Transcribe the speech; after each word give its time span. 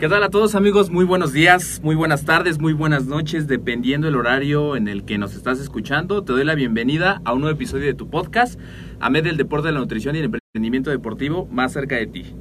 ¿Qué 0.00 0.08
tal 0.08 0.22
a 0.22 0.30
todos 0.30 0.54
amigos? 0.54 0.88
Muy 0.88 1.04
buenos 1.04 1.34
días, 1.34 1.82
muy 1.84 1.94
buenas 1.94 2.24
tardes, 2.24 2.58
muy 2.58 2.72
buenas 2.72 3.04
noches, 3.04 3.46
dependiendo 3.46 4.06
del 4.06 4.16
horario 4.16 4.74
en 4.74 4.88
el 4.88 5.04
que 5.04 5.18
nos 5.18 5.34
estás 5.34 5.60
escuchando. 5.60 6.24
Te 6.24 6.32
doy 6.32 6.42
la 6.42 6.54
bienvenida 6.54 7.20
a 7.26 7.34
un 7.34 7.42
nuevo 7.42 7.54
episodio 7.54 7.84
de 7.84 7.92
tu 7.92 8.08
podcast, 8.08 8.58
AMED 8.98 9.24
del 9.24 9.36
Deporte, 9.36 9.70
la 9.70 9.78
Nutrición 9.78 10.16
y 10.16 10.20
el 10.20 10.24
Emprendimiento 10.54 10.88
Deportivo, 10.88 11.46
más 11.52 11.74
cerca 11.74 11.96
de 11.96 12.06
ti. 12.06 12.34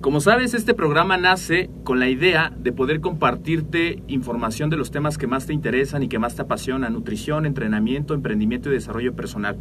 Como 0.00 0.20
sabes, 0.20 0.54
este 0.54 0.72
programa 0.72 1.16
nace 1.16 1.68
con 1.82 1.98
la 1.98 2.08
idea 2.08 2.52
de 2.56 2.70
poder 2.70 3.00
compartirte 3.00 4.04
información 4.06 4.70
de 4.70 4.76
los 4.76 4.92
temas 4.92 5.18
que 5.18 5.26
más 5.26 5.46
te 5.46 5.52
interesan 5.52 6.04
y 6.04 6.08
que 6.08 6.20
más 6.20 6.36
te 6.36 6.42
apasionan, 6.42 6.92
nutrición, 6.92 7.44
entrenamiento, 7.44 8.14
emprendimiento 8.14 8.68
y 8.68 8.74
desarrollo 8.74 9.16
personal. 9.16 9.56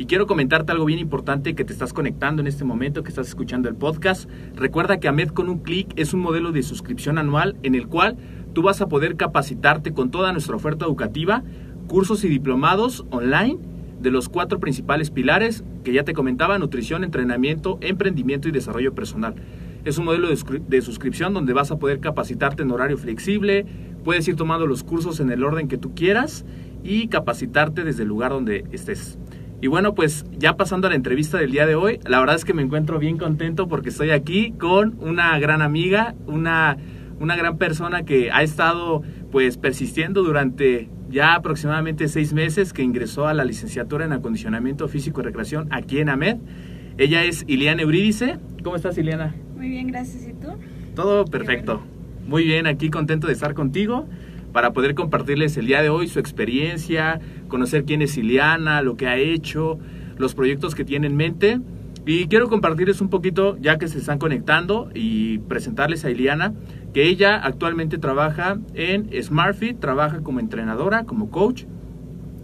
Y 0.00 0.06
quiero 0.06 0.26
comentarte 0.26 0.72
algo 0.72 0.86
bien 0.86 0.98
importante 0.98 1.54
que 1.54 1.62
te 1.62 1.74
estás 1.74 1.92
conectando 1.92 2.40
en 2.40 2.46
este 2.46 2.64
momento, 2.64 3.02
que 3.02 3.10
estás 3.10 3.28
escuchando 3.28 3.68
el 3.68 3.74
podcast. 3.74 4.30
Recuerda 4.54 4.98
que 4.98 5.08
AMED 5.08 5.28
con 5.28 5.50
un 5.50 5.58
clic 5.58 5.92
es 5.96 6.14
un 6.14 6.20
modelo 6.20 6.52
de 6.52 6.62
suscripción 6.62 7.18
anual 7.18 7.58
en 7.62 7.74
el 7.74 7.86
cual 7.86 8.16
tú 8.54 8.62
vas 8.62 8.80
a 8.80 8.88
poder 8.88 9.16
capacitarte 9.16 9.92
con 9.92 10.10
toda 10.10 10.32
nuestra 10.32 10.56
oferta 10.56 10.86
educativa, 10.86 11.42
cursos 11.86 12.24
y 12.24 12.28
diplomados 12.30 13.04
online 13.10 13.58
de 14.00 14.10
los 14.10 14.30
cuatro 14.30 14.58
principales 14.58 15.10
pilares 15.10 15.64
que 15.84 15.92
ya 15.92 16.02
te 16.02 16.14
comentaba, 16.14 16.58
nutrición, 16.58 17.04
entrenamiento, 17.04 17.76
emprendimiento 17.82 18.48
y 18.48 18.52
desarrollo 18.52 18.94
personal. 18.94 19.34
Es 19.84 19.98
un 19.98 20.06
modelo 20.06 20.28
de, 20.30 20.80
suscripción 20.80 21.34
donde 21.34 21.52
vas 21.52 21.72
a 21.72 21.78
poder 21.78 22.00
capacitarte 22.00 22.62
en 22.62 22.70
horario 22.70 22.96
flexible, 22.96 23.66
puedes 24.02 24.26
ir 24.28 24.36
tomando 24.36 24.66
los 24.66 24.82
cursos 24.82 25.20
en 25.20 25.30
el 25.30 25.44
orden 25.44 25.68
que 25.68 25.76
tú 25.76 25.94
quieras 25.94 26.46
y 26.82 27.08
capacitarte 27.08 27.84
desde 27.84 28.04
el 28.04 28.08
lugar 28.08 28.30
donde 28.30 28.64
estés. 28.72 29.18
Y 29.62 29.66
bueno, 29.66 29.94
pues 29.94 30.24
ya 30.38 30.56
pasando 30.56 30.86
a 30.86 30.90
la 30.90 30.96
entrevista 30.96 31.36
del 31.36 31.50
día 31.50 31.66
de 31.66 31.74
hoy, 31.74 32.00
la 32.06 32.18
verdad 32.18 32.36
es 32.36 32.46
que 32.46 32.54
me 32.54 32.62
encuentro 32.62 32.98
bien 32.98 33.18
contento 33.18 33.68
porque 33.68 33.90
estoy 33.90 34.10
aquí 34.10 34.52
con 34.52 34.96
una 35.00 35.38
gran 35.38 35.60
amiga, 35.60 36.14
una, 36.26 36.78
una 37.18 37.36
gran 37.36 37.58
persona 37.58 38.04
que 38.04 38.30
ha 38.30 38.42
estado 38.42 39.02
pues 39.30 39.58
persistiendo 39.58 40.22
durante 40.22 40.88
ya 41.10 41.34
aproximadamente 41.34 42.08
seis 42.08 42.32
meses 42.32 42.72
que 42.72 42.82
ingresó 42.82 43.26
a 43.26 43.34
la 43.34 43.44
licenciatura 43.44 44.06
en 44.06 44.12
acondicionamiento 44.12 44.88
físico 44.88 45.20
y 45.20 45.24
recreación 45.24 45.68
aquí 45.70 45.98
en 45.98 46.08
AMED. 46.08 46.38
Ella 46.96 47.24
es 47.24 47.44
Iliana 47.46 47.82
Eurídice. 47.82 48.38
¿Cómo 48.62 48.76
estás, 48.76 48.96
Iliana? 48.96 49.34
Muy 49.56 49.68
bien, 49.68 49.88
gracias. 49.88 50.26
¿Y 50.26 50.32
tú? 50.32 50.48
Todo 50.94 51.26
perfecto. 51.26 51.82
Muy 52.26 52.44
bien, 52.44 52.66
aquí 52.66 52.88
contento 52.88 53.26
de 53.26 53.34
estar 53.34 53.52
contigo 53.52 54.06
para 54.52 54.72
poder 54.72 54.94
compartirles 54.94 55.56
el 55.56 55.66
día 55.66 55.82
de 55.82 55.88
hoy 55.88 56.08
su 56.08 56.18
experiencia, 56.18 57.20
conocer 57.48 57.84
quién 57.84 58.02
es 58.02 58.16
Iliana, 58.16 58.82
lo 58.82 58.96
que 58.96 59.06
ha 59.06 59.16
hecho, 59.16 59.78
los 60.18 60.34
proyectos 60.34 60.74
que 60.74 60.84
tiene 60.84 61.06
en 61.06 61.16
mente. 61.16 61.60
Y 62.06 62.26
quiero 62.26 62.48
compartirles 62.48 63.00
un 63.00 63.10
poquito, 63.10 63.56
ya 63.60 63.78
que 63.78 63.86
se 63.86 63.98
están 63.98 64.18
conectando, 64.18 64.90
y 64.94 65.38
presentarles 65.38 66.04
a 66.04 66.10
Iliana, 66.10 66.54
que 66.94 67.04
ella 67.08 67.36
actualmente 67.36 67.98
trabaja 67.98 68.58
en 68.74 69.10
SmartFit, 69.22 69.78
trabaja 69.78 70.20
como 70.22 70.40
entrenadora, 70.40 71.04
como 71.04 71.30
coach, 71.30 71.64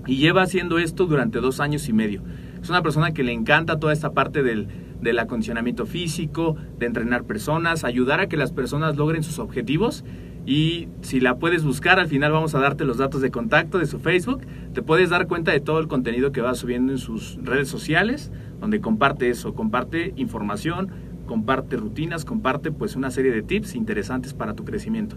y 0.06 0.16
lleva 0.16 0.42
haciendo 0.42 0.78
esto 0.78 1.06
durante 1.06 1.40
dos 1.40 1.58
años 1.60 1.88
y 1.88 1.92
medio. 1.92 2.22
Es 2.62 2.68
una 2.68 2.82
persona 2.82 3.12
que 3.12 3.24
le 3.24 3.32
encanta 3.32 3.80
toda 3.80 3.92
esta 3.92 4.12
parte 4.12 4.42
del, 4.42 4.68
del 5.00 5.18
acondicionamiento 5.18 5.86
físico, 5.86 6.56
de 6.78 6.86
entrenar 6.86 7.24
personas, 7.24 7.84
ayudar 7.84 8.20
a 8.20 8.28
que 8.28 8.36
las 8.36 8.52
personas 8.52 8.96
logren 8.96 9.22
sus 9.22 9.38
objetivos. 9.38 10.04
Y 10.46 10.88
si 11.00 11.18
la 11.18 11.38
puedes 11.38 11.64
buscar, 11.64 11.98
al 11.98 12.06
final 12.06 12.30
vamos 12.30 12.54
a 12.54 12.60
darte 12.60 12.84
los 12.84 12.98
datos 12.98 13.20
de 13.20 13.32
contacto 13.32 13.78
de 13.78 13.86
su 13.86 13.98
Facebook. 13.98 14.42
Te 14.72 14.80
puedes 14.80 15.10
dar 15.10 15.26
cuenta 15.26 15.50
de 15.50 15.58
todo 15.58 15.80
el 15.80 15.88
contenido 15.88 16.30
que 16.30 16.40
va 16.40 16.54
subiendo 16.54 16.92
en 16.92 16.98
sus 16.98 17.36
redes 17.42 17.68
sociales, 17.68 18.30
donde 18.60 18.80
comparte 18.80 19.28
eso, 19.28 19.54
comparte 19.54 20.14
información, 20.16 20.88
comparte 21.26 21.76
rutinas, 21.76 22.24
comparte 22.24 22.70
pues 22.70 22.94
una 22.94 23.10
serie 23.10 23.32
de 23.32 23.42
tips 23.42 23.74
interesantes 23.74 24.34
para 24.34 24.54
tu 24.54 24.64
crecimiento. 24.64 25.16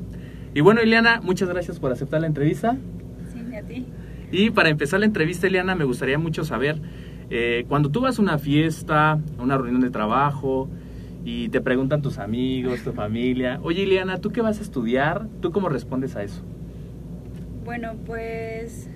Y 0.56 0.62
bueno, 0.62 0.82
Ileana, 0.82 1.22
muchas 1.22 1.48
gracias 1.48 1.80
por 1.80 1.92
aceptar 1.92 2.22
la 2.22 2.28
entrevista. 2.28 2.76
Sí, 3.32 3.56
a 3.56 3.62
ti. 3.62 3.86
Y 4.32 4.50
para 4.50 4.70
empezar 4.70 5.00
la 5.00 5.06
entrevista, 5.06 5.46
Ileana, 5.46 5.76
me 5.76 5.86
gustaría 5.86 6.18
mucho 6.18 6.44
saber 6.44 6.82
eh, 7.30 7.66
cuando 7.68 7.90
tú 7.90 8.02
vas 8.02 8.18
a 8.18 8.22
una 8.24 8.40
fiesta, 8.40 9.12
a 9.12 9.42
una 9.44 9.58
reunión 9.58 9.82
de 9.82 9.92
trabajo 9.92 10.68
y 11.26 11.50
te 11.50 11.62
preguntan 11.62 12.02
tus 12.02 12.18
amigos, 12.18 12.84
tu 12.84 12.94
familia, 12.94 13.60
oye 13.64 13.84
Ileana, 13.84 14.18
¿tú 14.20 14.32
qué 14.32 14.42
vas 14.42 14.60
a 14.60 14.62
estudiar? 14.62 15.28
¿Tú 15.42 15.52
cómo 15.52 15.70
respondes 15.70 16.16
a 16.16 16.24
eso? 16.24 16.44
Bueno, 17.66 17.96
pues 18.06 18.90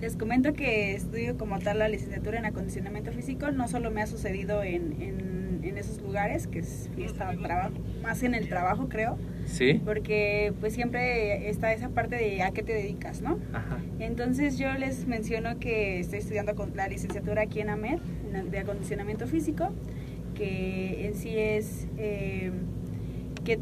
les 0.00 0.16
comento 0.16 0.52
que 0.52 0.94
estudio 0.94 1.36
como 1.36 1.58
tal 1.58 1.78
la 1.78 1.88
licenciatura 1.88 2.38
en 2.38 2.44
acondicionamiento 2.44 3.10
físico. 3.12 3.50
No 3.50 3.66
solo 3.66 3.90
me 3.90 4.02
ha 4.02 4.06
sucedido 4.06 4.62
en, 4.62 5.00
en, 5.02 5.60
en 5.64 5.78
esos 5.78 6.00
lugares, 6.00 6.46
que 6.46 6.60
es 6.60 6.88
fiesta, 6.94 7.32
trabajo, 7.42 7.74
más 8.02 8.22
en 8.22 8.34
el 8.34 8.48
trabajo 8.48 8.88
creo. 8.88 9.18
Sí. 9.46 9.80
Porque 9.84 10.52
pues 10.60 10.74
siempre 10.74 11.48
está 11.48 11.72
esa 11.72 11.88
parte 11.88 12.16
de 12.16 12.42
a 12.42 12.50
qué 12.52 12.62
te 12.62 12.74
dedicas, 12.74 13.22
¿no? 13.22 13.38
Ajá. 13.52 13.78
Entonces 13.98 14.58
yo 14.58 14.72
les 14.74 15.06
menciono 15.06 15.58
que 15.58 15.98
estoy 16.00 16.20
estudiando 16.20 16.54
con 16.54 16.76
la 16.76 16.86
licenciatura 16.88 17.42
aquí 17.42 17.60
en 17.60 17.70
AMED, 17.70 17.98
de 18.50 18.58
acondicionamiento 18.58 19.26
físico, 19.26 19.70
que 20.38 21.06
en 21.06 21.14
sí 21.14 21.36
es 21.36 21.88
eh, 21.98 22.52
que 23.44 23.58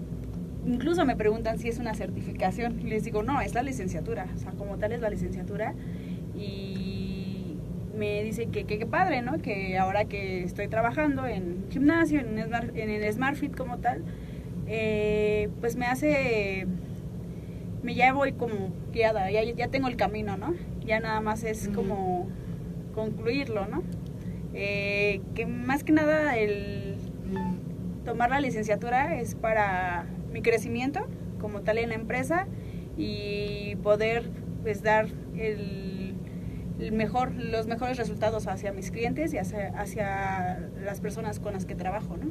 incluso 0.67 1.07
me 1.07 1.17
preguntan 1.17 1.59
si 1.59 1.69
es 1.69 1.79
una 1.79 1.95
certificación 1.95 2.81
y 2.81 2.85
les 2.85 3.03
digo, 3.05 3.23
no, 3.23 3.41
es 3.41 3.55
la 3.55 3.63
licenciatura, 3.63 4.27
o 4.35 4.39
sea, 4.39 4.53
como 4.53 4.77
tal 4.77 4.93
es 4.93 5.01
la 5.01 5.09
licenciatura 5.09 5.75
y 6.35 7.57
me 7.97 8.23
dice 8.23 8.47
que 8.49 8.67
qué 8.67 8.85
padre, 8.85 9.23
¿no? 9.23 9.39
Que 9.39 9.79
ahora 9.79 10.05
que 10.05 10.45
estoy 10.45 10.69
trabajando 10.69 11.27
en 11.27 11.65
gimnasio, 11.71 12.21
en, 12.21 12.45
Smart, 12.45 12.77
en 12.77 12.91
el 12.91 13.11
SmartFit 13.11 13.57
como 13.57 13.79
tal, 13.79 14.03
eh, 14.67 15.49
pues 15.61 15.77
me 15.77 15.87
hace, 15.87 16.67
me 17.83 17.95
ya 17.95 18.13
voy 18.13 18.33
como 18.33 18.71
guiada, 18.93 19.31
ya, 19.31 19.43
ya 19.45 19.69
tengo 19.69 19.89
el 19.89 19.97
camino, 19.97 20.37
¿no? 20.37 20.55
Ya 20.85 21.01
nada 21.01 21.21
más 21.23 21.43
es 21.43 21.69
como 21.69 22.29
concluirlo, 22.95 23.67
¿no? 23.67 23.83
Eh, 24.59 25.21
que 25.35 25.45
más 25.47 25.85
que 25.85 25.93
nada 25.93 26.37
el 26.39 26.97
tomar 28.07 28.31
la 28.31 28.41
licenciatura 28.41 29.21
es 29.21 29.35
para 29.35 30.07
mi 30.33 30.41
crecimiento 30.41 31.07
como 31.39 31.61
tal 31.61 31.77
en 31.79 31.91
la 31.91 31.95
empresa 31.95 32.47
y 32.97 33.77
poder 33.83 34.31
pues 34.63 34.83
dar 34.83 35.09
el, 35.37 36.15
el 36.81 36.93
mejor, 36.93 37.33
los 37.35 37.67
mejores 37.67 37.99
resultados 37.99 38.47
hacia 38.47 38.73
mis 38.73 38.91
clientes 38.91 39.35
y 39.35 39.39
hacia, 39.39 39.79
hacia 39.79 40.71
las 40.83 41.01
personas 41.01 41.39
con 41.39 41.53
las 41.53 41.67
que 41.67 41.75
trabajo, 41.75 42.17
¿no? 42.17 42.31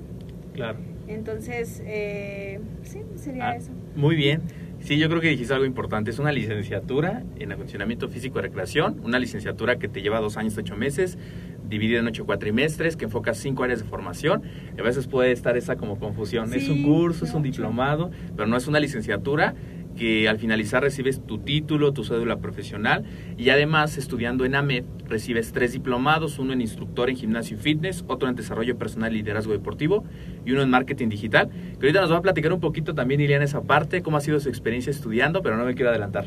Claro. 0.53 0.79
Entonces, 1.07 1.83
eh, 1.85 2.59
sí, 2.83 3.01
sería 3.15 3.49
Ah, 3.49 3.55
eso. 3.55 3.71
Muy 3.95 4.15
bien. 4.15 4.41
Sí, 4.79 4.97
yo 4.97 5.09
creo 5.09 5.19
que 5.21 5.27
dijiste 5.29 5.53
algo 5.53 5.65
importante. 5.65 6.11
Es 6.11 6.19
una 6.19 6.31
licenciatura 6.31 7.23
en 7.37 7.51
acondicionamiento 7.51 8.07
físico 8.09 8.39
y 8.39 8.43
recreación, 8.43 8.99
una 9.03 9.19
licenciatura 9.19 9.77
que 9.77 9.87
te 9.87 10.01
lleva 10.01 10.19
dos 10.19 10.37
años, 10.37 10.57
ocho 10.57 10.75
meses, 10.75 11.17
dividida 11.67 11.99
en 11.99 12.07
ocho 12.07 12.25
cuatrimestres, 12.25 12.95
que 12.95 13.05
enfoca 13.05 13.33
cinco 13.33 13.63
áreas 13.63 13.79
de 13.79 13.85
formación. 13.85 14.43
A 14.77 14.81
veces 14.81 15.07
puede 15.07 15.31
estar 15.31 15.57
esa 15.57 15.75
como 15.75 15.99
confusión. 15.99 16.53
es 16.53 16.69
un 16.69 16.83
curso, 16.83 17.25
es 17.25 17.33
un 17.33 17.43
diplomado, 17.43 18.11
pero 18.35 18.47
no 18.47 18.57
es 18.57 18.67
una 18.67 18.79
licenciatura 18.79 19.55
que 19.95 20.27
al 20.27 20.37
finalizar 20.37 20.83
recibes 20.83 21.25
tu 21.25 21.39
título, 21.39 21.93
tu 21.93 22.03
cédula 22.03 22.37
profesional 22.37 23.05
y 23.37 23.49
además 23.49 23.97
estudiando 23.97 24.45
en 24.45 24.55
AMED 24.55 24.83
recibes 25.07 25.51
tres 25.53 25.71
diplomados, 25.71 26.37
uno 26.37 26.53
en 26.53 26.61
instructor 26.61 27.09
en 27.09 27.15
gimnasio 27.15 27.57
y 27.57 27.59
fitness, 27.59 28.03
otro 28.07 28.27
en 28.27 28.35
desarrollo 28.35 28.77
personal 28.77 29.13
y 29.13 29.17
liderazgo 29.17 29.53
deportivo 29.53 30.03
y 30.45 30.51
uno 30.51 30.61
en 30.61 30.69
marketing 30.69 31.09
digital. 31.09 31.49
Que 31.49 31.87
ahorita 31.87 32.01
nos 32.01 32.11
va 32.11 32.17
a 32.17 32.21
platicar 32.21 32.51
un 32.53 32.59
poquito 32.59 32.93
también 32.93 33.21
Ileana 33.21 33.45
esa 33.45 33.61
parte, 33.61 34.01
cómo 34.01 34.17
ha 34.17 34.21
sido 34.21 34.39
su 34.39 34.49
experiencia 34.49 34.91
estudiando, 34.91 35.41
pero 35.41 35.57
no 35.57 35.65
me 35.65 35.75
quiero 35.75 35.89
adelantar. 35.89 36.25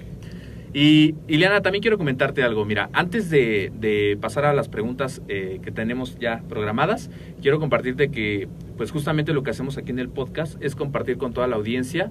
Y 0.72 1.14
Ileana, 1.28 1.62
también 1.62 1.82
quiero 1.82 1.98
comentarte 1.98 2.42
algo. 2.42 2.64
Mira, 2.64 2.90
antes 2.92 3.30
de, 3.30 4.18
pasar 4.20 4.44
a 4.44 4.52
las 4.52 4.68
preguntas 4.68 5.22
eh, 5.28 5.60
que 5.62 5.70
tenemos 5.70 6.18
ya 6.18 6.42
programadas, 6.48 7.10
quiero 7.40 7.58
compartirte 7.58 8.10
que, 8.10 8.48
pues 8.76 8.90
justamente 8.90 9.32
lo 9.32 9.42
que 9.42 9.50
hacemos 9.50 9.78
aquí 9.78 9.90
en 9.90 9.98
el 9.98 10.08
podcast 10.08 10.62
es 10.62 10.74
compartir 10.76 11.16
con 11.16 11.32
toda 11.32 11.46
la 11.46 11.56
audiencia 11.56 12.10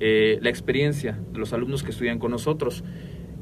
eh, 0.00 0.38
la 0.42 0.50
experiencia 0.50 1.18
de 1.32 1.38
los 1.38 1.52
alumnos 1.52 1.82
que 1.82 1.90
estudian 1.90 2.18
con 2.18 2.30
nosotros. 2.30 2.84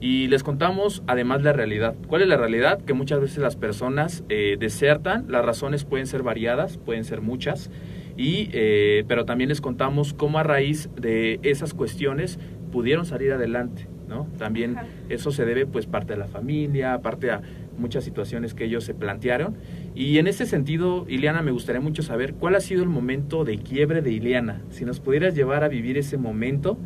Y 0.01 0.27
les 0.27 0.43
contamos 0.43 1.03
además 1.07 1.43
la 1.43 1.53
realidad. 1.53 1.95
¿Cuál 2.09 2.23
es 2.23 2.29
la 2.29 2.37
realidad? 2.37 2.81
Que 2.83 2.93
muchas 2.93 3.21
veces 3.21 3.39
las 3.39 3.57
personas 3.57 4.25
eh, 4.29 4.57
desertan, 4.59 5.27
las 5.29 5.45
razones 5.45 5.85
pueden 5.85 6.07
ser 6.07 6.23
variadas, 6.23 6.77
pueden 6.77 7.05
ser 7.05 7.21
muchas, 7.21 7.71
y, 8.17 8.49
eh, 8.53 9.05
pero 9.07 9.25
también 9.25 9.49
les 9.49 9.61
contamos 9.61 10.13
cómo 10.13 10.39
a 10.39 10.43
raíz 10.43 10.91
de 11.01 11.39
esas 11.43 11.73
cuestiones 11.73 12.39
pudieron 12.73 13.07
salir 13.07 13.33
adelante. 13.33 13.87
¿No? 14.13 14.27
También 14.39 14.77
Ajá. 14.77 14.87
eso 15.09 15.33
se 15.33 15.45
debe 15.45 15.67
pues 15.67 15.87
parte 15.87 16.13
a 16.13 16.17
la 16.17 16.27
familia, 16.27 17.01
parte 17.01 17.31
a 17.31 17.41
muchas 17.79 18.05
situaciones 18.05 18.53
que 18.53 18.65
ellos 18.65 18.85
se 18.85 18.95
plantearon. 18.95 19.57
Y 19.95 20.19
en 20.19 20.27
ese 20.27 20.45
sentido, 20.47 21.07
Ileana, 21.09 21.43
me 21.43 21.51
gustaría 21.51 21.81
mucho 21.81 22.03
saber 22.03 22.35
cuál 22.35 22.55
ha 22.55 22.61
sido 22.61 22.83
el 22.83 22.89
momento 22.89 23.45
de 23.45 23.59
quiebre 23.59 24.03
de 24.03 24.13
Ileana. 24.13 24.61
Si 24.71 24.85
nos 24.85 25.01
pudieras 25.01 25.35
llevar 25.35 25.65
a 25.65 25.69
vivir 25.69 25.97
ese 25.97 26.19
momento 26.19 26.79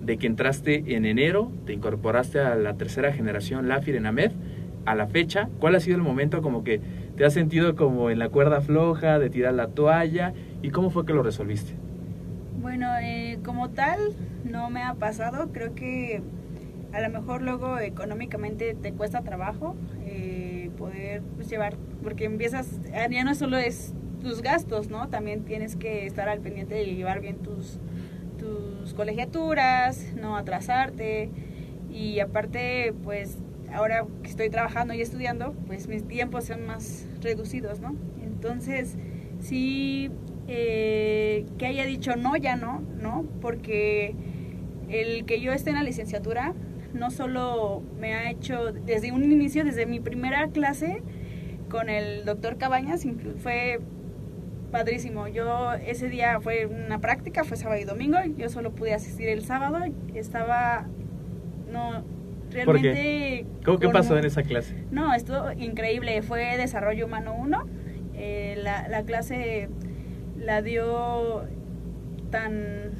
de 0.00 0.16
que 0.16 0.26
entraste 0.26 0.96
en 0.96 1.04
enero, 1.04 1.52
te 1.66 1.74
incorporaste 1.74 2.40
a 2.40 2.54
la 2.56 2.74
tercera 2.74 3.12
generación 3.12 3.68
LAFIR 3.68 3.96
en 3.96 4.06
AMED, 4.06 4.32
a 4.86 4.94
la 4.94 5.06
fecha, 5.06 5.50
¿cuál 5.58 5.74
ha 5.74 5.80
sido 5.80 5.96
el 5.96 6.02
momento 6.02 6.40
como 6.40 6.64
que 6.64 6.80
te 7.16 7.26
has 7.26 7.34
sentido 7.34 7.76
como 7.76 8.08
en 8.08 8.18
la 8.18 8.30
cuerda 8.30 8.62
floja, 8.62 9.18
de 9.18 9.28
tirar 9.28 9.52
la 9.52 9.68
toalla? 9.68 10.32
¿Y 10.62 10.70
cómo 10.70 10.88
fue 10.90 11.04
que 11.04 11.12
lo 11.12 11.22
resolviste? 11.22 11.74
Bueno, 12.60 12.86
eh, 13.00 13.38
como 13.44 13.70
tal, 13.70 13.98
no 14.44 14.70
me 14.70 14.82
ha 14.82 14.94
pasado. 14.94 15.50
Creo 15.52 15.74
que 15.74 16.22
a 16.92 17.00
lo 17.00 17.10
mejor 17.10 17.42
luego 17.42 17.78
económicamente 17.78 18.74
te 18.74 18.92
cuesta 18.92 19.22
trabajo 19.22 19.76
eh, 20.04 20.70
poder 20.76 21.22
pues, 21.36 21.48
llevar, 21.48 21.76
porque 22.02 22.24
empiezas, 22.24 22.80
ah, 22.94 23.08
ya 23.08 23.24
no 23.24 23.34
solo 23.34 23.56
es 23.58 23.94
tus 24.20 24.42
gastos, 24.42 24.88
¿no? 24.88 25.08
También 25.08 25.44
tienes 25.44 25.76
que 25.76 26.06
estar 26.06 26.28
al 26.28 26.40
pendiente 26.40 26.74
de 26.74 26.86
llevar 26.86 27.20
bien 27.20 27.38
tus, 27.38 27.78
tus 28.38 28.94
colegiaturas, 28.94 30.14
no 30.14 30.36
atrasarte. 30.36 31.30
Y 31.90 32.20
aparte, 32.20 32.94
pues 33.02 33.38
ahora 33.72 34.06
que 34.22 34.28
estoy 34.28 34.50
trabajando 34.50 34.94
y 34.94 35.00
estudiando, 35.00 35.52
pues 35.66 35.88
mis 35.88 36.06
tiempos 36.06 36.44
son 36.44 36.66
más 36.66 37.06
reducidos, 37.20 37.80
¿no? 37.80 37.94
Entonces, 38.22 38.96
sí, 39.40 40.10
eh, 40.48 41.46
que 41.58 41.66
haya 41.66 41.84
dicho 41.84 42.16
no, 42.16 42.36
ya 42.36 42.56
no, 42.56 42.82
¿no? 43.00 43.26
Porque 43.40 44.14
el 44.88 45.24
que 45.24 45.40
yo 45.40 45.52
esté 45.52 45.70
en 45.70 45.76
la 45.76 45.82
licenciatura 45.82 46.54
no 46.94 47.10
solo 47.10 47.82
me 47.98 48.14
ha 48.14 48.30
hecho, 48.30 48.72
desde 48.72 49.12
un 49.12 49.24
inicio, 49.24 49.64
desde 49.64 49.86
mi 49.86 50.00
primera 50.00 50.48
clase 50.48 51.02
con 51.68 51.88
el 51.88 52.24
doctor 52.24 52.56
Cabañas, 52.58 53.06
fue 53.38 53.80
padrísimo. 54.72 55.28
Yo 55.28 55.72
ese 55.74 56.08
día 56.08 56.40
fue 56.40 56.66
una 56.66 57.00
práctica, 57.00 57.44
fue 57.44 57.56
sábado 57.56 57.80
y 57.80 57.84
domingo, 57.84 58.18
yo 58.36 58.48
solo 58.48 58.72
pude 58.72 58.94
asistir 58.94 59.28
el 59.28 59.44
sábado, 59.44 59.78
estaba, 60.14 60.86
no, 61.70 62.02
¿Por 62.64 62.80
qué? 62.80 62.92
realmente... 62.92 63.46
¿Cómo 63.64 63.78
con- 63.78 63.92
pasó 63.92 64.18
en 64.18 64.24
esa 64.24 64.42
clase? 64.42 64.74
no, 64.90 65.14
estuvo 65.14 65.52
increíble. 65.52 66.22
Fue 66.22 66.56
Desarrollo 66.56 67.06
Humano 67.06 67.34
1. 67.38 67.66
Eh, 68.14 68.58
la, 68.62 68.88
la 68.88 69.04
clase 69.04 69.68
la 70.36 70.60
dio 70.62 71.44
tan... 72.30 72.90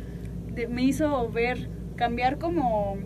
de- 0.55 0.69
me 0.69 0.83
hizo 0.83 1.29
ver, 1.31 1.69
cambiar 1.97 2.39
como 2.39 2.97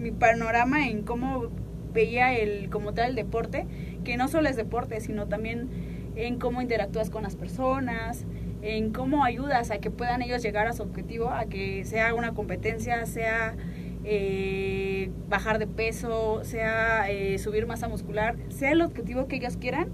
mi 0.00 0.10
panorama 0.10 0.88
en 0.88 1.02
cómo 1.02 1.50
veía 1.92 2.36
el 2.36 2.70
como 2.70 2.94
tal 2.94 3.10
el 3.10 3.16
deporte, 3.16 3.66
que 4.04 4.16
no 4.16 4.28
solo 4.28 4.48
es 4.48 4.56
deporte, 4.56 5.00
sino 5.00 5.26
también 5.26 5.68
en 6.16 6.38
cómo 6.38 6.62
interactúas 6.62 7.10
con 7.10 7.22
las 7.22 7.36
personas, 7.36 8.24
en 8.62 8.92
cómo 8.92 9.24
ayudas 9.24 9.70
a 9.70 9.78
que 9.78 9.90
puedan 9.90 10.22
ellos 10.22 10.42
llegar 10.42 10.66
a 10.66 10.72
su 10.72 10.82
objetivo, 10.82 11.30
a 11.30 11.46
que 11.46 11.84
sea 11.84 12.14
una 12.14 12.32
competencia, 12.32 13.06
sea 13.06 13.54
eh, 14.04 15.10
bajar 15.28 15.58
de 15.58 15.66
peso, 15.66 16.44
sea 16.44 17.10
eh, 17.10 17.38
subir 17.38 17.66
masa 17.66 17.88
muscular, 17.88 18.36
sea 18.48 18.72
el 18.72 18.82
objetivo 18.82 19.26
que 19.26 19.36
ellos 19.36 19.56
quieran, 19.56 19.88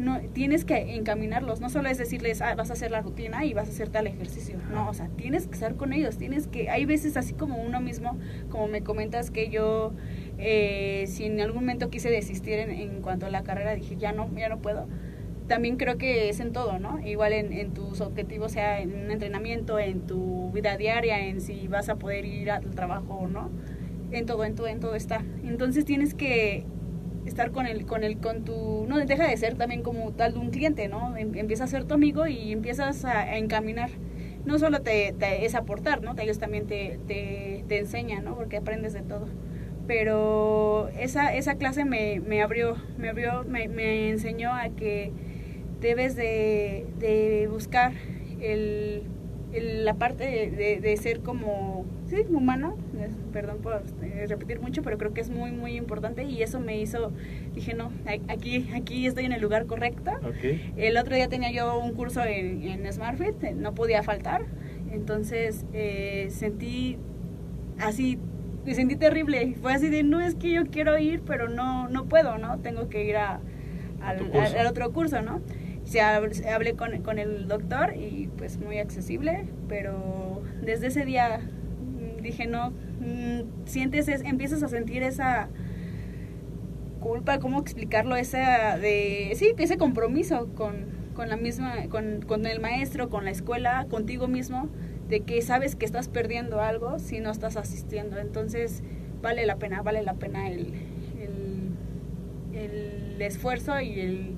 no 0.00 0.20
tienes 0.32 0.64
que 0.64 0.96
encaminarlos, 0.96 1.60
no 1.60 1.70
solo 1.70 1.88
es 1.88 1.98
decirles, 1.98 2.40
ah, 2.42 2.54
vas 2.54 2.70
a 2.70 2.72
hacer 2.72 2.90
la 2.90 3.00
rutina 3.02 3.44
y 3.44 3.54
vas 3.54 3.68
a 3.68 3.70
hacer 3.70 3.88
tal 3.88 4.06
ejercicio, 4.06 4.58
no, 4.72 4.88
o 4.88 4.94
sea, 4.94 5.08
tienes 5.16 5.46
que 5.46 5.54
estar 5.54 5.76
con 5.76 5.92
ellos, 5.92 6.16
tienes 6.16 6.46
que, 6.46 6.70
hay 6.70 6.84
veces 6.84 7.16
así 7.16 7.34
como 7.34 7.62
uno 7.62 7.80
mismo, 7.80 8.18
como 8.48 8.68
me 8.68 8.82
comentas 8.82 9.30
que 9.30 9.48
yo, 9.48 9.92
eh, 10.38 11.04
si 11.06 11.24
en 11.24 11.40
algún 11.40 11.62
momento 11.62 11.90
quise 11.90 12.10
desistir 12.10 12.54
en, 12.54 12.70
en 12.70 13.02
cuanto 13.02 13.26
a 13.26 13.30
la 13.30 13.42
carrera, 13.42 13.74
dije, 13.74 13.96
ya 13.96 14.12
no, 14.12 14.30
ya 14.36 14.48
no 14.48 14.58
puedo, 14.58 14.88
también 15.46 15.76
creo 15.76 15.98
que 15.98 16.28
es 16.28 16.38
en 16.38 16.52
todo, 16.52 16.78
¿no? 16.78 17.04
Igual 17.04 17.32
en, 17.32 17.52
en 17.52 17.74
tus 17.74 18.00
objetivos, 18.00 18.52
sea 18.52 18.80
en 18.80 18.94
un 18.94 19.10
entrenamiento, 19.10 19.80
en 19.80 20.06
tu 20.06 20.52
vida 20.52 20.76
diaria, 20.76 21.26
en 21.26 21.40
si 21.40 21.66
vas 21.66 21.88
a 21.88 21.96
poder 21.96 22.24
ir 22.24 22.52
al 22.52 22.70
trabajo 22.70 23.14
o 23.14 23.26
no, 23.26 23.50
en 24.12 24.26
todo, 24.26 24.44
en 24.44 24.54
todo, 24.54 24.68
en 24.68 24.78
todo 24.78 24.94
está. 24.94 25.24
Entonces 25.44 25.84
tienes 25.84 26.14
que 26.14 26.66
estar 27.26 27.50
con 27.52 27.66
el, 27.66 27.86
con 27.86 28.04
el, 28.04 28.18
con 28.18 28.44
tu, 28.44 28.86
no 28.88 28.98
deja 28.98 29.26
de 29.28 29.36
ser 29.36 29.54
también 29.56 29.82
como 29.82 30.12
tal 30.12 30.34
de 30.34 30.38
un 30.40 30.50
cliente, 30.50 30.88
¿no? 30.88 31.16
Em- 31.16 31.34
Empieza 31.36 31.64
a 31.64 31.66
ser 31.66 31.84
tu 31.84 31.94
amigo 31.94 32.26
y 32.26 32.52
empiezas 32.52 33.04
a, 33.04 33.36
encaminar. 33.36 33.90
No 34.44 34.58
solo 34.58 34.80
te, 34.82 35.14
es 35.44 35.54
aportar, 35.54 36.02
¿no? 36.02 36.14
Ellos 36.18 36.38
también 36.38 36.66
te, 36.66 36.98
te, 37.06 37.64
enseñan, 37.78 38.24
¿no? 38.24 38.34
Porque 38.36 38.56
aprendes 38.56 38.92
de 38.94 39.02
todo. 39.02 39.28
Pero 39.86 40.88
esa, 40.98 41.34
esa 41.34 41.56
clase 41.56 41.84
me, 41.84 42.20
me 42.20 42.42
abrió, 42.42 42.76
me 42.96 43.08
abrió, 43.08 43.44
me, 43.44 43.68
me 43.68 44.10
enseñó 44.10 44.52
a 44.54 44.68
que 44.70 45.12
debes 45.80 46.14
de, 46.16 46.86
de 46.98 47.48
buscar 47.50 47.92
el, 48.40 49.02
el- 49.52 49.84
la 49.84 49.94
parte 49.94 50.50
de- 50.50 50.80
de 50.80 50.96
ser 50.96 51.20
como, 51.20 51.84
sí, 52.10 52.16
humano, 52.28 52.76
es- 53.00 53.14
perdón 53.32 53.58
por 53.62 53.82
eh, 54.02 54.26
repetir 54.28 54.60
mucho, 54.60 54.82
pero 54.82 54.98
creo 54.98 55.14
que 55.14 55.20
es 55.20 55.30
muy, 55.30 55.52
muy 55.52 55.76
importante 55.76 56.24
y 56.24 56.42
eso 56.42 56.60
me 56.60 56.78
hizo, 56.80 57.12
dije, 57.54 57.74
no, 57.74 57.90
aquí, 58.28 58.68
aquí 58.74 59.06
estoy 59.06 59.24
en 59.24 59.32
el 59.32 59.40
lugar 59.40 59.66
correcto. 59.66 60.10
Ok. 60.24 60.58
El 60.76 60.96
otro 60.98 61.14
día 61.14 61.28
tenía 61.28 61.50
yo 61.52 61.78
un 61.78 61.92
curso 61.94 62.22
en, 62.24 62.62
en 62.62 62.92
SmartFit, 62.92 63.42
eh, 63.44 63.54
no 63.54 63.74
podía 63.74 64.02
faltar, 64.02 64.42
entonces 64.92 65.64
eh, 65.72 66.26
sentí 66.30 66.98
así, 67.78 68.18
me 68.66 68.74
sentí 68.74 68.96
terrible, 68.96 69.54
fue 69.62 69.72
así 69.72 69.88
de, 69.88 70.02
no, 70.02 70.20
es 70.20 70.34
que 70.34 70.50
yo 70.52 70.66
quiero 70.66 70.98
ir, 70.98 71.22
pero 71.26 71.48
no, 71.48 71.88
no 71.88 72.06
puedo, 72.06 72.36
¿no? 72.38 72.58
Tengo 72.58 72.88
que 72.88 73.04
ir 73.04 73.16
a, 73.16 73.40
al, 74.02 74.30
al- 74.34 74.56
al 74.58 74.66
otro 74.66 74.92
curso, 74.92 75.22
¿no? 75.22 75.40
Se 75.84 76.00
hab- 76.00 76.32
se 76.32 76.48
hablé 76.50 76.74
con, 76.74 77.00
con 77.02 77.18
el 77.18 77.48
doctor 77.48 77.94
y 77.96 78.28
pues 78.36 78.58
muy 78.58 78.78
accesible, 78.78 79.44
pero 79.68 80.42
desde 80.62 80.88
ese 80.88 81.04
día 81.04 81.40
dije, 82.20 82.46
no, 82.46 82.70
mm, 82.70 83.66
sientes, 83.66 84.08
es- 84.08 84.22
empiezas 84.24 84.62
a 84.62 84.68
sentir 84.68 85.02
esa 85.02 85.48
culpa, 87.00 87.38
¿cómo 87.38 87.60
explicarlo? 87.60 88.16
Esa 88.16 88.78
de, 88.78 89.32
sí, 89.36 89.52
ese 89.58 89.78
compromiso 89.78 90.48
con, 90.54 90.84
con 91.14 91.28
la 91.28 91.36
misma, 91.36 91.86
con, 91.88 92.22
con 92.22 92.46
el 92.46 92.60
maestro, 92.60 93.08
con 93.08 93.24
la 93.24 93.30
escuela, 93.30 93.86
contigo 93.88 94.28
mismo, 94.28 94.68
de 95.08 95.20
que 95.20 95.40
sabes 95.42 95.76
que 95.76 95.86
estás 95.86 96.08
perdiendo 96.08 96.60
algo 96.60 96.98
si 96.98 97.20
no 97.20 97.30
estás 97.30 97.56
asistiendo. 97.56 98.18
Entonces, 98.18 98.82
vale 99.22 99.46
la 99.46 99.56
pena, 99.56 99.82
vale 99.82 100.02
la 100.02 100.14
pena 100.14 100.48
el, 100.48 100.72
el, 102.52 102.56
el 102.58 103.22
esfuerzo 103.22 103.80
y, 103.80 103.98
el, 104.00 104.34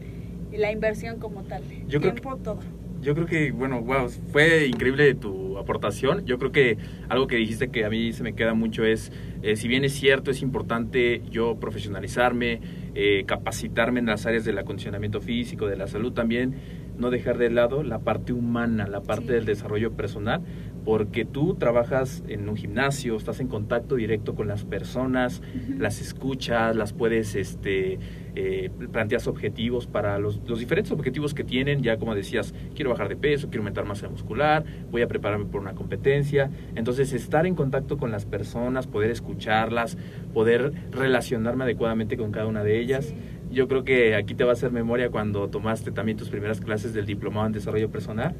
y 0.53 0.57
la 0.57 0.71
inversión 0.73 1.19
como 1.19 1.43
tal. 1.43 1.63
Yo 1.89 2.01
creo 2.01 2.15
Tiempo, 2.15 2.37
todo. 2.37 2.61
Yo 3.03 3.15
creo 3.15 3.27
que, 3.27 3.51
bueno, 3.51 3.81
wow, 3.83 4.09
fue 4.31 4.69
increíble 4.69 5.13
tu 5.15 5.59
aportación. 5.59 6.25
Yo 6.25 6.39
creo 6.39 6.53
que 6.53 6.79
algo 7.09 7.27
que 7.27 7.35
dijiste 7.35 7.69
que 7.69 7.85
a 7.85 7.91
mí 7.91 8.13
se 8.13 8.23
me 8.23 8.35
queda 8.35 8.55
mucho 8.55 8.85
es, 8.85 9.11
eh, 9.43 9.57
si 9.57 9.67
bien 9.67 9.85
es 9.85 9.93
cierto, 9.93 10.31
es 10.31 10.41
importante 10.41 11.21
yo 11.29 11.57
profesionalizarme, 11.59 12.61
eh, 12.95 13.25
capacitarme 13.27 13.99
en 13.99 14.07
las 14.07 14.25
áreas 14.25 14.45
del 14.45 14.57
acondicionamiento 14.59 15.21
físico, 15.21 15.67
de 15.67 15.77
la 15.77 15.89
salud 15.89 16.13
también, 16.13 16.55
no 16.97 17.11
dejar 17.11 17.39
de 17.39 17.51
lado 17.51 17.83
la 17.83 17.99
parte 17.99 18.33
humana, 18.33 18.87
la 18.87 19.01
parte 19.01 19.27
Sí. 19.27 19.33
del 19.33 19.47
desarrollo 19.47 19.93
personal, 19.93 20.43
porque 20.85 21.25
tú 21.25 21.55
trabajas 21.55 22.23
en 22.29 22.49
un 22.49 22.57
gimnasio, 22.57 23.17
estás 23.17 23.41
en 23.41 23.49
contacto 23.49 23.97
directo 23.97 24.35
con 24.35 24.49
las 24.49 24.65
personas, 24.65 25.43
las 25.79 26.01
escuchas, 26.01 26.75
las 26.75 26.93
puedes, 26.93 27.35
este, 27.35 27.99
eh, 28.35 28.71
planteas 28.91 29.27
objetivos 29.27 29.87
para 29.87 30.19
los, 30.19 30.41
los 30.47 30.59
diferentes 30.59 30.91
objetivos 30.91 31.35
que 31.35 31.45
tienen, 31.45 31.83
ya 31.83 31.99
como 31.99 32.15
decías, 32.15 32.55
quiero 32.75 32.91
bajar 32.91 33.09
de 33.09 33.17
peso, 33.17 33.49
quiero 33.49 33.61
aumentar 33.61 33.85
masa 33.85 34.09
muscular, 34.09 34.65
voy 34.91 35.03
a 35.03 35.09
prepararme 35.09 35.45
por 35.45 35.61
una 35.61 35.75
competencia, 35.75 36.51
entonces 36.75 37.13
estar 37.13 37.47
en 37.47 37.55
contacto 37.55 37.97
con 37.99 38.11
las 38.11 38.27
personas, 38.27 38.87
poder 38.87 39.11
escucharlas, 39.11 39.97
poder 40.35 40.73
relacionarme 40.91 41.65
adecuadamente 41.65 42.17
con 42.17 42.33
cada 42.33 42.47
una 42.47 42.65
de 42.65 42.81
ellas. 42.81 43.07
Sí. 43.07 43.15
Yo 43.53 43.69
creo 43.69 43.85
que 43.85 44.15
aquí 44.15 44.35
te 44.35 44.45
va 44.45 44.51
a 44.51 44.53
hacer 44.55 44.73
memoria 44.73 45.11
cuando 45.11 45.49
tomaste 45.49 45.93
también 45.93 46.17
tus 46.17 46.31
primeras 46.31 46.63
clases 46.63 46.95
del 46.95 47.05
diplomado 47.05 47.47
en 47.47 47.53
desarrollo 47.53 47.91
personal, 47.91 48.35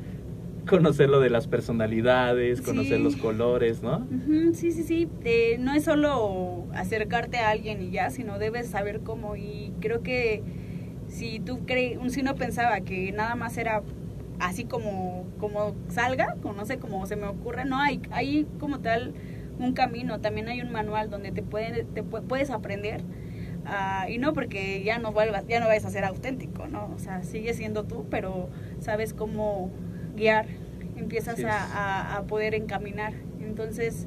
conocer 0.69 1.09
lo 1.11 1.21
de 1.21 1.31
las 1.31 1.47
personalidades, 1.49 2.61
conocer 2.63 2.99
Sí. 2.99 3.03
los 3.03 3.17
colores, 3.17 3.83
¿no? 3.83 4.07
Sí, 4.55 4.73
sí, 4.73 4.83
sí. 4.83 5.09
Eh, 5.25 5.57
no 5.59 5.73
es 5.75 5.85
solo 5.85 6.67
acercarte 6.75 7.39
a 7.39 7.51
alguien 7.51 7.83
y 7.83 7.91
ya, 7.91 8.11
sino 8.11 8.39
debes 8.39 8.69
saber 8.69 9.01
cómo. 9.01 9.37
Y 9.37 9.73
creo 9.81 10.03
que 10.03 10.43
si 11.09 11.41
tú 11.41 11.61
crees, 11.67 11.99
si 12.13 12.21
uno 12.21 12.35
pensaba 12.35 12.81
que 12.81 13.13
nada 13.13 13.35
más 13.35 13.57
era 13.59 13.83
así 14.41 14.65
como, 14.65 15.25
como 15.39 15.75
salga, 15.89 16.37
no 16.43 16.65
sé 16.65 16.79
cómo 16.79 17.07
se 17.07 17.17
me 17.17 17.27
ocurre, 17.27 17.65
no, 17.65 17.79
hay, 17.79 18.01
hay 18.11 18.47
como 18.59 18.81
tal 18.81 19.15
un 19.59 19.73
camino, 19.75 20.21
también 20.21 20.49
hay 20.49 20.61
un 20.63 20.73
manual 20.73 21.11
donde 21.11 21.31
te, 21.31 21.43
pueden, 21.43 21.87
te 21.89 22.03
pu- 22.03 22.23
puedes 22.23 22.51
aprender. 22.51 23.03
ah, 23.65 24.07
y 24.09 24.19
no 24.19 24.33
porque 24.33 24.83
ya 24.83 24.99
no 24.99 25.13
vuelvas, 25.13 25.47
ya 25.47 25.61
no 25.61 25.67
vayas 25.67 25.85
a 25.85 25.91
ser 25.91 26.05
auténtico, 26.05 26.67
¿no? 26.67 26.91
O 26.95 26.99
sea, 26.99 27.23
sigue 27.23 27.55
siendo 27.55 27.85
tú, 27.85 28.07
pero 28.11 28.49
sabes 28.81 29.15
cómo 29.15 29.71
guiar, 30.17 30.47
empiezas 30.97 31.43
a, 31.45 31.57
a- 31.65 32.17
a 32.19 32.23
poder 32.25 32.55
encaminar. 32.55 33.15
Entonces, 33.41 34.07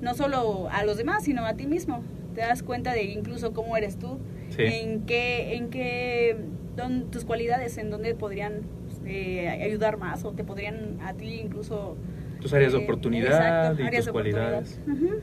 no 0.00 0.14
solo 0.14 0.68
a 0.70 0.84
los 0.84 0.96
demás, 0.96 1.24
sino 1.24 1.44
a 1.46 1.54
ti 1.54 1.66
mismo. 1.66 2.02
Te 2.34 2.40
das 2.40 2.62
cuenta 2.62 2.92
de 2.92 3.04
incluso 3.04 3.52
cómo 3.52 3.76
eres 3.76 3.98
tú, 3.98 4.18
Sí. 4.50 4.62
en 4.64 5.02
qué, 5.06 5.54
en 5.56 5.70
qué, 5.70 6.36
don- 6.76 7.10
tus 7.10 7.24
cualidades, 7.24 7.78
en 7.78 7.90
dónde 7.90 8.14
podrían 8.14 8.62
eh, 9.06 9.48
ayudar 9.48 9.96
más 9.96 10.24
o 10.24 10.32
te 10.32 10.44
podrían 10.44 10.98
a 11.02 11.14
ti 11.14 11.40
incluso... 11.40 11.96
Tus 12.42 12.52
áreas 12.52 12.72
de 12.72 12.78
oportunidad 12.78 13.72
exacto, 13.72 13.82
y 13.82 13.96
tus 13.96 14.08
cualidades. 14.08 14.80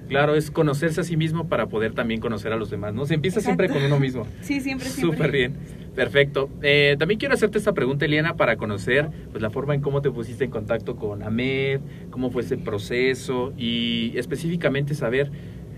Claro, 0.07 0.35
es 0.35 0.49
conocerse 0.51 1.01
a 1.01 1.03
sí 1.03 1.17
mismo 1.17 1.47
para 1.47 1.67
poder 1.67 1.93
también 1.93 2.21
conocer 2.21 2.53
a 2.53 2.55
los 2.55 2.69
demás, 2.69 2.93
¿no? 2.93 3.05
Se 3.05 3.13
empieza 3.13 3.41
siempre 3.41 3.67
con 3.67 3.83
uno 3.83 3.99
mismo. 3.99 4.25
Sí, 4.41 4.61
siempre, 4.61 4.87
siempre. 4.87 5.17
Súper 5.17 5.31
bien, 5.31 5.53
perfecto. 5.95 6.49
Eh, 6.61 6.95
también 6.97 7.19
quiero 7.19 7.33
hacerte 7.33 7.57
esta 7.57 7.73
pregunta, 7.73 8.05
Eliana, 8.05 8.35
para 8.35 8.55
conocer 8.55 9.09
pues, 9.31 9.41
la 9.41 9.49
forma 9.49 9.75
en 9.75 9.81
cómo 9.81 10.01
te 10.01 10.09
pusiste 10.09 10.45
en 10.45 10.51
contacto 10.51 10.95
con 10.95 11.21
Ahmed, 11.23 11.81
cómo 12.09 12.31
fue 12.31 12.41
ese 12.41 12.57
proceso 12.57 13.53
y 13.57 14.13
específicamente 14.15 14.95
saber 14.95 15.29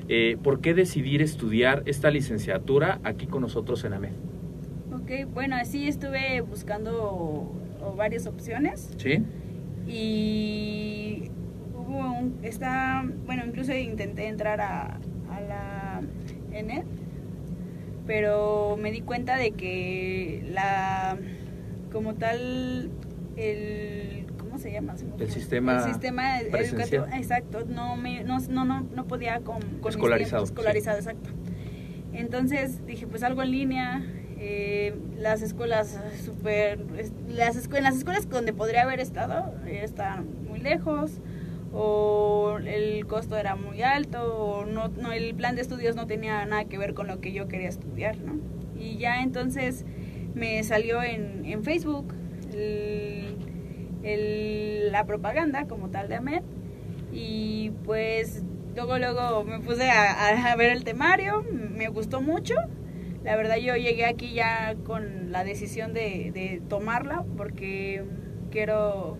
eh, 0.08 0.38
por 0.44 0.62
qué 0.62 0.74
decidir 0.74 1.22
estudiar 1.22 1.82
esta 1.86 2.12
licenciatura 2.12 3.00
aquí 3.04 3.26
con 3.26 3.42
nosotros 3.42 3.84
en 3.84 3.94
Ahmed. 3.94 4.12
Ok, 4.94 5.34
bueno, 5.34 5.56
así 5.56 5.88
estuve 5.88 6.42
buscando 6.42 7.52
varias 7.98 8.28
opciones 8.28 8.92
¿Sí? 8.98 9.24
Y 9.92 11.30
hubo 11.76 11.98
un, 12.14 12.40
está, 12.44 13.04
bueno, 13.26 13.44
incluso 13.46 13.74
intenté 13.74 14.28
entrar 14.28 14.62
a, 14.62 15.00
a 15.30 15.42
la 15.42 16.02
ENED, 16.54 16.84
pero 18.08 18.78
me 18.80 18.92
di 18.92 19.02
cuenta 19.02 19.36
de 19.36 19.52
que 19.52 20.44
la, 20.50 21.18
como 21.92 22.16
tal, 22.16 22.90
el, 23.36 24.28
¿cómo 24.40 24.58
se 24.58 24.72
llama? 24.72 24.96
Fue. 24.96 25.28
sistema 25.28 25.78
el 25.78 25.94
sistema 25.94 26.40
educativo, 26.40 27.06
exacto, 27.14 27.66
no, 27.68 27.98
me, 27.98 28.24
no, 28.24 28.40
no, 28.50 28.64
no, 28.64 28.88
no 28.96 29.08
podía 29.08 29.42
con, 29.42 29.60
con 29.60 29.80
mis 29.84 29.96
Escolarizado, 29.96 30.44
tiempos, 30.44 30.50
escolarizado, 30.52 30.98
exacto. 31.00 31.30
Entonces 32.14 32.86
dije, 32.86 33.08
pues 33.08 33.24
algo 33.24 33.44
en 33.44 33.52
línea, 33.52 34.02
eh, 34.44 34.96
las 35.18 35.44
escuelas 35.44 36.00
super, 36.26 36.80
las 37.30 37.56
escu- 37.56 37.78
en 37.78 37.84
las 37.84 37.96
escuelas 37.96 38.28
donde 38.28 38.54
podría 38.54 38.82
haber 38.84 39.00
estado 39.00 39.54
eh, 39.68 39.82
estaban 39.84 40.26
muy 40.50 40.60
lejos 40.60 41.20
o 41.74 42.58
el 42.66 43.06
costo 43.06 43.38
era 43.38 43.56
muy 43.56 43.82
alto 43.84 44.22
o 44.36 44.66
no, 44.66 44.88
no 44.90 45.12
el 45.12 45.36
plan 45.36 45.56
de 45.56 45.62
estudios 45.62 45.96
no 45.96 46.08
tenía 46.08 46.44
nada 46.46 46.66
que 46.66 46.78
ver 46.78 46.94
con 46.96 47.08
lo 47.08 47.22
que 47.22 47.32
yo 47.34 47.48
quería 47.48 47.70
estudiar, 47.70 48.18
¿no? 48.20 48.34
Y 48.80 48.98
ya 48.98 49.22
entonces 49.22 49.86
me 50.34 50.64
salió 50.64 51.04
en, 51.04 51.46
en 51.46 51.64
Facebook 51.64 52.14
el- 52.52 53.38
el- 54.04 54.92
la 54.92 55.06
propaganda 55.06 55.66
como 55.68 55.90
tal 55.90 56.08
de 56.10 56.16
AMED 56.16 56.42
y 57.14 57.72
pues 57.86 58.44
luego 58.76 58.98
luego 58.98 59.44
me 59.44 59.60
puse 59.60 59.90
a, 59.90 60.52
a 60.52 60.56
ver 60.56 60.72
el 60.72 60.84
temario, 60.84 61.46
me 61.52 61.88
gustó 61.90 62.22
mucho. 62.22 62.56
La 63.24 63.36
verdad 63.36 63.58
yo 63.58 63.76
llegué 63.76 64.06
aquí 64.06 64.34
ya 64.34 64.76
con 64.84 65.32
la 65.32 65.44
decisión 65.44 65.94
de, 65.94 66.32
de 66.34 66.62
tomarla 66.68 67.24
porque 67.38 68.04
quiero 68.52 69.18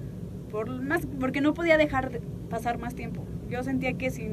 por 0.52 0.70
más 0.82 1.08
porque 1.20 1.42
no 1.42 1.54
podía 1.54 1.78
dejar 1.78 2.12
de 2.12 2.22
pasar 2.50 2.78
más 2.80 2.96
tiempo. 2.96 3.26
Yo 3.50 3.64
sentía 3.64 3.94
que 3.94 4.10
si 4.10 4.28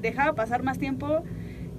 dejaba 0.00 0.34
pasar 0.34 0.62
más 0.62 0.78
tiempo 0.78 1.22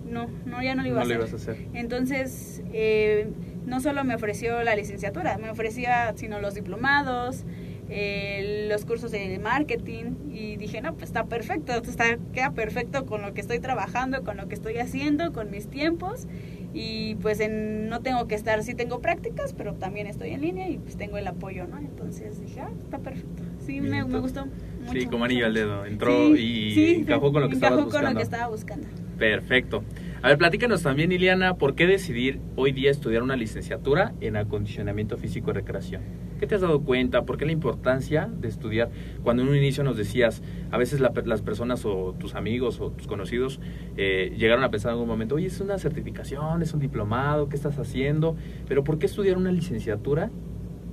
no, 0.05 0.27
no 0.45 0.63
ya 0.63 0.73
no 0.75 0.83
lo 0.83 0.89
iba 0.89 0.99
No 0.99 1.01
a 1.01 1.05
lo 1.05 1.13
hacer. 1.15 1.29
ibas 1.29 1.33
a 1.33 1.35
hacer. 1.35 1.67
Entonces, 1.73 2.63
eh, 2.73 3.29
no 3.65 3.81
solo 3.81 4.03
me 4.03 4.15
ofreció 4.15 4.63
la 4.63 4.75
licenciatura, 4.75 5.37
me 5.37 5.49
ofrecía 5.49 6.13
sino 6.15 6.39
los 6.39 6.53
diplomados, 6.55 7.45
eh, 7.89 8.67
los 8.69 8.85
cursos 8.85 9.11
de 9.11 9.37
marketing 9.39 10.15
y 10.31 10.57
dije, 10.57 10.81
no, 10.81 10.93
pues 10.95 11.09
está 11.09 11.25
perfecto, 11.25 11.73
está, 11.73 12.17
queda 12.33 12.51
perfecto 12.51 13.05
con 13.05 13.21
lo 13.21 13.33
que 13.33 13.41
estoy 13.41 13.59
trabajando, 13.59 14.23
con 14.23 14.37
lo 14.37 14.47
que 14.47 14.55
estoy 14.55 14.77
haciendo, 14.77 15.31
con 15.33 15.51
mis 15.51 15.67
tiempos 15.69 16.27
y 16.73 17.15
pues 17.15 17.39
en, 17.39 17.89
no 17.89 18.01
tengo 18.01 18.27
que 18.27 18.35
estar, 18.35 18.61
sí 18.63 18.75
tengo 18.75 18.99
prácticas, 18.99 19.53
pero 19.53 19.73
también 19.73 20.07
estoy 20.07 20.31
en 20.31 20.41
línea 20.41 20.69
y 20.69 20.77
pues 20.77 20.97
tengo 20.97 21.17
el 21.17 21.27
apoyo, 21.27 21.65
¿no? 21.67 21.77
Entonces 21.77 22.39
dije, 22.39 22.61
ah, 22.61 22.69
está 22.83 22.99
perfecto. 22.99 23.43
Sí, 23.65 23.81
me, 23.81 24.03
gustó. 24.03 24.43
Sí, 24.43 24.49
mucho, 24.85 25.05
como 25.05 25.17
mucho, 25.19 25.23
anillo 25.25 25.45
al 25.45 25.53
dedo. 25.53 25.85
Entró 25.85 26.35
y 26.35 26.95
encajó 26.99 27.31
con 27.31 27.41
lo 27.41 27.49
que 27.49 27.55
estabas 27.55 27.79
encajó 27.79 27.91
con 27.91 28.01
lo 28.01 28.07
buscando. 28.09 28.17
que 28.17 28.23
estaba 28.23 28.47
buscando. 28.47 28.87
Perfecto. 29.17 29.83
A 30.23 30.29
ver, 30.29 30.37
platícanos 30.39 30.81
también, 30.81 31.11
Iliana, 31.11 31.57
¿por 31.57 31.75
qué 31.75 31.85
decidir 31.85 32.39
hoy 32.55 32.71
día 32.71 32.89
estudiar 32.89 33.21
una 33.21 33.35
licenciatura 33.35 34.13
en 34.19 34.35
acondicionamiento 34.35 35.15
físico 35.17 35.51
y 35.51 35.53
recreación? 35.53 36.01
¿Qué 36.39 36.47
te 36.47 36.55
has 36.55 36.61
dado 36.61 36.81
cuenta? 36.81 37.23
¿Por 37.23 37.37
qué 37.37 37.45
la 37.45 37.51
importancia 37.51 38.27
de 38.27 38.47
estudiar? 38.47 38.89
Cuando 39.23 39.43
en 39.43 39.49
un 39.49 39.55
inicio 39.55 39.83
nos 39.83 39.95
decías, 39.95 40.41
a 40.71 40.77
veces 40.77 40.99
la- 40.99 41.13
las 41.25 41.41
personas 41.43 41.85
o 41.85 42.15
tus 42.19 42.33
amigos 42.35 42.79
o 42.81 42.91
tus 42.91 43.07
conocidos 43.07 43.59
eh, 43.95 44.33
llegaron 44.37 44.63
a 44.63 44.71
pensar 44.71 44.89
en 44.89 44.93
algún 44.93 45.07
momento, 45.07 45.35
oye, 45.35 45.47
es 45.47 45.59
una 45.61 45.77
certificación, 45.77 46.61
es 46.63 46.73
un 46.73 46.79
diplomado, 46.79 47.47
¿qué 47.47 47.55
estás 47.55 47.77
haciendo? 47.77 48.35
Pero 48.67 48.83
¿por 48.83 48.97
qué 48.99 49.05
estudiar 49.05 49.37
una 49.37 49.51
licenciatura 49.51 50.31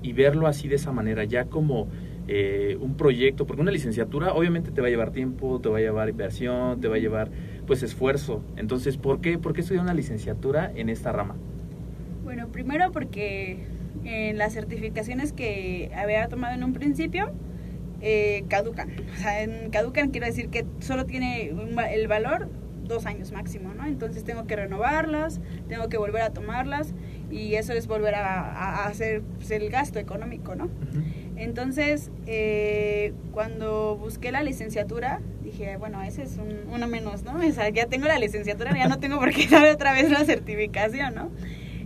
y 0.02 0.12
verlo 0.12 0.46
así 0.46 0.68
de 0.68 0.76
esa 0.76 0.92
manera, 0.92 1.24
ya 1.24 1.46
como 1.46 1.88
eh, 2.28 2.76
un 2.80 2.96
proyecto? 2.96 3.46
Porque 3.46 3.62
una 3.62 3.70
licenciatura 3.70 4.34
obviamente 4.34 4.70
te 4.70 4.80
va 4.80 4.86
a 4.88 4.90
llevar 4.90 5.10
tiempo, 5.12 5.60
te 5.60 5.68
va 5.68 5.78
a 5.78 5.80
llevar 5.80 6.08
inversión, 6.08 6.80
te 6.80 6.88
va 6.88 6.96
a 6.96 6.98
llevar 6.98 7.30
pues 7.66 7.82
esfuerzo. 7.82 8.42
Entonces, 8.56 8.96
¿por 8.96 9.20
qué, 9.20 9.38
¿por 9.38 9.52
qué 9.52 9.60
estudiar 9.60 9.84
una 9.84 9.94
licenciatura 9.94 10.70
en 10.74 10.88
esta 10.88 11.12
rama? 11.12 11.36
Bueno, 12.24 12.48
primero 12.48 12.90
porque 12.92 13.58
en 14.04 14.38
las 14.38 14.52
certificaciones 14.52 15.32
que 15.32 15.90
había 15.96 16.28
tomado 16.28 16.54
en 16.54 16.64
un 16.64 16.72
principio 16.72 17.32
eh, 18.00 18.44
caducan. 18.48 18.92
O 19.14 19.16
sea, 19.16 19.42
en 19.42 19.70
caducan 19.70 20.10
quiero 20.10 20.26
decir 20.26 20.48
que 20.48 20.66
solo 20.80 21.06
tiene 21.06 21.52
un 21.52 21.78
el 21.78 22.08
valor 22.08 22.48
dos 22.86 23.06
años 23.06 23.32
máximo, 23.32 23.72
¿no? 23.74 23.86
Entonces 23.86 24.24
tengo 24.24 24.46
que 24.46 24.56
renovarlas, 24.56 25.40
tengo 25.68 25.88
que 25.88 25.96
volver 25.96 26.22
a 26.22 26.30
tomarlas 26.30 26.94
y 27.30 27.54
eso 27.54 27.72
es 27.72 27.86
volver 27.86 28.14
a, 28.14 28.84
hacer 28.86 29.22
pues, 29.22 29.50
el 29.50 29.70
gasto 29.70 29.98
económico, 29.98 30.54
¿no? 30.54 30.68
Entonces, 31.36 32.10
eh, 32.26 33.12
cuando 33.32 33.96
busqué 33.96 34.30
la 34.30 34.42
licenciatura, 34.42 35.20
dije, 35.42 35.76
bueno, 35.76 36.02
ese 36.02 36.22
es 36.22 36.38
un, 36.38 36.72
uno 36.72 36.86
menos, 36.86 37.24
¿no? 37.24 37.36
O 37.36 37.52
sea, 37.52 37.68
ya 37.70 37.86
tengo 37.86 38.06
la 38.06 38.18
licenciatura, 38.18 38.72
ya 38.76 38.88
no 38.88 38.98
tengo 39.00 39.18
por 39.18 39.32
qué 39.32 39.46
dar 39.50 39.66
otra 39.66 39.92
vez 39.92 40.10
la 40.10 40.24
certificación, 40.24 41.14
¿no? 41.14 41.30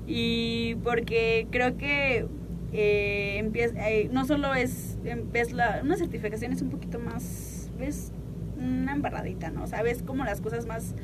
Y 0.07 0.77
porque 0.85 1.47
creo 1.51 1.77
que 1.77 2.27
eh, 2.73 3.51
eh, 3.55 4.09
no 4.13 4.25
solo 4.27 4.55
es, 4.55 4.99
em- 5.05 5.31
ves 5.33 5.53
la, 5.53 5.81
una 5.83 5.97
certificación 5.97 6.53
es 6.53 6.61
un 6.63 6.71
poquito 6.71 6.99
más, 6.99 7.71
ves 7.79 8.13
una 8.59 8.93
embarradita, 8.93 9.51
¿no? 9.51 9.65
O 9.65 9.67
sea, 9.67 9.83
ves 9.83 10.03
como 10.03 10.25
las 10.25 10.41
cosas 10.41 10.67
más 10.67 10.95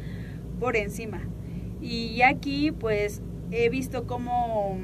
por 0.60 0.76
encima. 0.76 1.22
Y 1.80 2.22
aquí, 2.22 2.72
pues, 2.72 3.22
he 3.50 3.68
visto 3.68 4.06
como 4.06 4.78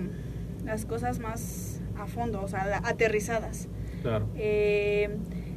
las 0.65 0.85
cosas 0.85 1.19
más 1.19 1.70
a 2.01 2.07
fondo, 2.07 2.43
o 2.43 2.49
sea, 2.49 2.67
la- 2.67 2.83
aterrizadas. 2.85 3.69
Claro. 4.03 4.29
Eh, 4.37 5.11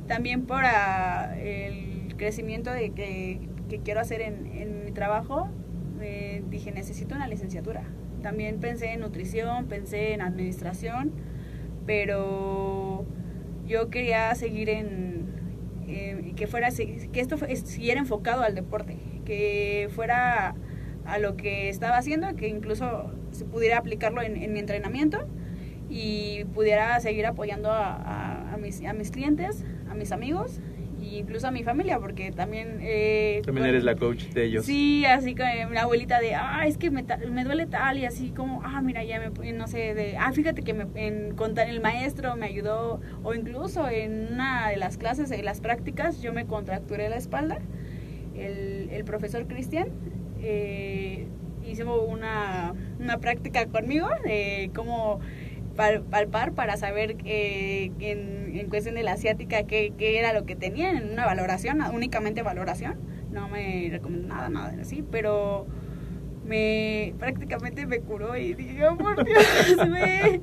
también 0.07 0.45
por 0.45 0.63
ah, 0.65 1.35
el 1.39 2.13
crecimiento 2.17 2.71
de 2.71 2.91
que, 2.91 3.39
que 3.69 3.79
quiero 3.79 4.01
hacer 4.01 4.21
en, 4.21 4.47
en 4.47 4.85
mi 4.85 4.91
trabajo, 4.91 5.49
eh, 6.01 6.43
dije, 6.49 6.71
necesito 6.71 7.15
una 7.15 7.27
licenciatura. 7.27 7.83
También 8.21 8.59
pensé 8.59 8.93
en 8.93 8.99
nutrición, 9.01 9.65
pensé 9.65 10.13
en 10.13 10.21
administración, 10.21 11.11
pero 11.85 13.05
yo 13.65 13.89
quería 13.89 14.33
seguir 14.35 14.69
en, 14.69 15.25
eh, 15.87 16.33
que 16.35 16.47
fuera 16.47 16.69
que 16.71 17.19
esto 17.19 17.37
siguiera 17.65 17.99
enfocado 17.99 18.41
al 18.43 18.55
deporte, 18.55 18.97
que 19.25 19.89
fuera 19.93 20.55
a 21.05 21.17
lo 21.19 21.35
que 21.35 21.69
estaba 21.69 21.97
haciendo, 21.97 22.35
que 22.35 22.47
incluso 22.47 23.11
se 23.31 23.45
pudiera 23.45 23.77
aplicarlo 23.77 24.21
en, 24.21 24.37
en 24.37 24.53
mi 24.53 24.59
entrenamiento 24.59 25.27
y 25.95 26.45
pudiera 26.55 26.99
seguir 26.99 27.25
apoyando 27.27 27.71
a, 27.71 27.93
a- 27.93 28.53
a 28.53 28.57
mis, 28.57 28.83
a 28.83 28.93
mis 28.93 29.11
clientes, 29.11 29.63
a 29.89 29.93
mis 29.93 30.11
amigos 30.11 30.59
e 30.99 31.17
incluso 31.19 31.47
a 31.47 31.51
mi 31.51 31.63
familia, 31.63 31.99
porque 31.99 32.31
también... 32.31 32.79
eh, 32.81 33.41
También 33.45 33.67
eres 33.67 33.83
la 33.83 33.95
coach 33.95 34.23
de 34.33 34.45
ellos. 34.45 34.65
Sí, 34.65 35.05
así 35.05 35.35
que 35.35 35.43
la 35.71 35.81
abuelita 35.83 36.19
de, 36.19 36.33
ah, 36.33 36.65
es 36.65 36.77
que 36.77 36.89
me, 36.89 37.03
me 37.29 37.43
duele 37.43 37.67
tal 37.67 37.97
y 37.99 38.05
así 38.05 38.29
como, 38.31 38.61
ah, 38.65 38.81
mira, 38.81 39.03
ya 39.03 39.19
me, 39.19 39.51
no 39.53 39.67
sé, 39.67 39.93
de, 39.93 40.17
ah, 40.17 40.31
fíjate 40.33 40.63
que 40.63 40.73
me, 40.73 40.87
en 40.95 41.35
contar 41.35 41.67
el 41.69 41.79
maestro 41.81 42.35
me 42.37 42.47
ayudó, 42.47 43.01
o 43.21 43.33
incluso 43.35 43.87
en 43.89 44.29
una 44.33 44.69
de 44.69 44.77
las 44.77 44.97
clases, 44.97 45.29
en 45.31 45.45
las 45.45 45.59
prácticas, 45.61 46.21
yo 46.21 46.33
me 46.33 46.45
contracturé 46.45 47.09
la 47.09 47.17
espalda, 47.17 47.59
el, 48.35 48.89
el 48.91 49.03
profesor 49.03 49.45
Cristian 49.45 49.89
eh, 50.41 51.27
hizo 51.65 52.01
una, 52.05 52.73
una 52.99 53.17
práctica 53.19 53.65
conmigo 53.67 54.07
de 54.23 54.71
cómo 54.73 55.19
palpar 55.75 56.53
para 56.53 56.77
saber 56.77 57.15
eh, 57.25 57.91
en, 57.99 58.57
en 58.57 58.69
cuestión 58.69 58.95
de 58.95 59.03
la 59.03 59.13
asiática 59.13 59.63
qué, 59.63 59.93
qué 59.97 60.19
era 60.19 60.33
lo 60.33 60.45
que 60.45 60.55
tenía 60.55 60.91
en 60.91 61.11
una 61.11 61.25
valoración, 61.25 61.81
únicamente 61.93 62.41
valoración. 62.43 62.95
No 63.31 63.47
me 63.49 63.87
recomendó 63.91 64.27
nada, 64.27 64.49
nada 64.49 64.75
así, 64.81 65.03
pero 65.09 65.65
me 66.45 67.13
prácticamente 67.19 67.85
me 67.85 67.99
curó 67.99 68.35
y 68.35 68.53
dije, 68.53 68.85
oh, 68.87 68.97
por 68.97 69.23
Dios, 69.25 69.43
me... 69.89 70.41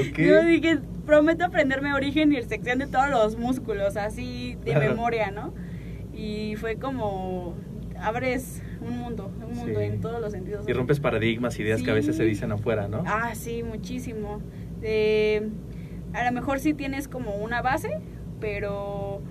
Ok. 0.00 0.18
Yo 0.18 0.42
dije, 0.44 0.78
prometo 1.04 1.44
aprenderme 1.44 1.92
origen 1.94 2.32
y 2.32 2.40
sección 2.42 2.78
de 2.78 2.86
todos 2.86 3.10
los 3.10 3.36
músculos, 3.36 3.96
así 3.96 4.56
de 4.64 4.76
memoria, 4.76 5.30
¿no? 5.30 5.52
Y 6.14 6.54
fue 6.56 6.76
como, 6.76 7.54
abres 8.00 8.62
un 8.80 8.98
mundo, 8.98 9.30
un 9.46 9.54
mundo 9.56 9.80
Sí. 9.80 9.86
en 9.86 10.00
todos 10.00 10.20
los 10.20 10.32
sentidos. 10.32 10.68
Y 10.68 10.72
rompes 10.72 11.00
paradigmas, 11.00 11.58
ideas 11.58 11.82
que 11.82 11.90
a 11.90 11.94
veces 11.94 12.14
Sí. 12.16 12.22
se 12.22 12.24
dicen 12.26 12.52
afuera, 12.52 12.86
¿no? 12.88 13.02
Ah, 13.06 13.34
sí, 13.34 13.62
muchísimo. 13.62 14.40
Eh, 14.82 15.48
a 16.12 16.24
lo 16.24 16.32
mejor 16.32 16.60
sí 16.60 16.74
tienes 16.74 17.08
como 17.08 17.36
una 17.36 17.62
base, 17.62 18.00
pero 18.40 19.22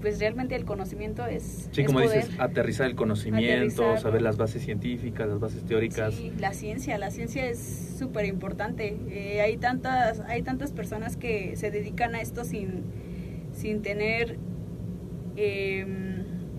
pues 0.00 0.20
realmente 0.20 0.54
el 0.54 0.64
conocimiento 0.64 1.26
es, 1.26 1.68
Sí, 1.72 1.80
es 1.80 1.86
como 1.88 1.98
poder. 2.00 2.22
dices, 2.24 2.40
aterrizar 2.40 2.86
el 2.86 2.94
conocimiento, 2.94 3.96
saber 3.96 4.22
las 4.22 4.36
bases 4.36 4.62
científicas, 4.62 5.28
las 5.28 5.40
bases 5.40 5.64
teóricas. 5.64 6.14
Sí, 6.14 6.32
la 6.38 6.52
ciencia, 6.52 6.96
la 6.98 7.10
ciencia 7.10 7.48
es 7.48 7.96
súper 7.98 8.24
importante. 8.26 8.96
Eh, 9.10 9.40
hay 9.40 9.56
tantas, 9.56 10.20
hay 10.20 10.42
tantas 10.42 10.70
personas 10.72 11.16
que 11.16 11.56
se 11.56 11.70
dedican 11.72 12.14
a 12.14 12.20
esto 12.20 12.44
sin, 12.44 12.84
sin 13.52 13.82
tener 13.82 14.38
eh, 15.36 15.84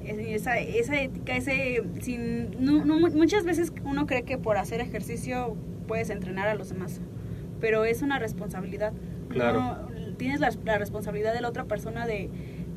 esa, 0.05 0.57
esa 0.59 1.00
ética, 1.00 1.36
ese, 1.36 1.81
sin, 2.01 2.51
no, 2.59 2.83
no, 2.83 3.00
muchas 3.00 3.45
veces 3.45 3.71
uno 3.86 4.05
cree 4.05 4.24
que 4.24 4.38
por 4.38 4.57
hacer 4.57 4.81
ejercicio 4.81 5.55
puedes 5.88 6.09
entrenar 6.09 6.48
a 6.50 6.55
los 6.55 6.69
demás, 6.69 7.00
pero 7.60 7.86
es 7.86 8.01
una 8.01 8.20
responsabilidad. 8.20 8.94
Claro. 9.30 9.60
No, 9.62 9.88
tienes 10.18 10.39
la, 10.39 10.52
la 10.65 10.78
responsabilidad 10.78 11.34
de 11.34 11.41
la 11.41 11.50
otra 11.50 11.65
persona 11.65 12.06
de, 12.08 12.30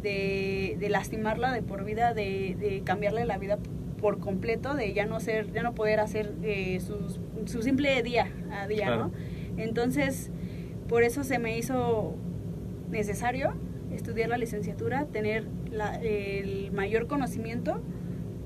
de, 0.03 0.77
de 0.79 0.88
lastimarla 0.88 1.53
de 1.53 1.62
por 1.62 1.85
vida, 1.85 2.14
de, 2.14 2.57
de 2.59 2.83
cambiarle 2.85 3.25
la 3.25 3.38
vida 3.38 3.59
por 4.01 4.18
completo, 4.18 4.75
de 4.75 4.92
ya 4.92 5.07
no 5.07 5.21
ser, 5.21 5.53
ya 5.53 5.62
no 5.62 5.75
poder 5.75 6.01
hacer 6.01 6.33
eh, 6.42 6.81
sus- 6.81 7.21
su 7.47 7.62
simple 7.62 8.03
día 8.03 8.27
a 8.53 8.66
día, 8.66 8.87
Claro. 8.87 9.07
¿no? 9.09 9.62
Entonces, 9.62 10.31
por 10.88 11.03
eso 11.05 11.25
se 11.25 11.38
me 11.38 11.57
hizo 11.57 12.14
necesario 12.90 13.55
estudiar 13.92 14.29
la 14.29 14.38
licenciatura, 14.38 15.07
tener 15.07 15.47
la- 15.71 15.97
el 16.03 16.73
mayor 16.73 17.07
conocimiento, 17.07 17.81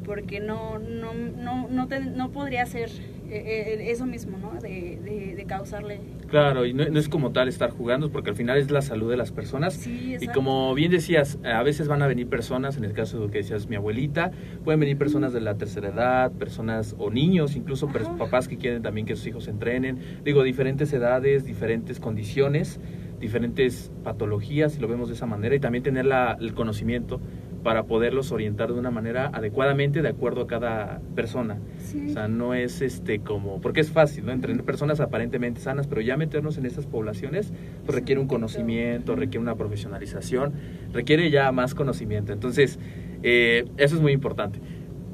porque 0.05 0.41
no, 0.41 0.79
no, 0.79 1.15
no, 1.15 1.69
no, 1.69 1.89
te- 1.89 2.01
no 2.01 2.31
podría 2.31 2.65
ser 2.67 2.91
eh, 3.31 3.77
eh, 3.79 3.91
eso 3.91 4.07
mismo, 4.07 4.39
¿no? 4.39 4.53
De, 4.61 4.99
de, 5.03 5.35
de 5.37 5.45
causarle... 5.45 6.01
Claro, 6.29 6.67
y 6.67 6.73
no, 6.75 6.89
no 6.89 6.99
es 6.99 7.09
como 7.09 7.31
tal 7.33 7.49
estar 7.49 7.71
jugando, 7.71 8.11
porque 8.11 8.31
al 8.31 8.37
final 8.37 8.59
es 8.59 8.71
la 8.71 8.83
salud 8.83 9.09
de 9.11 9.17
las 9.17 9.31
personas. 9.33 9.75
Sí, 9.75 10.17
Y 10.21 10.27
como 10.29 10.75
bien 10.75 10.91
decías, 10.91 11.39
a 11.45 11.63
veces 11.63 11.87
van 11.89 12.03
a 12.03 12.07
venir 12.07 12.29
personas, 12.29 12.77
en 12.77 12.85
el 12.85 12.93
caso 12.93 13.19
de 13.19 13.27
lo 13.27 13.31
que 13.31 13.39
decías 13.39 13.69
mi 13.69 13.77
abuelita, 13.77 14.33
pueden 14.65 14.81
venir 14.81 14.97
personas 14.99 15.33
de 15.33 15.41
la 15.41 15.57
tercera 15.57 15.89
edad, 15.91 16.33
personas 16.33 16.95
o 16.99 17.11
niños, 17.11 17.55
incluso 17.57 17.89
Ajá. 17.89 18.17
papás 18.17 18.49
que 18.49 18.57
quieren 18.57 18.83
también 18.83 19.07
que 19.07 19.15
sus 19.17 19.27
hijos 19.29 19.47
entrenen. 19.49 19.99
Digo, 20.25 20.43
diferentes 20.43 20.93
edades, 20.93 21.45
diferentes 21.45 22.01
condiciones, 22.01 22.81
diferentes 23.21 23.91
patologías, 24.05 24.73
si 24.75 24.81
lo 24.81 24.89
vemos 24.89 25.09
de 25.09 25.15
esa 25.15 25.27
manera, 25.27 25.55
y 25.55 25.61
también 25.61 25.83
tener 25.85 26.05
la- 26.07 26.37
el 26.41 26.55
conocimiento 26.55 27.21
para 27.67 27.83
poderlos 27.83 28.31
orientar 28.31 28.73
de 28.73 28.79
una 28.79 28.93
manera 28.93 29.29
adecuadamente 29.33 30.01
de 30.01 30.09
acuerdo 30.09 30.43
a 30.43 30.47
cada 30.47 31.01
persona. 31.17 31.59
Sí. 31.79 32.07
O 32.11 32.13
sea, 32.13 32.29
no 32.29 32.55
es 32.55 32.81
este 32.81 33.19
como, 33.19 33.61
porque 33.61 33.81
es 33.81 33.91
fácil, 33.91 34.25
¿no? 34.25 34.31
Entrenar 34.31 34.63
personas 34.63 35.01
aparentemente 35.01 35.61
sanas, 35.61 35.89
pero 35.89 36.01
ya 36.01 36.17
meternos 36.17 36.59
en 36.59 36.67
estas 36.67 36.87
poblaciones 36.87 37.53
pues, 37.85 37.93
requiere 37.99 38.21
un 38.21 38.29
conocimiento, 38.29 39.17
requiere 39.17 39.41
una 39.41 39.57
profesionalización, 39.57 40.53
requiere 40.93 41.29
ya 41.33 41.51
más 41.51 41.75
conocimiento. 41.75 42.33
Entonces, 42.33 42.79
eh, 43.25 43.65
eso 43.79 43.97
es 43.97 44.01
muy 44.01 44.13
importante. 44.13 44.61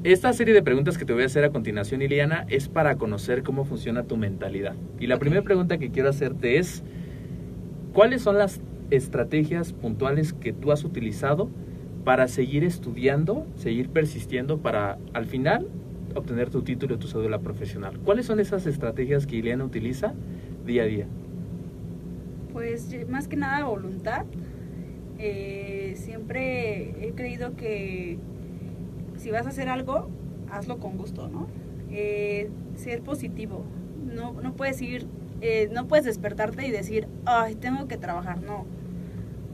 Esta 0.03 0.31
serie 0.31 0.53
de 0.53 0.61
preguntas 0.61 0.99
que 0.99 1.05
te 1.05 1.13
voy 1.13 1.23
a 1.23 1.25
hacer 1.25 1.43
a 1.45 1.49
continuación, 1.49 2.03
Iliana, 2.03 2.45
es 2.49 2.69
para 2.69 2.97
conocer 2.97 3.41
cómo 3.41 3.65
funciona 3.65 4.03
tu 4.03 4.15
mentalidad. 4.15 4.75
Y 4.99 5.07
la 5.07 5.15
Ok. 5.15 5.21
primera 5.21 5.41
pregunta 5.41 5.79
que 5.79 5.89
quiero 5.89 6.09
hacerte 6.09 6.59
es, 6.59 6.83
¿cuáles 7.93 8.21
son 8.21 8.37
las 8.37 8.61
estrategias 8.91 9.73
puntuales 9.73 10.33
que 10.33 10.53
tú 10.53 10.71
has 10.71 10.83
utilizado 10.83 11.49
para 12.03 12.27
seguir 12.27 12.63
estudiando, 12.63 13.45
seguir 13.55 13.89
persistiendo 13.89 14.57
para 14.57 14.97
al 15.13 15.25
final 15.25 15.67
obtener 16.15 16.49
tu 16.49 16.61
título 16.61 16.95
y 16.95 16.97
tu 16.97 17.07
cédula 17.07 17.39
profesional? 17.39 17.99
¿Cuáles 17.99 18.25
son 18.25 18.39
esas 18.39 18.65
estrategias 18.65 19.25
que 19.25 19.37
Iliana 19.37 19.63
utiliza 19.63 20.13
día 20.65 20.83
a 20.83 20.85
día? 20.85 21.07
Pues 22.51 22.87
más 23.09 23.27
que 23.27 23.35
nada 23.35 23.65
voluntad. 23.65 24.25
Eh, 25.17 25.93
siempre 25.95 27.07
he 27.07 27.13
creído 27.13 27.55
que 27.55 28.17
si 29.17 29.31
vas 29.31 29.45
a 29.45 29.49
hacer 29.49 29.69
algo, 29.69 30.09
hazlo 30.51 30.79
con 30.79 30.97
gusto, 30.97 31.27
¿no? 31.27 31.47
Eh, 31.91 32.49
ser 32.75 33.01
positivo. 33.01 33.63
No, 34.13 34.33
no 34.33 34.53
puedes 34.53 34.81
ir, 34.81 35.07
eh, 35.41 35.69
no 35.71 35.87
puedes 35.87 36.05
despertarte 36.05 36.67
y 36.67 36.71
decir, 36.71 37.07
ay, 37.25 37.55
tengo 37.55 37.87
que 37.87 37.97
trabajar, 37.97 38.41
no. 38.41 38.65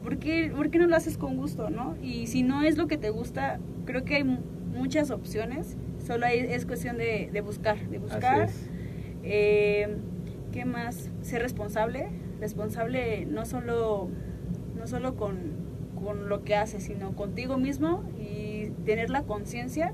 ¿Por 0.02 0.18
qué, 0.18 0.50
por 0.54 0.70
qué 0.70 0.78
no 0.78 0.86
lo 0.86 0.96
haces 0.96 1.18
con 1.18 1.36
gusto, 1.36 1.68
no? 1.70 1.96
Y 2.02 2.26
si 2.26 2.42
no 2.42 2.62
es 2.62 2.76
lo 2.78 2.86
que 2.86 2.96
te 2.96 3.10
gusta, 3.10 3.58
creo 3.84 4.04
que 4.04 4.16
hay 4.16 4.24
mu- 4.24 4.40
muchas 4.74 5.10
opciones. 5.10 5.76
Solo 6.04 6.26
hay- 6.26 6.38
es 6.40 6.64
cuestión 6.66 6.96
de, 6.98 7.28
de 7.32 7.40
buscar, 7.42 7.76
de 7.88 7.98
buscar. 7.98 8.48
Eh, 9.22 9.96
¿Qué 10.52 10.64
más? 10.64 11.10
Ser 11.22 11.42
responsable. 11.42 12.08
Responsable 12.40 13.26
no 13.26 13.44
solo, 13.44 14.08
no 14.78 14.86
solo 14.86 15.14
con, 15.16 15.36
con 16.02 16.28
lo 16.28 16.42
que 16.42 16.54
haces, 16.56 16.82
sino 16.84 17.14
contigo 17.14 17.58
mismo 17.58 18.02
y 18.18 18.70
tener 18.86 19.10
la 19.10 19.22
conciencia 19.24 19.92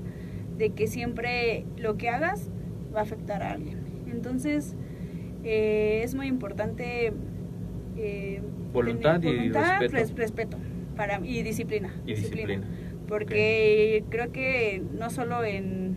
de 0.57 0.69
que 0.71 0.87
siempre 0.87 1.65
lo 1.77 1.97
que 1.97 2.09
hagas 2.09 2.49
va 2.95 2.99
a 3.01 3.03
afectar 3.03 3.43
a 3.43 3.51
alguien. 3.51 3.79
Entonces, 4.09 4.75
eh, 5.43 6.01
es 6.03 6.15
muy 6.15 6.27
importante. 6.27 7.11
Eh, 7.97 8.41
Voluntad 8.73 9.19
tener 9.19 9.45
y 9.45 9.49
respeto. 9.49 9.91
res- 9.93 10.15
respeto 10.15 10.57
para, 10.95 11.19
y 11.23 11.41
disciplina. 11.43 11.93
Y 12.05 12.13
disciplina. 12.15 12.63
Porque 13.07 14.03
creo 14.09 14.31
que 14.31 14.81
no 14.97 15.09
solo 15.09 15.43
en, 15.45 15.95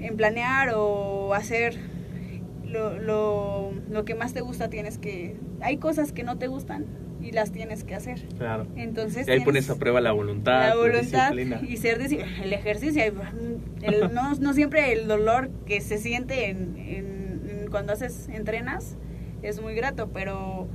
en 0.00 0.16
planear 0.16 0.72
o 0.74 1.34
hacer 1.34 1.76
lo, 2.66 2.98
lo, 2.98 3.72
lo 3.90 4.04
que 4.04 4.14
más 4.14 4.32
te 4.34 4.40
gusta 4.40 4.68
tienes 4.68 4.98
que... 4.98 5.36
Hay 5.60 5.76
cosas 5.76 6.12
que 6.12 6.22
no 6.22 6.38
te 6.38 6.46
gustan 6.46 6.86
y 7.20 7.30
las 7.32 7.52
tienes 7.52 7.84
que 7.84 7.94
hacer. 7.94 8.22
Claro. 8.38 8.66
Entonces... 8.76 9.28
Y 9.28 9.30
ahí 9.30 9.40
pones 9.40 9.68
a 9.70 9.76
prueba 9.78 10.00
la 10.00 10.12
voluntad, 10.12 10.68
la 10.70 10.74
voluntad 10.76 11.32
y 11.62 11.76
ser 11.76 12.00
el 12.00 12.52
ejercicio. 12.52 13.02
el- 13.82 14.14
no, 14.14 14.34
no 14.34 14.52
siempre 14.54 14.92
el 14.92 15.06
dolor 15.06 15.50
que 15.66 15.80
se 15.82 15.98
siente 15.98 16.48
en, 16.48 16.76
en- 16.78 17.50
en 17.62 17.70
cuando 17.70 17.92
haces 17.92 18.28
entrenas 18.32 18.96
es 19.42 19.60
muy 19.60 19.74
grato, 19.74 20.10
pero 20.12 20.68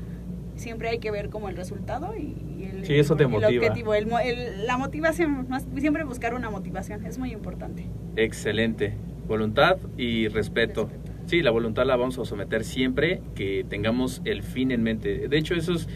siempre 0.56 0.90
hay 0.90 1.00
que 1.00 1.12
ver 1.12 1.30
como 1.30 1.50
el 1.50 1.56
resultado 1.56 2.16
y, 2.18 2.36
y 2.60 2.64
el, 2.74 2.86
Sí, 2.86 2.96
eso 2.96 3.16
te 3.16 3.24
el 3.24 3.30
motiva. 3.30 3.50
objetivo, 3.50 3.94
el 3.94 4.08
mo- 4.08 4.20
el- 4.20 4.66
la 4.66 4.78
motivación, 4.78 5.48
más- 5.50 5.68
siempre 5.78 6.04
buscar 6.04 6.34
una 6.34 6.50
motivación, 6.50 7.06
es 7.06 7.18
muy 7.18 7.32
importante. 7.32 7.86
Excelente. 8.16 8.94
Voluntad 9.28 9.78
y 9.98 10.28
respeto. 10.30 10.86
Respeto. 10.88 11.08
Sí, 11.28 11.42
la 11.42 11.52
voluntad 11.52 11.86
la 11.86 11.98
vamos 11.98 12.18
a 12.20 12.24
someter 12.26 12.64
siempre 12.64 13.22
que 13.36 13.66
tengamos 13.68 14.22
el 14.24 14.44
fin 14.44 14.72
en 14.72 14.82
mente. 14.82 15.28
De 15.28 15.38
hecho, 15.38 15.56
eso 15.56 15.74
es 15.74 15.88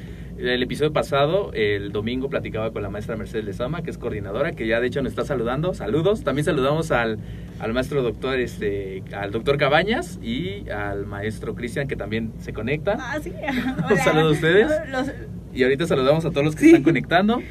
el 0.49 0.63
episodio 0.63 0.91
pasado, 0.93 1.51
el 1.53 1.91
domingo, 1.91 2.29
platicaba 2.29 2.71
con 2.71 2.81
la 2.83 2.89
maestra 2.89 3.15
Mercedes 3.15 3.45
Lezama, 3.45 3.83
que 3.83 3.89
es 3.91 3.97
coordinadora, 3.97 4.51
que 4.53 4.65
ya 4.67 4.79
de 4.79 4.87
hecho 4.87 5.01
nos 5.01 5.11
está 5.11 5.23
saludando. 5.25 5.73
Saludos. 5.73 6.23
También 6.23 6.45
saludamos 6.45 6.91
al, 6.91 7.19
al 7.59 7.73
maestro 7.73 8.01
doctor, 8.01 8.39
este, 8.39 9.03
al 9.13 9.31
doctor 9.31 9.57
Cabañas 9.57 10.19
y 10.23 10.69
al 10.69 11.05
maestro 11.05 11.55
Cristian, 11.55 11.87
que 11.87 11.95
también 11.95 12.33
se 12.39 12.53
conecta. 12.53 12.97
Ah, 12.99 13.19
sí. 13.21 13.31
Un 13.91 13.97
saludo 13.97 14.29
a 14.29 14.31
ustedes. 14.31 14.71
Los- 14.89 15.11
Y 15.53 15.63
ahorita 15.63 15.85
saludamos 15.85 16.25
a 16.25 16.31
todos 16.31 16.45
los 16.45 16.55
que 16.55 16.61
Sí. 16.61 16.67
están 16.67 16.83
conectando. 16.83 17.41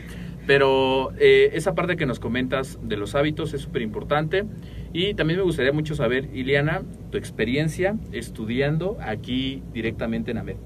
Pero 0.46 1.12
eh, 1.18 1.50
esa 1.52 1.74
parte 1.74 1.96
que 1.96 2.06
nos 2.06 2.18
comentas 2.18 2.78
de 2.82 2.96
los 2.96 3.14
hábitos 3.14 3.54
es 3.54 3.60
súper 3.60 3.82
importante. 3.82 4.44
Y 4.92 5.14
también 5.14 5.38
me 5.38 5.44
gustaría 5.44 5.72
mucho 5.72 5.94
saber, 5.94 6.28
Iliana, 6.34 6.82
tu 7.10 7.18
experiencia 7.18 7.94
estudiando 8.10 8.96
aquí 9.00 9.62
directamente 9.72 10.30
en 10.32 10.38
AMED. 10.38 10.56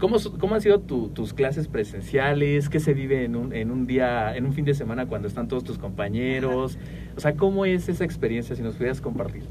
¿Cómo, 0.00 0.16
cómo 0.40 0.54
han 0.54 0.62
sido 0.62 0.80
tu- 0.80 1.10
tus 1.10 1.34
clases 1.34 1.68
presenciales? 1.68 2.68
¿Qué 2.70 2.80
se 2.80 2.94
vive 2.94 3.24
en 3.24 3.36
un, 3.36 3.52
en 3.52 3.70
un 3.70 3.86
día, 3.86 4.34
en 4.34 4.46
un 4.46 4.54
fin 4.54 4.64
de 4.64 4.72
semana 4.74 5.06
cuando 5.06 5.28
están 5.28 5.46
todos 5.46 5.62
tus 5.62 5.78
compañeros? 5.78 6.78
O 7.16 7.20
sea, 7.20 7.34
¿cómo 7.34 7.66
es 7.66 7.88
esa 7.88 8.04
experiencia 8.04 8.56
si 8.56 8.62
nos 8.62 8.74
pudieras 8.76 9.00
compartir? 9.02 9.42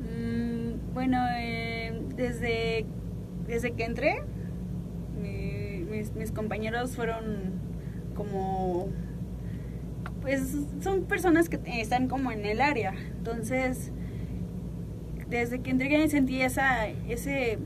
Mm, 0.00 0.92
bueno, 0.94 1.18
eh, 1.38 2.02
desde, 2.16 2.86
desde 3.46 3.70
que 3.72 3.84
entré, 3.84 4.16
mi- 5.22 5.84
mis, 5.88 6.12
mis 6.14 6.32
compañeros 6.32 6.96
fueron 6.96 7.52
como, 8.16 8.88
pues 10.22 10.56
son 10.80 11.04
personas 11.04 11.48
que 11.48 11.60
están 11.80 12.08
como 12.08 12.32
en 12.32 12.44
el 12.44 12.60
área. 12.60 12.94
Entonces, 13.16 13.92
desde 15.28 15.60
que 15.60 15.70
entré 15.70 16.08
sentí 16.08 16.40
esa, 16.42 16.88
ese, 16.88 17.58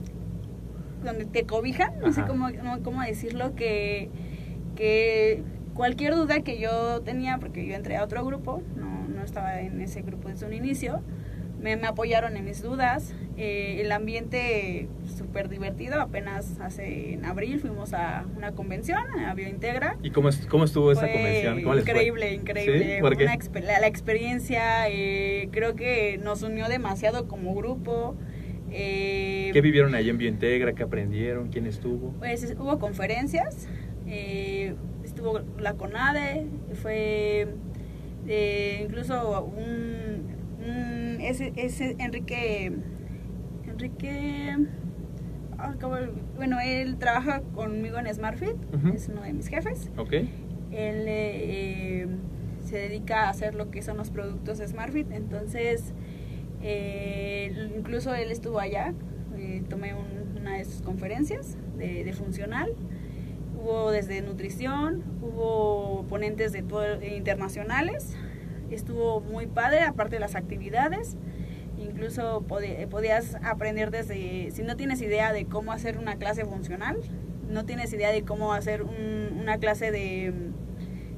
donde 1.05 1.25
te 1.27 1.45
cobijan, 1.45 1.99
no 2.01 2.13
sé 2.13 2.21
Ajá. 2.21 2.29
cómo, 2.29 2.51
no- 2.51 2.83
cómo 2.83 3.03
decirlo, 3.03 3.55
que, 3.55 4.11
que 4.77 5.43
cualquier 5.75 6.15
duda 6.15 6.41
que 6.41 6.59
yo 6.59 7.01
tenía, 7.03 7.39
porque 7.39 7.67
yo 7.67 7.75
entré 7.75 7.97
a 7.97 8.05
otro 8.05 8.25
grupo, 8.25 8.63
no, 8.77 9.07
no 9.09 9.23
estaba 9.25 9.61
en 9.61 9.81
ese 9.81 10.03
grupo 10.03 10.29
desde 10.29 10.47
un 10.47 10.53
inicio, 10.53 11.01
me, 11.61 11.77
me 11.77 11.87
apoyaron 11.89 12.37
en 12.37 12.45
mis 12.45 12.63
dudas. 12.63 13.15
Eh, 13.37 13.81
el 13.83 13.93
ambiente 13.93 14.89
súper 15.17 15.49
divertido. 15.49 16.01
Apenas 16.01 16.59
hace 16.61 17.13
en 17.15 17.25
abril 17.25 17.61
fuimos 17.61 17.95
a 17.95 18.25
una 18.37 18.53
convención, 18.53 18.99
a 19.27 19.35
Biointegra. 19.35 19.97
¿Y 20.03 20.11
cómo, 20.11 20.29
es- 20.29 20.47
cómo 20.47 20.65
estuvo 20.65 20.91
esa 20.93 21.03
Fue 21.03 21.13
convención? 21.13 21.63
¿Cómo 21.63 21.75
les 21.75 21.85
fue? 21.85 21.93
increíble, 21.93 22.35
increíble. 22.35 22.97
¿Sí? 22.97 23.01
¿Por 23.01 23.17
qué? 23.17 23.25
Una 23.25 23.37
la, 23.67 23.81
la 23.81 23.87
experiencia 23.89 24.89
eh, 24.89 25.49
creo 25.53 25.75
que 25.77 26.19
nos 26.23 26.43
unió 26.43 26.69
demasiado 26.69 27.27
como 27.29 27.55
grupo. 27.55 28.17
Eh, 28.71 29.51
¿Qué 29.53 29.61
vivieron 29.61 29.95
allá 29.95 30.11
en 30.11 30.19
Biointegra? 30.19 30.73
¿Qué 30.75 30.83
aprendieron? 30.83 31.49
¿Quién 31.49 31.67
estuvo? 31.67 32.13
pues 32.19 32.43
es- 32.43 32.57
hubo 32.59 32.79
conferencias, 32.79 33.69
eh, 34.07 34.75
estuvo 35.05 35.41
la 35.59 35.75
CONADE, 35.75 36.47
fue 36.75 37.49
eh, 38.27 38.81
incluso 38.85 39.45
un, 39.45 40.27
un- 40.67 41.21
ese, 41.21 41.53
ese 41.57 41.97
Enrique, 41.99 42.73
Enrique, 43.67 44.57
ah, 45.59 45.75
bueno, 46.37 46.59
él 46.65 46.97
trabaja 46.99 47.41
conmigo 47.55 47.99
en 47.99 48.13
SmartFit, 48.15 48.57
es 48.95 49.09
uno 49.09 49.23
de 49.23 49.33
mis 49.33 49.49
jefes. 49.49 49.91
¿Ok? 49.97 50.13
Él 50.13 51.05
eh, 51.07 52.07
se 52.65 52.77
dedica 52.77 53.25
a 53.27 53.31
hacer 53.31 53.55
lo 53.55 53.71
que 53.71 53.81
son 53.83 53.97
los 53.97 54.11
productos 54.11 54.59
de 54.59 54.69
SmartFit, 54.69 55.11
entonces 55.13 55.95
eh, 56.63 57.53
incluso 57.77 58.15
él 58.15 58.31
estuvo 58.31 58.59
allá, 58.61 58.95
eh, 59.37 59.63
tomé 59.69 59.95
un- 59.95 60.37
una 60.39 60.57
de 60.57 60.65
sus 60.65 60.83
conferencias 60.83 61.57
de, 61.77 62.05
de 62.05 62.13
funcional, 62.13 62.73
hubo 63.61 63.91
desde 63.91 64.23
nutrición, 64.23 65.03
hubo 65.23 66.05
ponentes 66.09 66.53
de 66.53 66.63
todo, 66.63 66.85
eh, 66.85 67.17
internacionales, 67.17 68.15
estuvo 68.71 69.21
muy 69.21 69.47
padre, 69.47 69.81
aparte 69.83 70.17
de 70.17 70.21
las 70.21 70.35
actividades, 70.35 71.17
incluso 71.79 72.43
podías 72.43 73.37
aprender 73.43 73.91
desde, 73.91 74.51
si 74.51 74.63
no 74.63 74.77
tienes 74.77 75.01
idea 75.01 75.33
de 75.33 75.45
cómo 75.47 75.73
hacer 75.73 75.97
una 75.99 76.17
clase 76.17 76.45
funcional, 76.45 76.99
no 77.49 77.65
tienes 77.65 77.93
idea 77.93 78.11
de 78.11 78.23
cómo 78.25 78.53
hacer 78.53 78.83
un- 78.83 79.39
una 79.41 79.59
clase 79.59 79.91
de, 79.91 80.33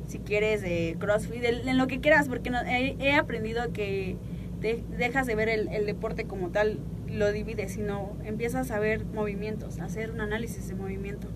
si 0.07 0.19
quieres, 0.19 0.61
de 0.61 0.97
CrossFit, 0.99 1.41
de- 1.41 1.71
en 1.71 1.79
lo 1.79 1.87
que 1.87 2.01
quieras, 2.01 2.29
porque 2.29 2.51
no- 2.51 2.61
he 2.63 3.13
aprendido 3.15 3.73
que 3.73 4.17
dejas 4.61 5.27
de 5.27 5.35
ver 5.35 5.49
el, 5.49 5.87
deporte 5.87 6.25
como 6.25 6.51
tal, 6.51 6.79
lo 7.09 7.33
divides, 7.33 7.73
sino 7.73 8.17
empiezas 8.25 8.71
a 8.71 8.79
ver 8.79 9.05
movimientos, 9.05 9.81
a 9.81 9.85
hacer 9.85 10.11
un 10.11 10.21
análisis 10.21 10.69
de 10.69 10.75
movimiento. 10.75 11.29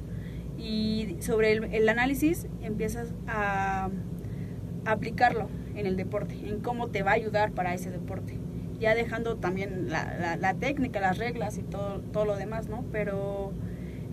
Y 0.58 1.16
sobre 1.20 1.52
el, 1.52 1.88
análisis 1.88 2.46
empiezas 2.62 3.12
a, 3.26 3.90
aplicarlo 4.84 5.48
en 5.74 5.86
el 5.86 5.96
deporte, 5.96 6.34
en 6.46 6.60
cómo 6.60 6.88
te 6.88 7.02
va 7.02 7.12
a 7.12 7.14
ayudar 7.14 7.52
para 7.52 7.74
ese 7.74 7.90
deporte. 7.90 8.38
Ya 8.78 8.94
dejando 8.94 9.36
también 9.36 9.88
la, 9.88 10.54
técnica, 10.60 11.00
las 11.00 11.18
reglas 11.18 11.58
y 11.58 11.62
todo, 11.62 12.00
todo 12.00 12.26
lo 12.26 12.36
demás, 12.36 12.68
¿no? 12.68 12.84
Pero 12.92 13.52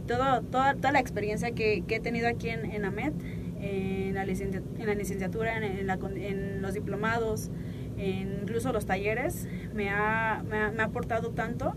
todo, 0.07 0.41
toda, 0.43 0.75
toda 0.75 0.91
la 0.91 0.99
experiencia 0.99 1.51
que, 1.51 1.83
he 1.87 1.99
tenido 1.99 2.27
aquí 2.27 2.49
en, 2.49 2.65
en 2.71 2.85
AMET, 2.85 3.13
en 3.61 4.15
la, 4.15 4.25
licencia- 4.25 4.63
en 4.79 4.87
la 4.87 4.95
licenciatura, 4.95 5.57
en, 5.57 6.61
los 6.61 6.73
diplomados, 6.73 7.49
incluso 7.97 8.71
los 8.73 8.85
talleres, 8.85 9.47
me 9.73 9.89
ha, 9.89 10.43
me 10.49 10.57
ha, 10.57 10.71
me 10.71 10.81
ha 10.81 10.85
aportado 10.85 11.29
tanto 11.31 11.73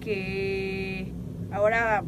que 0.00 1.12
ahora 1.50 2.04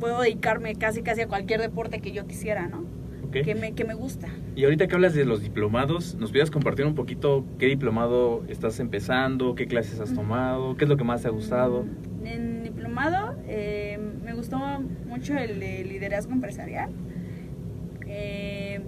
puedo 0.00 0.20
dedicarme 0.20 0.74
casi 0.74 1.02
casi 1.02 1.22
a 1.22 1.28
cualquier 1.28 1.60
deporte 1.60 2.00
que 2.00 2.12
yo 2.12 2.26
quisiera, 2.26 2.66
¿no? 2.68 2.84
Que, 3.32 3.54
me, 3.54 3.72
que 3.72 3.84
me 3.84 3.92
gusta. 3.92 4.28
Y 4.54 4.64
ahorita 4.64 4.86
que 4.86 4.94
hablas 4.94 5.12
de 5.12 5.26
los 5.26 5.42
diplomados, 5.42 6.14
¿nos 6.14 6.30
pudieras 6.30 6.50
compartir 6.50 6.86
un 6.86 6.94
poquito 6.94 7.44
qué 7.58 7.66
diplomado 7.66 8.44
estás 8.48 8.80
empezando, 8.80 9.54
qué 9.54 9.66
clases 9.66 10.00
has 10.00 10.14
tomado, 10.14 10.74
qué 10.76 10.84
es 10.84 10.88
lo 10.88 10.96
que 10.96 11.04
más 11.04 11.20
te 11.22 11.28
ha 11.28 11.32
gustado? 11.32 11.84
Mm, 11.84 12.26
En 12.26 12.62
diplomado 12.62 13.36
eh, 13.46 13.98
me 14.24 14.32
gustó 14.32 14.58
mucho 15.06 15.36
el 15.36 15.60
de 15.60 15.84
liderazgo 15.84 16.32
empresarial. 16.32 16.90
eh, 18.06 18.80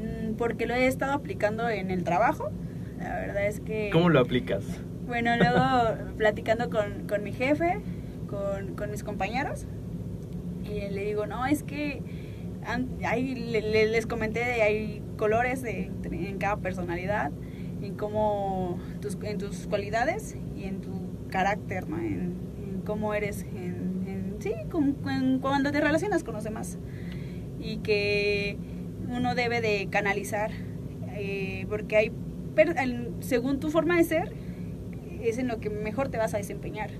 mm, 0.00 0.34
porque 0.36 0.66
lo 0.66 0.74
he 0.74 0.86
estado 0.86 1.12
aplicando 1.12 1.68
en 1.68 1.90
el 1.92 2.02
trabajo. 2.02 2.50
La 2.98 3.14
verdad 3.20 3.46
es 3.46 3.60
que... 3.60 3.90
¿Cómo 3.92 4.08
lo 4.08 4.20
aplicas? 4.20 4.64
Bueno, 5.06 5.36
luego 5.36 5.60
platicando 6.16 6.68
con, 6.70 7.06
con 7.08 7.22
mi 7.22 7.32
jefe, 7.32 7.80
con, 8.28 8.74
con 8.74 8.90
mis 8.90 9.04
compañeros, 9.04 9.66
y 10.64 10.80
le 10.92 11.04
digo, 11.04 11.26
no, 11.26 11.46
es 11.46 11.62
que 11.62 12.02
le- 13.62 13.86
les 13.86 14.06
comenté, 14.06 14.40
de, 14.40 14.62
hay 14.62 15.02
colores 15.16 15.62
de, 15.62 15.90
en 16.04 16.38
cada 16.38 16.56
personalidad, 16.58 17.30
en 17.82 17.94
cómo 17.94 18.78
tus, 19.00 19.16
en 19.22 19.38
tus 19.38 19.66
cualidades 19.66 20.36
y 20.56 20.64
en 20.64 20.80
tu 20.80 20.90
carácter, 21.30 21.88
¿no? 21.88 21.98
en, 21.98 22.34
en 22.62 22.82
cómo 22.84 23.14
eres, 23.14 23.44
en, 23.44 24.04
en- 24.06 24.36
sí, 24.40 24.52
con- 24.70 24.96
en- 25.08 25.38
cuando 25.38 25.70
te 25.72 25.80
relacionas 25.80 26.22
con 26.24 26.34
los 26.34 26.44
demás. 26.44 26.78
Y 27.60 27.78
que 27.78 28.56
uno 29.08 29.34
debe 29.34 29.60
de 29.60 29.88
canalizar, 29.90 30.50
eh, 31.14 31.64
porque 31.68 31.96
hay, 31.96 32.12
según 33.20 33.60
tu 33.60 33.70
forma 33.70 33.96
de 33.96 34.04
ser, 34.04 34.32
es 35.22 35.38
en 35.38 35.48
lo 35.48 35.58
que 35.60 35.70
mejor 35.70 36.08
te 36.08 36.18
vas 36.18 36.34
a 36.34 36.38
desempeñar. 36.38 36.90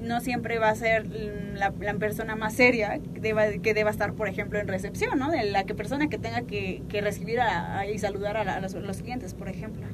No 0.00 0.20
siempre 0.20 0.58
va 0.58 0.68
a 0.70 0.74
ser 0.74 1.06
la, 1.06 1.72
la 1.80 1.94
persona 1.94 2.34
más 2.34 2.54
seria 2.54 2.98
que 3.14 3.20
deba, 3.20 3.46
que 3.62 3.72
deba 3.74 3.90
estar, 3.90 4.14
por 4.14 4.28
ejemplo, 4.28 4.58
en 4.58 4.66
recepción, 4.68 5.18
¿no? 5.18 5.30
De 5.30 5.44
la 5.44 5.64
que 5.64 5.74
persona 5.74 6.08
que 6.08 6.18
tenga 6.18 6.42
que, 6.42 6.82
que 6.88 7.00
recibir 7.00 7.38
a- 7.40 7.78
a- 7.78 7.86
y 7.86 7.98
saludar 7.98 8.36
a, 8.36 8.44
la- 8.44 8.54
a 8.56 8.60
los, 8.60 8.74
los 8.74 9.00
clientes, 9.02 9.32
por 9.34 9.48
ejemplo. 9.48 9.86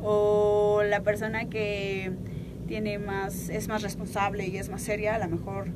O 0.00 0.82
la 0.88 1.00
persona 1.02 1.48
que 1.48 2.12
tiene 2.68 2.98
más, 2.98 3.48
es 3.48 3.68
más 3.68 3.82
responsable 3.82 4.46
y 4.46 4.56
es 4.56 4.68
más 4.68 4.82
seria, 4.82 5.14
a 5.16 5.18
lo 5.18 5.28
mejor 5.28 5.66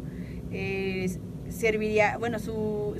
eh, 0.53 1.11
serviría, 1.49 2.17
bueno, 2.19 2.39
su, 2.39 2.95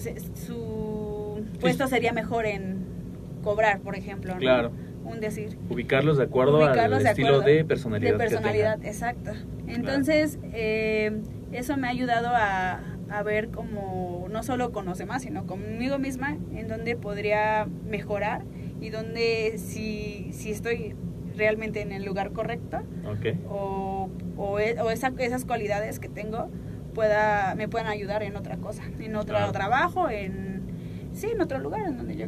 su 0.47 1.45
puesto 1.61 1.87
sería 1.87 2.13
mejor 2.13 2.47
en 2.47 2.85
cobrar, 3.43 3.81
por 3.81 3.97
ejemplo. 3.97 4.35
¿no? 4.35 4.41
Claro. 4.41 4.73
Un 5.07 5.21
decir. 5.21 5.57
Ubicarlos 5.71 6.19
de 6.19 6.25
acuerdo 6.25 6.59
ubicarlos 6.59 6.99
al 6.99 7.05
de 7.05 7.11
estilo 7.11 7.29
acuerdo 7.29 7.47
de 7.47 7.65
personalidad. 7.65 8.13
de 8.13 8.19
personalidad 8.19 8.85
exacto. 8.85 9.33
Entonces 9.67 10.39
eh, 10.53 11.21
eso 11.53 11.77
me 11.77 11.87
ha 11.87 11.91
ayudado 11.91 12.29
a, 12.33 12.81
a 13.09 13.23
ver 13.23 13.49
como 13.51 14.27
no 14.31 14.43
solo 14.43 14.73
con 14.73 14.85
los 14.87 14.99
demás 14.99 15.23
sino 15.23 15.47
conmigo 15.47 15.99
misma 15.99 16.37
en 16.55 16.69
donde 16.69 16.97
podría 16.97 17.67
mejorar 17.89 18.43
y 18.81 18.91
donde 18.91 19.55
si, 19.59 20.31
si 20.33 20.51
estoy 20.51 20.95
realmente 21.37 21.81
en 21.83 21.93
el 21.93 22.05
lugar 22.05 22.33
correcto 22.33 22.79
o, 23.49 24.11
o, 24.37 24.59
e- 24.59 24.81
o 24.81 24.91
esa- 24.91 25.13
esas 25.19 25.45
cualidades 25.45 25.99
que 26.01 26.09
tengo 26.09 26.51
pueda 26.95 27.55
me 27.55 27.69
puedan 27.69 27.87
ayudar 27.89 28.23
en 28.23 28.37
otra 28.37 28.57
cosa 28.57 28.83
en 28.99 29.15
otro 29.17 29.37
trabajo 29.53 30.09
en 30.11 30.63
sí 31.13 31.29
en 31.33 31.41
otro 31.41 31.59
lugar 31.59 31.87
en 31.87 31.97
donde 31.97 32.17
yo 32.17 32.27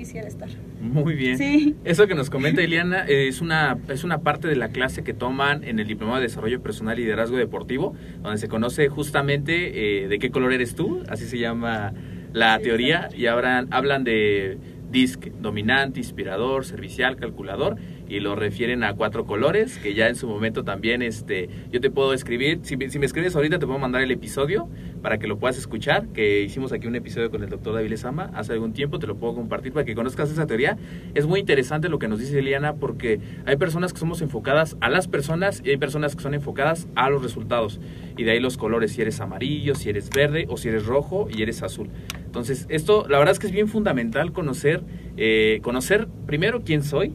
quisiera 0.00 0.26
estar. 0.26 0.48
Muy 0.80 1.14
bien. 1.14 1.36
sí. 1.36 1.76
Eso 1.84 2.06
que 2.06 2.14
nos 2.14 2.30
comenta 2.30 2.62
Eliana 2.62 3.04
es 3.06 3.40
una, 3.40 3.78
es 3.88 4.02
una 4.02 4.18
parte 4.22 4.48
de 4.48 4.56
la 4.56 4.70
clase 4.70 5.04
que 5.04 5.12
toman 5.14 5.62
en 5.64 5.78
el 5.78 5.86
Diplomado 5.86 6.18
de 6.20 6.26
Desarrollo 6.26 6.62
Personal 6.62 6.98
y 6.98 7.02
Liderazgo 7.02 7.36
Deportivo, 7.36 7.94
donde 8.22 8.38
se 8.38 8.48
conoce 8.48 8.88
justamente 8.88 10.04
eh, 10.04 10.08
de 10.08 10.18
qué 10.18 10.30
color 10.30 10.52
eres 10.52 10.74
tú, 10.74 11.02
así 11.08 11.26
se 11.26 11.38
llama 11.38 11.92
la 12.32 12.56
Sí, 12.58 12.64
teoría 12.64 13.08
y 13.14 13.26
hablan, 13.26 13.68
hablan 13.70 14.04
de 14.04 14.58
disc 14.90 15.26
dominante, 15.40 16.00
inspirador, 16.00 16.64
servicial, 16.64 17.16
calculador 17.16 17.76
y 18.10 18.20
lo 18.20 18.34
refieren 18.34 18.84
a 18.84 18.94
cuatro 18.94 19.24
colores 19.24 19.78
que 19.78 19.94
ya 19.94 20.08
en 20.08 20.16
su 20.16 20.28
momento 20.28 20.64
también 20.64 21.00
este 21.00 21.48
yo 21.70 21.80
te 21.80 21.90
puedo 21.90 22.12
escribir 22.12 22.60
si, 22.62 22.76
si 22.90 22.98
me 22.98 23.06
escribes 23.06 23.34
ahorita 23.34 23.58
te 23.58 23.66
puedo 23.66 23.78
mandar 23.78 24.02
el 24.02 24.10
episodio 24.10 24.68
para 25.00 25.18
que 25.18 25.26
lo 25.26 25.38
puedas 25.38 25.56
escuchar 25.56 26.08
que 26.08 26.42
hicimos 26.42 26.72
aquí 26.72 26.86
un 26.86 26.96
episodio 26.96 27.30
con 27.30 27.42
el 27.42 27.48
doctor 27.48 27.74
David 27.74 27.90
Lezama 27.90 28.30
hace 28.34 28.52
algún 28.52 28.72
tiempo 28.72 28.98
te 28.98 29.06
lo 29.06 29.16
puedo 29.16 29.34
compartir 29.34 29.72
para 29.72 29.84
que 29.84 29.94
conozcas 29.94 30.30
esa 30.30 30.46
teoría. 30.46 30.76
Es 31.14 31.26
muy 31.26 31.40
interesante 31.40 31.88
lo 31.88 31.98
que 31.98 32.08
nos 32.08 32.18
dice 32.18 32.38
Eliana 32.38 32.74
porque 32.74 33.20
hay 33.46 33.56
personas 33.56 33.92
que 33.92 33.98
somos 33.98 34.20
enfocadas 34.22 34.76
a 34.80 34.90
las 34.90 35.08
personas 35.08 35.62
y 35.64 35.70
hay 35.70 35.76
personas 35.76 36.16
que 36.16 36.22
son 36.22 36.34
enfocadas 36.34 36.88
a 36.96 37.08
los 37.10 37.22
resultados. 37.22 37.80
Y 38.16 38.24
de 38.24 38.32
ahí 38.32 38.40
los 38.40 38.56
colores 38.56 38.92
si 38.92 39.02
eres 39.02 39.20
amarillo 39.20 39.74
si 39.74 39.88
eres 39.88 40.10
verde 40.10 40.46
o 40.48 40.56
si 40.56 40.68
eres 40.68 40.86
rojo 40.86 41.28
y 41.30 41.42
eres 41.42 41.62
azul. 41.62 41.88
Entonces, 42.24 42.66
esto, 42.68 43.06
la 43.08 43.18
verdad 43.18 43.32
es 43.32 43.38
que 43.38 43.46
es 43.46 43.52
bien 43.52 43.68
fundamental 43.68 44.32
conocer, 44.32 44.82
eh, 45.16 45.60
conocer 45.62 46.08
primero 46.26 46.62
quién 46.64 46.82
soy, 46.82 47.12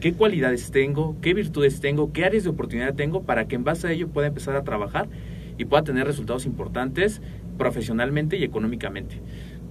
qué 0.00 0.12
cualidades 0.12 0.70
tengo, 0.70 1.16
qué 1.20 1.34
virtudes 1.34 1.80
tengo, 1.80 2.12
qué 2.12 2.24
áreas 2.24 2.44
de 2.44 2.50
oportunidad 2.50 2.94
tengo, 2.94 3.22
para 3.22 3.48
que 3.48 3.56
en 3.56 3.64
base 3.64 3.88
a 3.88 3.92
ello 3.92 4.08
pueda 4.08 4.28
empezar 4.28 4.56
a 4.56 4.62
trabajar 4.62 5.08
y 5.56 5.64
pueda 5.64 5.82
tener 5.82 6.06
resultados 6.06 6.46
importantes 6.46 7.20
profesionalmente 7.56 8.36
y 8.36 8.44
económicamente. 8.44 9.20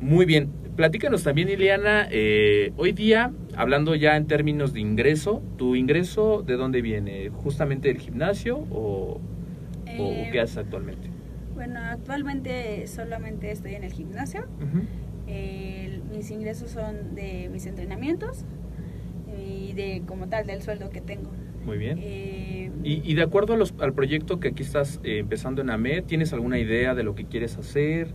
Muy 0.01 0.25
bien, 0.25 0.49
platícanos 0.75 1.23
también, 1.23 1.49
Ileana, 1.49 2.07
eh, 2.11 2.71
hoy 2.77 2.91
día, 2.91 3.31
hablando 3.55 3.95
ya 3.95 4.15
en 4.15 4.27
términos 4.27 4.73
de 4.73 4.81
ingreso, 4.81 5.41
¿tu 5.57 5.75
ingreso 5.75 6.43
de 6.45 6.55
dónde 6.55 6.81
viene? 6.81 7.29
¿Justamente 7.29 7.87
del 7.87 7.97
gimnasio 7.97 8.57
o, 8.69 9.19
o 9.97 10.11
Eh, 10.11 10.29
qué 10.31 10.39
haces 10.41 10.57
actualmente? 10.57 11.09
Bueno, 11.55 11.79
actualmente 11.79 12.85
solamente 12.85 13.51
estoy 13.51 13.73
en 13.75 13.83
el 13.83 13.93
gimnasio. 13.93 14.45
Mis 16.15 16.31
ingresos 16.31 16.71
son 16.71 17.15
de 17.15 17.49
mis 17.51 17.65
entrenamientos 17.65 18.45
de 19.77 20.01
como 20.05 20.27
tal 20.27 20.45
del 20.45 20.61
sueldo 20.61 20.89
que 20.89 20.99
tengo. 20.99 21.31
Muy 21.65 21.77
bien. 21.77 21.97
Eh, 22.01 22.71
Y, 22.83 23.01
y 23.09 23.15
de 23.15 23.23
acuerdo 23.23 23.53
a 23.53 23.57
los- 23.57 23.73
al 23.79 23.93
proyecto 23.93 24.39
que 24.39 24.49
aquí 24.49 24.63
estás 24.63 24.99
eh, 25.03 25.19
empezando 25.19 25.61
en 25.61 25.69
AMED, 25.69 26.03
¿tienes 26.03 26.31
alguna 26.33 26.59
idea 26.59 26.93
de 26.95 27.03
lo 27.03 27.15
que 27.15 27.25
quieres 27.25 27.57
hacer? 27.57 28.09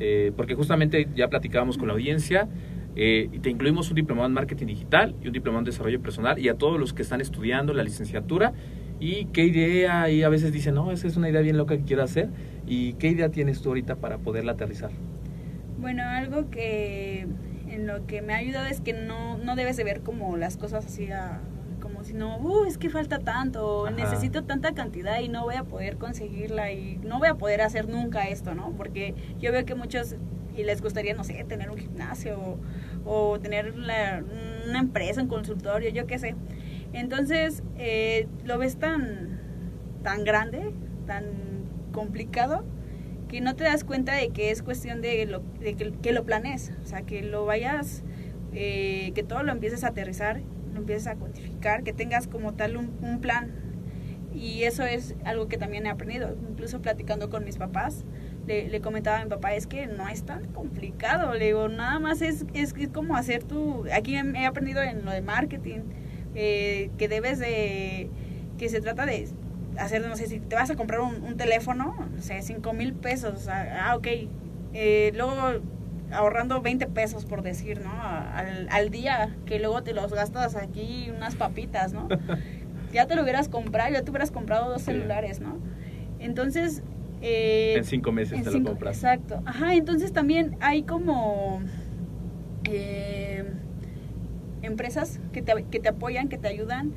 Eh, 0.00 0.32
porque 0.36 0.54
justamente 0.54 1.08
ya 1.14 1.28
platicábamos 1.28 1.76
con 1.78 1.88
la 1.88 1.94
audiencia 1.94 2.48
eh, 2.96 3.28
y 3.32 3.38
te 3.40 3.50
incluimos 3.50 3.90
un 3.90 3.96
diplomado 3.96 4.26
en 4.28 4.32
marketing 4.34 4.66
digital 4.66 5.14
y 5.22 5.26
un 5.26 5.32
diplomado 5.32 5.60
en 5.60 5.64
desarrollo 5.66 6.00
personal 6.00 6.38
y 6.38 6.48
a 6.48 6.54
todos 6.54 6.80
los 6.80 6.94
que 6.94 7.02
están 7.02 7.20
estudiando 7.20 7.72
la 7.74 7.82
licenciatura 7.82 8.52
y 9.00 9.26
qué 9.26 9.44
idea 9.44 10.08
y 10.10 10.22
a 10.22 10.28
veces 10.28 10.52
dicen, 10.52 10.74
no, 10.74 10.90
esa 10.90 11.06
es 11.06 11.16
una 11.16 11.28
idea 11.28 11.40
bien 11.40 11.56
loca 11.56 11.76
que 11.76 11.84
quiero 11.84 12.02
hacer 12.02 12.28
y 12.66 12.94
qué 12.94 13.08
idea 13.08 13.28
tienes 13.28 13.60
tú 13.60 13.68
ahorita 13.70 13.96
para 13.96 14.18
poderla 14.18 14.52
aterrizar. 14.52 14.90
Bueno, 15.80 16.02
algo 16.04 16.50
que 16.50 17.26
en 17.78 17.86
lo 17.86 18.06
que 18.06 18.22
me 18.22 18.34
ha 18.34 18.38
ayudado 18.38 18.66
es 18.66 18.80
que 18.80 18.92
no, 18.92 19.38
no 19.38 19.54
debes 19.56 19.76
de 19.76 19.84
ver 19.84 20.00
como 20.02 20.36
las 20.36 20.56
cosas 20.56 20.84
así 20.86 21.10
a- 21.10 21.40
como 21.80 22.02
si 22.04 22.12
no, 22.12 22.38
"Uh, 22.38 22.64
es 22.64 22.76
que 22.76 22.90
falta 22.90 23.20
tanto, 23.20 23.86
Ajá. 23.86 23.94
necesito 23.94 24.42
tanta 24.42 24.74
cantidad 24.74 25.20
y 25.20 25.28
no 25.28 25.44
voy 25.44 25.54
a 25.54 25.62
poder 25.64 25.96
conseguirla 25.96 26.72
y 26.72 26.98
no 26.98 27.18
voy 27.18 27.28
a 27.28 27.34
poder 27.34 27.60
hacer 27.62 27.88
nunca 27.88 28.24
esto, 28.28 28.54
¿no? 28.54 28.72
Porque 28.72 29.14
yo 29.40 29.52
veo 29.52 29.64
que 29.64 29.74
muchos 29.76 30.16
y 30.56 30.64
les 30.64 30.82
gustaría, 30.82 31.14
no 31.14 31.22
sé, 31.22 31.44
tener 31.44 31.70
un 31.70 31.78
gimnasio 31.78 32.58
o, 33.04 33.30
o 33.32 33.38
tener 33.38 33.76
la- 33.76 34.22
una 34.68 34.80
empresa, 34.80 35.22
un 35.22 35.28
consultorio, 35.28 35.88
yo 35.90 36.06
qué 36.06 36.18
sé. 36.18 36.34
Entonces, 36.92 37.62
eh, 37.76 38.26
lo 38.44 38.58
ves 38.58 38.76
tan, 38.76 39.38
tan 40.02 40.24
grande, 40.24 40.72
tan 41.06 41.24
complicado, 41.92 42.64
que 43.28 43.40
no 43.40 43.54
te 43.54 43.64
das 43.64 43.84
cuenta 43.84 44.14
de 44.14 44.30
que 44.30 44.50
es 44.50 44.62
cuestión 44.62 45.00
de, 45.00 45.40
que, 46.02 46.12
lo 46.12 46.24
planees, 46.24 46.72
o 46.82 46.86
sea, 46.86 47.02
que 47.02 47.22
lo 47.22 47.44
vayas, 47.44 48.02
eh, 48.54 49.12
que 49.14 49.22
todo 49.22 49.42
lo 49.42 49.52
empieces 49.52 49.84
a 49.84 49.88
aterrizar, 49.88 50.40
lo 50.72 50.80
empieces 50.80 51.06
a 51.06 51.16
cuantificar, 51.16 51.84
que 51.84 51.92
tengas 51.92 52.26
como 52.26 52.54
tal 52.54 52.76
un, 52.76 53.20
plan. 53.20 53.52
Y 54.34 54.64
eso 54.64 54.84
es 54.84 55.14
algo 55.24 55.48
que 55.48 55.58
también 55.58 55.86
he 55.86 55.90
aprendido, 55.90 56.36
incluso 56.48 56.80
platicando 56.80 57.28
con 57.28 57.44
mis 57.44 57.56
papás, 57.56 58.04
le, 58.46 58.80
comentaba 58.80 59.18
a 59.18 59.24
mi 59.24 59.28
papá, 59.28 59.54
es 59.54 59.66
que 59.66 59.86
no 59.86 60.08
es 60.08 60.24
tan 60.24 60.46
complicado, 60.52 61.34
le 61.34 61.46
digo, 61.46 61.68
nada 61.68 61.98
más 61.98 62.22
es, 62.22 62.46
es, 62.54 62.74
es 62.78 62.88
como 62.88 63.16
hacer 63.16 63.44
tu, 63.44 63.84
aquí 63.92 64.16
he 64.16 64.20
he 64.20 64.46
aprendido 64.46 64.82
en 64.82 65.04
lo 65.04 65.10
de 65.10 65.20
marketing, 65.20 65.80
eh, 66.34 66.90
que 66.96 67.08
debes 67.08 67.38
de, 67.38 68.08
que 68.56 68.68
se 68.68 68.80
trata 68.80 69.04
de 69.04 69.28
hacer, 69.78 70.06
no 70.06 70.16
sé, 70.16 70.26
si 70.26 70.40
te 70.40 70.56
vas 70.56 70.70
a 70.70 70.76
comprar 70.76 71.00
un, 71.00 71.22
un 71.22 71.36
teléfono, 71.36 71.94
no 72.14 72.22
sé, 72.22 72.42
5 72.42 72.72
mil 72.72 72.92
pesos, 72.94 73.40
sea, 73.40 73.86
ah, 73.90 73.96
ok, 73.96 74.06
eh, 74.74 75.12
luego 75.16 75.34
ahorrando 76.10 76.60
20 76.62 76.86
pesos 76.86 77.24
por 77.26 77.42
decir, 77.42 77.80
¿no? 77.82 77.90
Al, 77.92 78.68
al 78.70 78.90
día, 78.90 79.36
que 79.46 79.58
luego 79.58 79.82
te 79.82 79.92
los 79.92 80.12
gastas 80.12 80.56
aquí 80.56 81.10
unas 81.14 81.34
papitas, 81.34 81.92
¿no? 81.92 82.08
ya 82.92 83.06
te 83.06 83.14
lo 83.16 83.22
hubieras 83.22 83.48
comprado, 83.48 83.92
ya 83.92 84.02
te 84.02 84.10
hubieras 84.10 84.30
comprado 84.30 84.70
dos 84.70 84.82
celulares, 84.82 85.40
¿no? 85.40 85.58
Entonces... 86.18 86.82
eh, 87.20 87.74
en 87.76 87.84
cinco 87.84 88.10
meses 88.12 88.38
en 88.38 88.44
te 88.44 88.50
cinco- 88.50 88.64
lo 88.64 88.70
compras. 88.74 88.96
Exacto. 88.96 89.42
Ajá, 89.44 89.74
entonces 89.74 90.12
también 90.12 90.56
hay 90.60 90.82
como 90.82 91.60
eh, 92.64 93.44
empresas 94.62 95.20
que 95.32 95.42
te, 95.42 95.64
que 95.70 95.80
te 95.80 95.88
apoyan, 95.88 96.28
que 96.28 96.38
te 96.38 96.48
ayudan, 96.48 96.92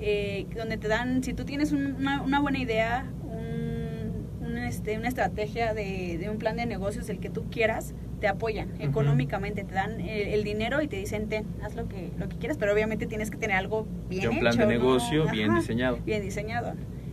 eh, 0.00 0.46
donde 0.56 0.76
te 0.76 0.88
dan, 0.88 1.22
si 1.24 1.34
tú 1.34 1.44
tienes 1.44 1.72
un- 1.72 1.94
una, 1.96 2.22
una 2.22 2.40
buena 2.40 2.58
idea, 2.58 3.06
un, 3.22 4.46
un, 4.46 4.58
este, 4.58 4.96
una 4.98 5.08
estrategia 5.08 5.74
de, 5.74 6.18
de 6.18 6.30
un 6.30 6.38
plan 6.38 6.56
de 6.56 6.66
negocios, 6.66 7.08
el 7.08 7.18
que 7.20 7.30
tú 7.30 7.44
quieras, 7.50 7.94
te 8.20 8.28
apoyan 8.28 8.70
económicamente, 8.80 9.64
te 9.64 9.74
dan 9.74 10.00
el, 10.00 10.28
el 10.28 10.44
dinero 10.44 10.80
y 10.82 10.88
te 10.88 10.96
dicen, 10.96 11.28
ten, 11.28 11.44
haz 11.62 11.74
lo 11.74 11.88
que, 11.88 12.10
lo 12.18 12.28
que 12.28 12.36
quieras, 12.36 12.56
pero 12.58 12.72
obviamente 12.72 13.06
tienes 13.06 13.30
que 13.30 13.36
tener 13.36 13.56
algo 13.56 13.86
bien 14.08 14.22
Ya 14.24 14.30
un 14.30 14.38
plan 14.38 14.54
hecho, 14.54 14.60
de 14.60 14.66
¿no? 14.66 14.72
negocio 14.72 15.28
bien 15.28 15.50
Ajá 15.50 15.60
diseñado. 15.60 15.98
bien 16.04 16.22
diseñado. 16.22 16.72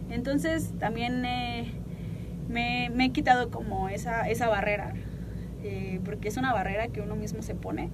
Entonces 0.10 0.74
también 0.80 1.24
eh, 1.26 1.72
me, 2.50 2.90
me 2.94 3.06
he 3.06 3.10
quitado 3.12 3.50
como 3.50 3.90
esa, 3.90 4.30
esa 4.30 4.48
barrera, 4.50 4.94
eh, 5.64 6.00
porque 6.06 6.28
es 6.30 6.38
una 6.38 6.54
barrera 6.54 6.88
que 6.90 7.02
uno 7.02 7.16
mismo 7.16 7.42
se 7.42 7.56
pone, 7.56 7.90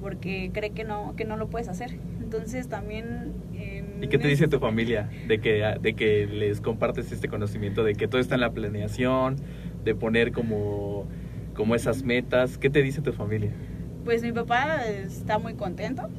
porque 0.00 0.50
cree 0.52 0.70
que 0.70 0.84
no, 0.84 1.14
que 1.16 1.24
no 1.24 1.36
lo 1.36 1.48
puedes 1.48 1.68
hacer. 1.68 1.96
Entonces 2.22 2.68
también... 2.68 3.32
eh, 3.54 3.73
¿Y 4.04 4.08
qué 4.08 4.18
te 4.18 4.28
dice 4.28 4.48
tu 4.48 4.58
familia 4.58 5.08
de 5.26 5.40
que, 5.40 5.64
de 5.80 5.94
que 5.94 6.26
les 6.26 6.60
compartes 6.60 7.10
este 7.10 7.28
conocimiento, 7.28 7.84
de 7.84 7.94
que 7.94 8.06
todo 8.06 8.20
está 8.20 8.34
en 8.34 8.42
la 8.42 8.52
planeación, 8.52 9.36
de 9.82 9.94
poner 9.94 10.32
como, 10.32 11.06
como 11.54 11.74
esas 11.74 12.02
metas? 12.02 12.58
¿Qué 12.58 12.68
te 12.68 12.82
dice 12.82 13.00
tu 13.00 13.14
familia? 13.14 13.50
Pues 14.04 14.22
mi 14.22 14.30
papá 14.30 14.84
está 14.86 15.38
muy 15.38 15.54
contento 15.54 16.10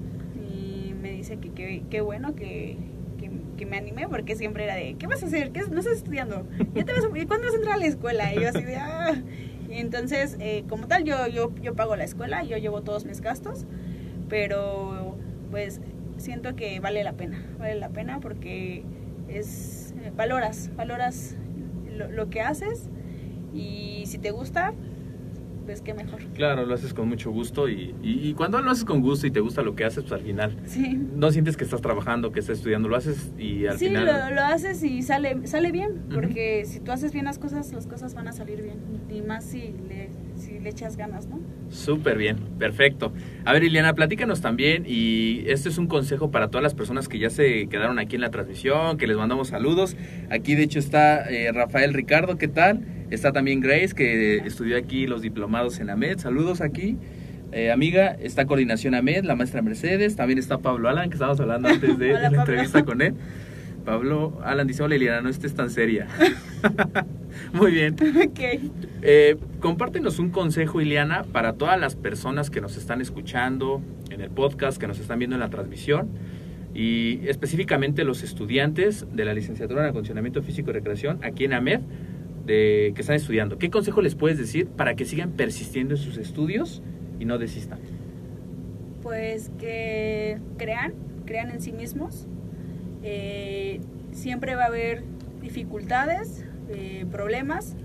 y 0.51 0.95
me 0.99 1.11
dice 1.11 1.37
que 1.37 1.83
qué 1.87 2.01
bueno 2.01 2.33
que, 2.33 2.77
que, 3.55 3.65
me 3.67 3.77
animé 3.77 4.07
porque 4.07 4.35
siempre 4.35 4.63
era 4.63 4.73
de, 4.73 4.95
¿qué 4.95 5.05
vas 5.05 5.21
a 5.21 5.27
hacer? 5.27 5.51
¿Qué, 5.51 5.61
¿No 5.69 5.79
estás 5.79 5.97
estudiando? 5.97 6.47
¿Ya 6.73 6.85
¿Cuándo 6.85 7.45
vas 7.45 7.53
a 7.53 7.55
entrar 7.55 7.75
a 7.75 7.77
la 7.77 7.85
escuela? 7.85 8.33
Y 8.33 8.41
yo 8.41 8.49
así 8.49 8.63
de, 8.63 8.77
ah. 8.77 9.13
Entonces, 9.69 10.37
eh, 10.39 10.63
como 10.67 10.87
tal, 10.87 11.03
yo, 11.03 11.27
yo, 11.27 11.53
yo 11.61 11.75
pago 11.75 11.95
la 11.95 12.03
escuela, 12.03 12.43
yo 12.43 12.57
llevo 12.57 12.81
todos 12.81 13.05
mis 13.05 13.21
gastos, 13.21 13.65
pero 14.27 15.17
pues 15.51 15.81
siento 16.17 16.55
que 16.55 16.79
vale 16.79 17.03
la 17.03 17.13
pena, 17.13 17.43
vale 17.59 17.75
la 17.75 17.89
pena 17.89 18.19
porque 18.19 18.83
es, 19.27 19.93
eh, 20.03 20.11
valoras, 20.15 20.71
valoras 20.75 21.35
lo, 21.95 22.11
lo 22.11 22.29
que 22.29 22.41
haces 22.41 22.89
y 23.53 24.03
si 24.05 24.17
te 24.17 24.31
gusta, 24.31 24.73
pues 25.65 25.81
qué 25.81 25.93
mejor. 25.95 26.21
Claro, 26.35 26.65
lo 26.65 26.73
haces 26.75 26.93
con 26.93 27.07
mucho 27.09 27.31
gusto 27.31 27.67
y, 27.69 27.95
y, 28.03 28.29
y 28.29 28.33
cuando 28.33 28.61
lo 28.61 28.69
haces 28.69 28.85
con 28.85 29.01
gusto 29.01 29.25
y 29.25 29.31
te 29.31 29.39
gusta 29.39 29.63
lo 29.63 29.75
que 29.75 29.83
haces, 29.85 30.03
pues 30.03 30.11
al 30.13 30.21
final 30.21 30.57
Sí. 30.65 30.95
no 31.15 31.31
sientes 31.31 31.57
que 31.57 31.63
estás 31.63 31.81
trabajando, 31.81 32.31
que 32.31 32.39
estás 32.39 32.57
estudiando, 32.57 32.87
lo 32.87 32.95
haces 32.97 33.31
y 33.37 33.65
al 33.65 33.77
sí, 33.79 33.87
final... 33.87 34.05
lo, 34.05 34.35
lo 34.35 34.41
haces 34.43 34.83
y 34.83 35.01
sale 35.01 35.47
sale 35.47 35.71
bien, 35.71 36.03
porque 36.13 36.65
si 36.65 36.79
tú 36.81 36.91
haces 36.91 37.13
bien 37.13 37.25
las 37.25 37.39
cosas, 37.39 37.71
las 37.73 37.87
cosas 37.87 38.13
van 38.13 38.27
a 38.27 38.31
salir 38.33 38.61
bien. 38.61 38.77
Y 39.09 39.21
más 39.21 39.43
si 39.45 39.73
le, 39.89 40.09
le 40.65 40.71
echas 40.71 40.97
ganas, 40.97 41.27
¿no? 41.27 41.39
Súper 41.69 42.17
bien, 42.17 42.37
perfecto. 42.57 43.13
A 43.45 43.53
ver, 43.53 43.63
Ileana, 43.63 43.93
platícanos 43.93 44.41
también, 44.41 44.83
y 44.87 45.43
este 45.47 45.69
es 45.69 45.77
un 45.77 45.87
consejo 45.87 46.31
para 46.31 46.49
todas 46.49 46.63
las 46.63 46.73
personas 46.73 47.07
que 47.07 47.19
ya 47.19 47.29
se 47.29 47.67
quedaron 47.67 47.99
aquí 47.99 48.15
en 48.15 48.21
la 48.21 48.31
transmisión, 48.31 48.97
que 48.97 49.05
les 49.07 49.15
mandamos 49.15 49.49
saludos. 49.49 49.95
Aquí, 50.29 50.55
de 50.55 50.63
hecho, 50.63 50.79
está 50.79 51.29
eh, 51.29 51.51
Rafael 51.53 51.93
Ricardo, 51.93 52.37
¿qué 52.37 52.47
tal? 52.47 52.81
Está 53.11 53.31
también 53.31 53.61
Grace, 53.61 53.93
que 53.95 54.37
estudió 54.37 54.75
aquí 54.77 55.05
los 55.05 55.21
diplomados 55.21 55.79
en 55.79 55.91
AMED. 55.91 56.17
Saludos 56.17 56.59
aquí. 56.61 56.97
Eh, 57.51 57.71
amiga, 57.71 58.17
está 58.19 58.45
Coordinación 58.47 58.95
AMED, 58.95 59.23
la 59.23 59.35
maestra 59.35 59.61
Mercedes. 59.61 60.15
También 60.15 60.39
está 60.39 60.57
Pablo 60.57 60.89
Alan, 60.89 61.09
que 61.09 61.13
estábamos 61.13 61.39
hablando 61.39 61.69
antes 61.69 61.97
de, 61.99 62.09
Hola, 62.09 62.17
de 62.17 62.23
la 62.23 62.29
Pablo. 62.29 62.39
entrevista 62.41 62.83
con 62.83 63.01
él. 63.03 63.13
Pablo 63.85 64.39
Alan 64.43 64.67
dice, 64.67 64.83
hola 64.83 64.95
Ileana, 64.95 65.21
no 65.21 65.29
estés 65.29 65.53
tan 65.53 65.69
seria. 65.69 66.07
Muy 67.53 67.71
bien. 67.71 67.93
ok. 67.93 68.39
Eh, 69.01 69.37
compártenos 69.59 70.19
un 70.19 70.31
consejo, 70.31 70.81
Ileana, 70.81 71.23
para 71.23 71.53
todas 71.53 71.79
las 71.79 71.95
personas 71.95 72.49
que 72.49 72.61
nos 72.61 72.77
están 72.77 72.99
escuchando 72.99 73.81
en 74.09 74.21
el 74.21 74.31
podcast, 74.31 74.79
que 74.79 74.87
nos 74.87 74.99
están 74.99 75.19
viendo 75.19 75.35
en 75.35 75.39
la 75.39 75.49
transmisión, 75.49 76.09
y 76.73 77.21
específicamente 77.27 78.03
los 78.03 78.23
estudiantes 78.23 79.05
de 79.13 79.23
la 79.23 79.33
licenciatura 79.33 79.83
en 79.83 79.89
acondicionamiento 79.89 80.41
físico 80.41 80.71
y 80.71 80.73
recreación 80.73 81.19
aquí 81.23 81.45
en 81.45 81.53
AMED, 81.53 81.81
de 82.45 82.91
que 82.95 83.01
están 83.01 83.15
estudiando, 83.15 83.57
¿qué 83.57 83.69
consejo 83.69 84.01
les 84.01 84.15
puedes 84.15 84.37
decir 84.37 84.67
para 84.67 84.95
que 84.95 85.05
sigan 85.05 85.31
persistiendo 85.31 85.95
en 85.95 86.01
sus 86.01 86.17
estudios 86.17 86.81
y 87.19 87.25
no 87.25 87.37
desistan? 87.37 87.79
Pues 89.01 89.51
que 89.59 90.39
crean, 90.57 90.93
crean 91.25 91.51
en 91.51 91.61
sí 91.61 91.71
mismos. 91.71 92.27
Eh, 93.07 93.81
siempre 94.11 94.55
va 94.55 94.63
a 94.63 94.67
haber 94.67 95.03
dificultades, 95.39 96.43
eh, 96.69 97.05
problemas 97.11 97.75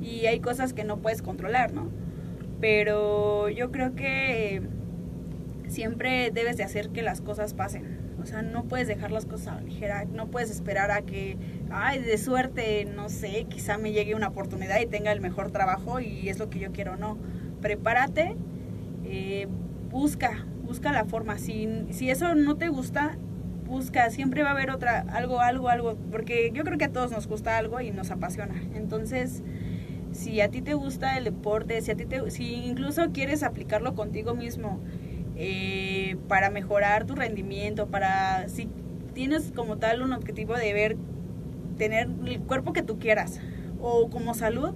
y 0.00 0.26
hay 0.26 0.38
cosas 0.38 0.72
que 0.72 0.84
no 0.84 0.98
puedes 0.98 1.22
controlar, 1.22 1.72
¿no? 1.72 1.88
Pero 2.60 3.48
yo 3.48 3.72
creo 3.72 3.96
que 3.96 4.62
siempre 5.66 6.30
debes 6.30 6.56
de 6.56 6.62
hacer 6.62 6.90
que 6.90 7.02
las 7.02 7.20
cosas 7.20 7.52
pasen. 7.52 7.98
O 8.22 8.26
sea, 8.26 8.42
no 8.42 8.64
puedes 8.64 8.86
dejar 8.86 9.10
las 9.10 9.26
cosas 9.26 9.58
a 9.58 9.60
ligera, 9.60 10.04
no 10.04 10.28
puedes 10.28 10.50
esperar 10.50 10.92
a 10.92 11.02
que, 11.02 11.36
ay, 11.70 12.00
de 12.00 12.16
suerte, 12.16 12.84
no 12.84 13.08
sé, 13.08 13.46
quizá 13.48 13.76
me 13.76 13.90
llegue 13.90 14.14
una 14.14 14.28
oportunidad 14.28 14.80
y 14.80 14.86
tenga 14.86 15.10
el 15.10 15.20
mejor 15.20 15.50
trabajo 15.50 15.98
y 15.98 16.28
es 16.28 16.38
lo 16.38 16.48
que 16.48 16.60
yo 16.60 16.70
quiero, 16.70 16.96
no. 16.96 17.18
Prepárate, 17.60 18.36
eh, 19.04 19.48
busca, 19.90 20.46
busca 20.62 20.92
la 20.92 21.04
forma. 21.04 21.38
Si, 21.38 21.68
si 21.90 22.10
eso 22.10 22.36
no 22.36 22.56
te 22.56 22.68
gusta, 22.68 23.18
busca, 23.68 24.10
siempre 24.10 24.42
va 24.42 24.48
a 24.48 24.52
haber 24.52 24.70
otra, 24.70 25.00
algo, 25.12 25.40
algo, 25.40 25.68
algo, 25.68 25.96
porque 26.10 26.50
yo 26.52 26.64
creo 26.64 26.78
que 26.78 26.86
a 26.86 26.92
todos 26.92 27.10
nos 27.10 27.26
gusta 27.26 27.56
algo 27.56 27.80
y 27.80 27.90
nos 27.90 28.10
apasiona. 28.10 28.54
Entonces, 28.74 29.42
si 30.12 30.40
a 30.40 30.48
ti 30.48 30.62
te 30.62 30.74
gusta 30.74 31.16
el 31.18 31.24
deporte, 31.24 31.80
si 31.82 31.90
a 31.90 31.96
ti 31.96 32.06
te, 32.06 32.30
si 32.30 32.54
incluso 32.54 33.12
quieres 33.12 33.42
aplicarlo 33.42 33.94
contigo 33.94 34.34
mismo, 34.34 34.80
eh, 35.36 36.16
para 36.26 36.50
mejorar 36.50 37.04
tu 37.04 37.14
rendimiento, 37.14 37.86
para 37.86 38.48
si 38.48 38.68
tienes 39.14 39.52
como 39.54 39.76
tal 39.76 40.02
un 40.02 40.12
objetivo 40.12 40.54
de 40.54 40.72
ver, 40.72 40.96
tener 41.76 42.08
el 42.26 42.40
cuerpo 42.40 42.72
que 42.72 42.82
tú 42.82 42.98
quieras 42.98 43.40
o 43.80 44.10
como 44.10 44.34
salud, 44.34 44.74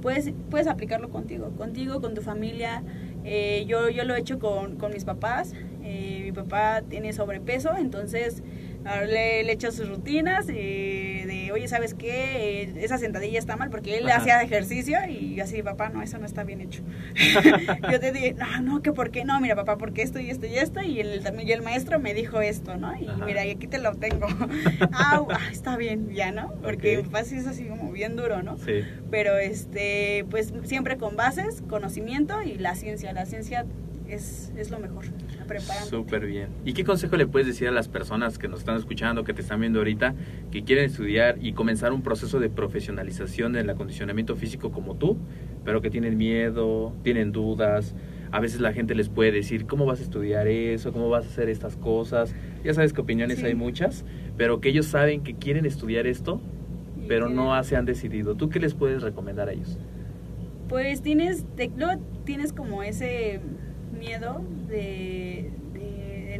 puedes, 0.00 0.32
puedes 0.48 0.66
aplicarlo 0.66 1.10
contigo, 1.10 1.50
contigo, 1.56 2.00
con 2.00 2.14
tu 2.14 2.22
familia. 2.22 2.82
Eh, 3.24 3.64
yo, 3.68 3.90
yo 3.90 4.04
lo 4.04 4.14
he 4.14 4.20
hecho 4.20 4.38
con, 4.38 4.76
con 4.76 4.92
mis 4.92 5.04
papás. 5.04 5.52
Eh, 5.82 6.19
mi 6.30 6.36
papá 6.36 6.82
tiene 6.88 7.12
sobrepeso, 7.12 7.76
entonces 7.76 8.42
le, 9.06 9.44
le 9.44 9.52
echo 9.52 9.72
sus 9.72 9.88
rutinas 9.88 10.46
eh, 10.48 11.24
de, 11.26 11.52
oye, 11.52 11.68
¿sabes 11.68 11.94
qué? 11.94 12.62
Eh, 12.62 12.72
esa 12.76 12.98
sentadilla 12.98 13.38
está 13.38 13.56
mal 13.56 13.68
porque 13.68 13.98
él 13.98 14.08
hacía 14.08 14.40
ejercicio 14.42 14.98
y 15.08 15.38
así, 15.40 15.62
papá, 15.62 15.90
no, 15.90 16.02
eso 16.02 16.18
no 16.18 16.26
está 16.26 16.44
bien 16.44 16.60
hecho. 16.60 16.82
yo 17.90 18.00
te 18.00 18.12
dije, 18.12 18.34
no, 18.34 18.60
no, 18.62 18.82
que 18.82 18.92
por 18.92 19.10
qué 19.10 19.24
no, 19.24 19.40
mira, 19.40 19.56
papá, 19.56 19.76
porque 19.76 20.02
esto 20.02 20.20
y 20.20 20.30
esto 20.30 20.46
y 20.46 20.56
esto 20.56 20.80
y 20.82 21.00
el, 21.00 21.22
también 21.22 21.48
el 21.50 21.62
maestro 21.62 21.98
me 21.98 22.14
dijo 22.14 22.40
esto, 22.40 22.76
¿no? 22.76 22.96
Y 22.96 23.08
mira, 23.24 23.44
y 23.44 23.50
aquí 23.50 23.66
te 23.66 23.78
lo 23.78 23.94
tengo. 23.96 24.26
ah, 24.92 25.26
está 25.50 25.76
bien, 25.76 26.10
ya, 26.10 26.32
¿no? 26.32 26.54
Porque 26.62 26.98
okay. 26.98 27.10
papá 27.10 27.24
sí 27.24 27.36
es 27.36 27.46
así 27.46 27.64
como 27.64 27.92
bien 27.92 28.16
duro, 28.16 28.42
¿no? 28.42 28.56
Sí. 28.58 28.82
Pero, 29.10 29.36
este, 29.36 30.24
pues 30.30 30.52
siempre 30.64 30.96
con 30.96 31.16
bases, 31.16 31.62
conocimiento 31.68 32.40
y 32.42 32.54
la 32.54 32.74
ciencia. 32.76 33.12
La 33.12 33.26
ciencia 33.26 33.66
es, 34.08 34.52
es 34.56 34.70
lo 34.70 34.78
mejor. 34.78 35.04
Súper 35.58 36.26
bien. 36.26 36.48
¿Y 36.64 36.72
qué 36.72 36.84
consejo 36.84 37.16
le 37.16 37.26
puedes 37.26 37.46
decir 37.46 37.68
a 37.68 37.70
las 37.72 37.88
personas 37.88 38.38
que 38.38 38.48
nos 38.48 38.60
están 38.60 38.76
escuchando, 38.76 39.24
que 39.24 39.34
te 39.34 39.42
están 39.42 39.60
viendo 39.60 39.80
ahorita, 39.80 40.14
que 40.50 40.62
quieren 40.62 40.84
estudiar 40.84 41.36
y 41.40 41.52
comenzar 41.52 41.92
un 41.92 42.02
proceso 42.02 42.38
de 42.38 42.48
profesionalización 42.48 43.52
del 43.52 43.68
acondicionamiento 43.70 44.36
físico 44.36 44.70
como 44.70 44.96
tú, 44.96 45.16
pero 45.64 45.80
que 45.80 45.90
tienen 45.90 46.16
miedo, 46.16 46.94
tienen 47.02 47.32
dudas? 47.32 47.94
A 48.32 48.38
veces 48.38 48.60
la 48.60 48.72
gente 48.72 48.94
les 48.94 49.08
puede 49.08 49.32
decir, 49.32 49.66
¿cómo 49.66 49.86
vas 49.86 49.98
a 50.00 50.04
estudiar 50.04 50.46
eso? 50.46 50.92
¿Cómo 50.92 51.08
vas 51.08 51.24
a 51.24 51.28
hacer 51.28 51.48
estas 51.48 51.76
cosas? 51.76 52.32
Ya 52.62 52.72
sabes 52.74 52.92
que 52.92 53.00
opiniones 53.00 53.40
sí. 53.40 53.46
hay 53.46 53.54
muchas, 53.54 54.04
pero 54.36 54.60
que 54.60 54.68
ellos 54.68 54.86
saben 54.86 55.22
que 55.22 55.34
quieren 55.34 55.66
estudiar 55.66 56.06
esto, 56.06 56.40
pero 57.08 57.28
no 57.28 57.60
se 57.64 57.74
han 57.74 57.86
decidido. 57.86 58.36
¿Tú 58.36 58.48
qué 58.48 58.60
les 58.60 58.74
puedes 58.74 59.02
recomendar 59.02 59.48
a 59.48 59.52
ellos? 59.52 59.78
Pues 60.68 61.02
tienes, 61.02 61.44
te, 61.56 61.72
tienes 62.24 62.52
como 62.52 62.84
ese 62.84 63.40
miedo 64.00 64.42
de, 64.68 65.52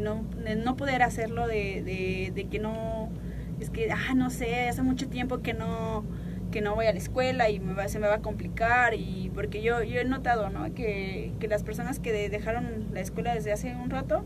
no, 0.00 0.24
de 0.44 0.56
no, 0.56 0.76
poder 0.76 1.02
hacerlo, 1.02 1.46
de, 1.46 2.46
que 2.50 2.58
no, 2.58 3.10
es 3.60 3.70
que, 3.70 3.92
ah, 3.92 4.14
no 4.16 4.30
sé, 4.30 4.68
hace 4.68 4.82
mucho 4.82 5.08
tiempo 5.08 5.38
que 5.38 5.54
no, 5.54 6.04
que 6.50 6.62
no 6.62 6.74
voy 6.74 6.86
a 6.86 6.92
la 6.92 6.98
escuela 6.98 7.50
y 7.50 7.60
me 7.60 7.74
va, 7.74 7.86
se 7.88 8.00
me 8.00 8.08
va 8.08 8.16
a 8.16 8.22
complicar 8.22 8.94
y 8.94 9.30
porque 9.34 9.62
yo, 9.62 9.82
yo 9.82 10.00
he 10.00 10.04
notado, 10.04 10.50
¿no? 10.50 10.74
Que, 10.74 11.32
que 11.38 11.46
las 11.46 11.62
personas 11.62 12.00
que 12.00 12.28
dejaron 12.28 12.86
la 12.92 13.00
escuela 13.00 13.34
desde 13.34 13.52
hace 13.52 13.76
un 13.76 13.90
rato, 13.90 14.24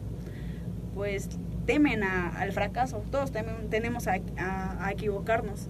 pues 0.94 1.29
temen 1.66 2.05
a, 2.05 2.29
al 2.29 2.53
fracaso, 2.53 3.03
todos 3.11 3.33
tenemos 3.68 4.07
a 4.07 4.90
equivocarnos, 4.90 5.68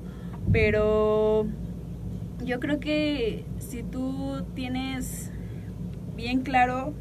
pero 0.53 1.47
yo 2.45 2.61
creo 2.61 2.79
que 2.79 3.45
si 3.59 3.83
tú 3.83 4.45
tienes 4.55 5.33
bien 6.15 6.43
claro 6.43 6.93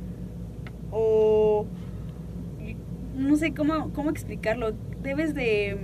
o 0.93 1.65
no 3.15 3.35
sé 3.35 3.53
cómo, 3.53 3.91
cómo 3.93 4.09
explicarlo, 4.09 4.73
debes 5.01 5.33
de 5.33 5.77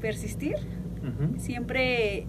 persistir 0.00 0.56
uh 1.02 1.06
-huh. 1.06 1.38
siempre 1.38 2.26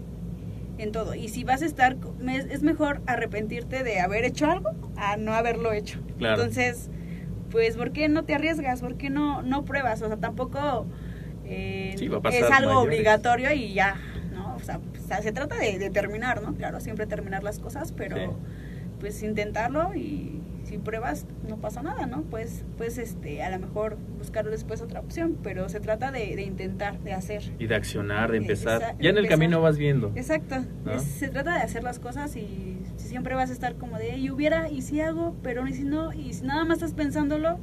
en 0.77 0.91
todo. 0.91 1.13
Y 1.13 1.29
si 1.29 1.43
vas 1.43 1.61
a 1.61 1.65
estar, 1.65 1.95
es 2.27 2.63
mejor 2.63 3.01
arrepentirte 3.05 3.83
de 3.83 3.99
haber 3.99 4.25
hecho 4.25 4.47
algo 4.49 4.71
a 4.97 5.17
no 5.17 5.33
haberlo 5.33 5.71
hecho. 5.71 5.99
Claro. 6.17 6.41
Entonces, 6.41 6.89
pues, 7.51 7.77
¿por 7.77 7.91
qué 7.91 8.09
no 8.09 8.23
te 8.23 8.33
arriesgas? 8.33 8.81
¿Por 8.81 8.95
qué 8.95 9.09
no, 9.09 9.43
no 9.43 9.63
pruebas? 9.63 10.01
O 10.01 10.07
sea, 10.07 10.17
tampoco 10.17 10.87
eh, 11.45 11.93
sí, 11.97 12.05
es 12.05 12.11
algo 12.51 12.73
mayores. 12.73 12.75
obligatorio 12.75 13.51
y 13.53 13.73
ya, 13.73 13.95
¿no? 14.33 14.55
O 14.55 14.59
sea, 14.59 14.79
se 15.21 15.31
trata 15.31 15.55
de, 15.57 15.77
de, 15.77 15.89
terminar, 15.91 16.41
¿no? 16.41 16.55
Claro, 16.55 16.79
siempre 16.79 17.05
terminar 17.05 17.43
las 17.43 17.59
cosas, 17.59 17.91
pero 17.91 18.17
sí. 18.17 18.23
pues 18.99 19.21
intentarlo 19.21 19.93
y 19.93 20.42
si 20.73 20.79
pruebas 20.79 21.27
no 21.47 21.57
pasa 21.57 21.83
nada, 21.83 22.07
¿no? 22.07 22.23
Pues, 22.23 22.65
pues 22.77 22.97
este, 22.97 23.43
a 23.43 23.51
lo 23.51 23.59
mejor 23.59 23.95
buscar 24.17 24.49
después 24.49 24.81
otra 24.81 25.01
opción, 25.01 25.37
pero 25.43 25.69
se 25.69 25.79
trata 25.79 26.11
de, 26.11 26.35
de 26.35 26.41
intentar, 26.41 26.99
de 27.01 27.13
hacer. 27.13 27.43
Y 27.59 27.67
de 27.67 27.75
accionar, 27.75 28.31
de 28.31 28.37
empezar. 28.37 28.81
Esa, 28.81 28.95
ya 28.99 29.11
en 29.11 29.19
el 29.19 29.27
camino 29.27 29.61
vas 29.61 29.77
viendo. 29.77 30.11
Exacto. 30.15 30.65
¿no? 30.83 30.93
Es, 30.93 31.03
se 31.03 31.27
trata 31.27 31.53
de 31.53 31.61
hacer 31.61 31.83
las 31.83 31.99
cosas 31.99 32.35
y 32.35 32.79
siempre 32.97 33.35
vas 33.35 33.51
a 33.51 33.53
estar 33.53 33.75
como 33.75 33.99
de, 33.99 34.17
y 34.17 34.31
hubiera, 34.31 34.67
y 34.67 34.81
si 34.81 34.99
hago, 34.99 35.35
pero 35.43 35.67
y 35.67 35.73
si 35.73 35.83
no, 35.83 36.11
y 36.11 36.33
si 36.33 36.43
nada 36.43 36.65
más 36.65 36.77
estás 36.77 36.95
pensándolo, 36.95 37.59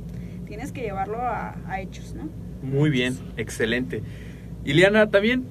tienes 0.47 0.71
que 0.71 0.83
llevarlo 0.83 1.21
a, 1.21 1.59
a 1.67 1.81
hechos, 1.81 2.15
¿no? 2.15 2.29
Muy 2.63 2.91
bien, 2.91 3.19
excelente. 3.37 4.05
Iliana, 4.65 5.11
también 5.11 5.47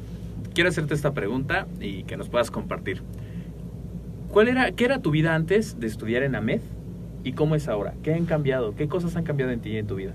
quiero 0.54 0.69
hacerte 0.69 0.93
esta 0.93 1.13
pregunta 1.13 1.67
y 1.82 2.04
que 2.04 2.15
nos 2.15 2.30
puedas 2.30 2.52
compartir. 2.52 3.02
¿Cuál 4.30 4.48
era, 4.48 4.72
¿Qué 4.72 4.86
era 4.86 5.02
tu 5.02 5.12
vida 5.12 5.36
antes 5.36 5.78
de 5.78 5.88
estudiar 5.88 6.24
en 6.24 6.36
AMED? 6.36 6.62
¿Y 7.23 7.34
cómo 7.34 7.55
es 7.55 7.67
ahora? 7.67 7.93
¿Qué 8.03 8.13
han 8.13 8.25
cambiado? 8.25 8.75
¿Qué 8.75 8.88
cosas 8.88 9.15
han 9.15 9.23
cambiado 9.23 9.51
en 9.51 9.60
ti 9.60 9.71
y 9.71 9.77
en 9.77 9.88
tu 9.88 9.95
vida? 9.95 10.13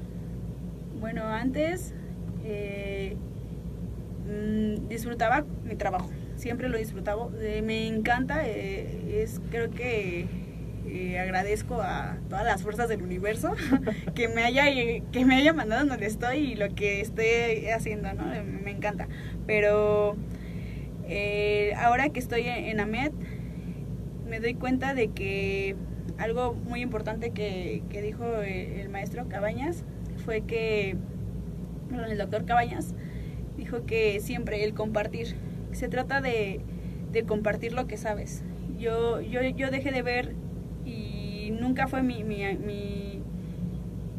Bueno, 1.00 1.22
antes 1.24 1.94
eh, 2.44 3.16
mmm, 4.26 4.88
disfrutaba 4.88 5.44
mi 5.64 5.76
trabajo, 5.76 6.10
siempre 6.36 6.68
lo 6.68 6.78
disfrutaba, 6.78 7.28
eh, 7.40 7.62
me 7.62 7.86
encanta, 7.86 8.46
eh, 8.46 9.22
es 9.22 9.40
creo 9.50 9.70
que 9.70 10.26
agradezco 11.18 11.80
a 11.82 12.18
todas 12.28 12.44
las 12.44 12.62
fuerzas 12.62 12.88
del 12.88 13.02
universo 13.02 13.54
que 14.14 14.28
me 14.28 14.44
haya 14.44 14.64
que 15.10 15.24
me 15.24 15.34
haya 15.34 15.52
mandado 15.52 15.84
donde 15.86 16.06
estoy 16.06 16.52
y 16.52 16.54
lo 16.54 16.74
que 16.74 17.00
estoy 17.00 17.66
haciendo, 17.74 18.12
¿no? 18.12 18.24
Me 18.62 18.70
encanta. 18.70 19.08
Pero 19.46 20.16
ahora 21.76 22.10
que 22.10 22.20
estoy 22.20 22.42
en 22.46 22.80
AMED 22.80 23.12
me 24.28 24.40
doy 24.40 24.54
cuenta 24.54 24.94
de 24.94 25.08
que 25.08 25.74
algo 26.18 26.54
muy 26.54 26.80
importante 26.80 27.30
que, 27.30 27.82
que 27.90 28.02
dijo 28.02 28.24
el, 28.42 28.80
el, 28.80 28.88
maestro 28.88 29.28
Cabañas 29.28 29.84
fue 30.24 30.42
que, 30.42 30.96
bueno, 31.88 32.06
el 32.06 32.18
doctor 32.18 32.44
Cabañas 32.44 32.94
dijo 33.56 33.84
que 33.84 34.20
siempre 34.20 34.64
el 34.64 34.74
compartir, 34.74 35.36
se 35.72 35.88
trata 35.88 36.20
de, 36.20 36.60
de 37.12 37.24
compartir 37.24 37.72
lo 37.72 37.86
que 37.86 37.96
sabes. 37.96 38.42
Yo, 38.78 39.20
yo, 39.20 39.42
yo 39.42 39.70
dejé 39.70 39.90
de 39.90 40.02
ver 40.02 40.34
y 40.84 41.50
nunca 41.52 41.88
fue 41.88 42.02
mi, 42.02 42.24
mi, 42.24 42.44
mi, 42.56 43.22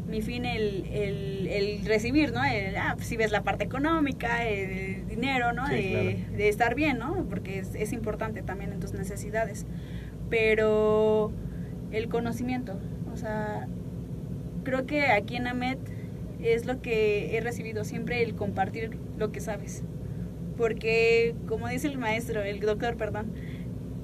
mi 0.08 0.22
fin 0.22 0.46
el, 0.46 0.86
el, 0.92 1.48
el, 1.48 1.86
recibir, 1.86 2.32
¿no? 2.32 2.44
El, 2.44 2.76
ah, 2.78 2.94
pues 2.96 3.08
si 3.08 3.18
ves 3.18 3.32
la 3.32 3.44
parte 3.44 3.64
económica, 3.64 4.46
el 4.48 5.08
dinero, 5.08 5.54
¿no? 5.54 5.68
Sí, 5.68 5.76
de, 5.76 5.90
claro. 5.90 6.38
de, 6.38 6.50
estar 6.50 6.76
bien, 6.76 6.98
¿no? 6.98 7.26
Porque 7.30 7.60
es, 7.60 7.76
es 7.76 7.94
importante 7.94 8.42
también 8.42 8.72
en 8.72 8.80
tus 8.80 8.94
necesidades. 8.94 9.66
Pero 10.30 11.32
el 11.96 12.10
conocimiento. 12.10 12.78
O 13.14 13.18
sea, 13.18 13.68
creo 14.64 14.86
que 14.86 15.08
aquí 15.08 15.38
en 15.38 15.48
AMET 15.48 15.80
es 16.42 16.66
lo 16.66 16.82
que 16.82 17.38
he 17.38 17.42
recibido 17.42 17.84
siempre, 17.86 18.22
el 18.22 18.36
compartir 18.36 18.98
lo 19.18 19.32
que 19.32 19.40
sabes. 19.40 19.84
Porque, 20.58 21.36
como 21.48 21.68
dice 21.68 21.88
el 21.88 21.98
maestro, 21.98 22.44
el 22.44 22.60
doctor, 22.60 22.98
perdón, 22.98 23.32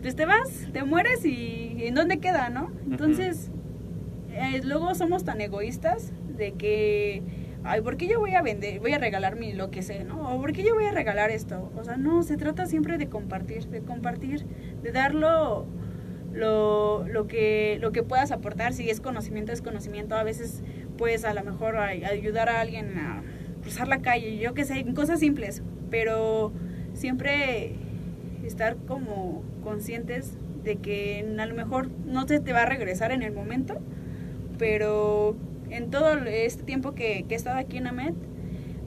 pues 0.01 0.15
te 0.15 0.25
vas, 0.25 0.67
te 0.73 0.83
mueres 0.83 1.25
y 1.25 1.77
¿en 1.81 1.95
dónde 1.95 2.19
queda, 2.19 2.49
no? 2.49 2.71
Entonces, 2.89 3.51
uh 3.51 4.33
-huh. 4.33 4.55
eh, 4.57 4.61
luego 4.63 4.95
somos 4.95 5.23
tan 5.23 5.41
egoístas 5.41 6.11
de 6.37 6.53
que, 6.53 7.23
ay, 7.63 7.81
¿por 7.81 7.97
qué 7.97 8.07
yo 8.07 8.19
voy 8.19 8.33
a 8.35 8.41
vender, 8.41 8.79
voy 8.79 8.93
a 8.93 8.97
regalar 8.97 9.35
mi 9.35 9.53
lo 9.53 9.69
que 9.69 9.81
sé, 9.81 10.03
¿no? 10.03 10.33
O 10.33 10.41
¿por 10.41 10.53
qué 10.53 10.63
yo 10.63 10.73
voy 10.73 10.85
a 10.85 10.91
regalar 10.91 11.29
esto? 11.29 11.71
O 11.75 11.83
sea, 11.83 11.97
no, 11.97 12.23
se 12.23 12.37
trata 12.37 12.65
siempre 12.65 12.97
de 12.97 13.07
compartir, 13.07 13.67
de 13.67 13.81
compartir, 13.81 14.45
de 14.81 14.91
darlo 14.91 15.67
lo, 16.33 17.07
lo, 17.07 17.27
que, 17.27 17.77
lo 17.81 17.91
que 17.91 18.03
puedas 18.03 18.31
aportar, 18.31 18.73
si 18.73 18.89
es 18.89 19.01
conocimiento, 19.01 19.51
es 19.51 19.61
conocimiento, 19.61 20.15
a 20.15 20.23
veces 20.23 20.63
puedes 20.97 21.25
a 21.25 21.33
lo 21.33 21.43
mejor 21.43 21.77
ayudar 21.77 22.49
a 22.49 22.61
alguien 22.61 22.97
a 22.97 23.23
cruzar 23.61 23.87
la 23.87 24.01
calle, 24.01 24.37
yo 24.37 24.53
qué 24.53 24.65
sé, 24.65 24.85
cosas 24.93 25.19
simples, 25.19 25.61
pero 25.89 26.51
siempre 26.93 27.75
estar 28.45 28.75
como 28.87 29.43
conscientes 29.63 30.37
de 30.63 30.77
que 30.77 31.25
a 31.37 31.45
lo 31.45 31.55
mejor 31.55 31.89
no 32.05 32.27
se 32.27 32.39
te 32.39 32.53
va 32.53 32.63
a 32.63 32.65
regresar 32.65 33.11
en 33.11 33.23
el 33.23 33.33
momento, 33.33 33.79
pero 34.57 35.35
en 35.69 35.89
todo 35.89 36.13
este 36.25 36.63
tiempo 36.63 36.93
que, 36.93 37.25
que 37.27 37.33
he 37.33 37.37
estado 37.37 37.57
aquí 37.57 37.77
en 37.77 37.87
AMET, 37.87 38.15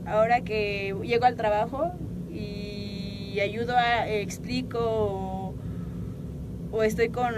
ahora 0.07 0.42
que 0.42 0.95
llego 1.03 1.24
al 1.24 1.36
trabajo 1.36 1.92
y 2.30 3.38
ayudo, 3.40 3.76
a, 3.76 4.09
explico 4.09 5.34
o, 6.75 6.83
estoy 6.83 7.09
con, 7.09 7.35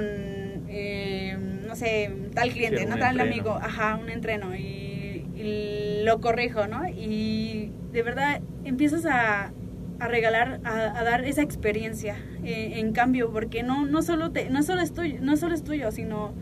eh, 0.68 1.37
no 1.66 1.76
sé, 1.76 2.11
tal 2.34 2.51
cliente, 2.53 2.87
no 2.87 2.99
tal 2.99 3.20
amigo, 3.20 3.55
ajá, 3.55 3.97
un 3.97 4.11
entreno 4.11 4.55
y, 4.55 4.82
lo 6.05 6.20
corrijo, 6.20 6.68
¿no? 6.68 6.89
Y 6.89 7.72
de 7.93 8.03
verdad 8.03 8.41
empiezas 8.64 9.07
a, 9.07 9.53
a 9.99 10.09
regalar, 10.09 10.61
a, 10.64 11.03
dar 11.03 11.24
esa 11.24 11.43
experiencia 11.43 12.16
eh, 12.45 12.74
en 12.76 12.93
cambio, 12.93 13.32
porque 13.32 13.64
no, 13.64 13.87
no, 13.87 14.03
solo 14.03 14.30
te, 14.30 14.49
no, 14.49 14.62
solo 14.62 14.82
es 14.82 14.93
tuyo, 14.93 15.18
no 15.20 15.37
solo 15.37 15.55
es 15.55 15.64
tuyo, 15.64 15.91
sino 15.91 16.32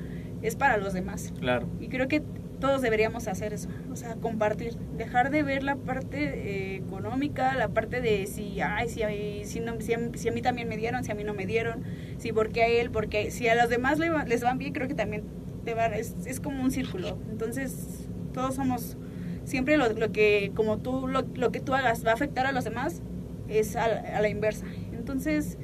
es 0.43 0.57
para 0.57 0.77
los 0.77 0.93
demás. 0.93 1.33
Claro. 1.41 1.67
Y 1.81 1.89
creo 1.89 2.09
que 2.09 2.23
todos 2.65 2.81
deberíamos 2.81 3.29
hacer 3.29 3.53
eso, 3.53 3.69
o 3.93 3.97
sea, 3.97 4.15
compartir, 4.15 4.75
dejar 4.97 5.31
de 5.31 5.43
ver 5.43 5.63
la 5.63 5.77
parte 5.77 6.17
eh, 6.17 6.77
económica, 6.77 7.55
la 7.57 7.69
parte 7.69 8.01
de 8.01 8.27
si, 8.27 8.59
ay, 8.63 8.89
si, 8.89 9.03
si, 9.45 9.61
no, 9.61 9.79
si, 9.83 9.93
a, 9.93 10.33
mí 10.33 10.41
también 10.41 10.67
me 10.67 10.79
dieron, 10.79 11.05
si 11.05 11.13
a 11.13 11.15
mí 11.15 11.25
no 11.25 11.35
me 11.35 11.45
dieron, 11.45 11.83
si 12.17 12.33
porque 12.33 12.63
a 12.63 12.69
él, 12.69 12.91
porque 12.91 13.31
si 13.31 13.49
a 13.49 13.55
los 13.55 13.69
demás 13.69 13.99
les 13.99 14.41
van 14.41 14.57
bien, 14.57 14.73
creo 14.73 14.89
que 14.89 14.95
también 14.95 15.25
te 15.67 15.75
es, 16.01 16.15
es 16.25 16.41
como 16.41 16.63
un 16.63 16.71
círculo. 16.71 17.19
Entonces, 17.31 18.09
todos 18.33 18.55
somos, 18.55 18.97
siempre 19.45 19.77
lo, 19.77 19.93
lo 19.93 20.11
que, 20.11 20.51
como 20.55 20.79
tú, 20.79 21.07
lo, 21.07 21.21
lo, 21.35 21.53
que 21.53 21.61
tú 21.61 21.75
hagas 21.75 22.07
va 22.07 22.13
a 22.13 22.15
afectar 22.15 22.47
a 22.47 22.53
los 22.53 22.65
demás, 22.65 23.03
es 23.47 23.77
a, 23.77 23.85
a 23.85 24.23
la 24.23 24.31
inversa. 24.31 24.65
Entonces, 24.95 25.59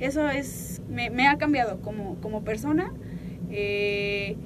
eso 0.00 0.28
es, 0.28 0.82
me, 0.88 1.08
me 1.08 1.28
ha 1.28 1.38
cambiado 1.38 1.80
como, 1.82 2.16
como 2.16 2.42
persona. 2.42 2.92
Eh, 3.48 4.36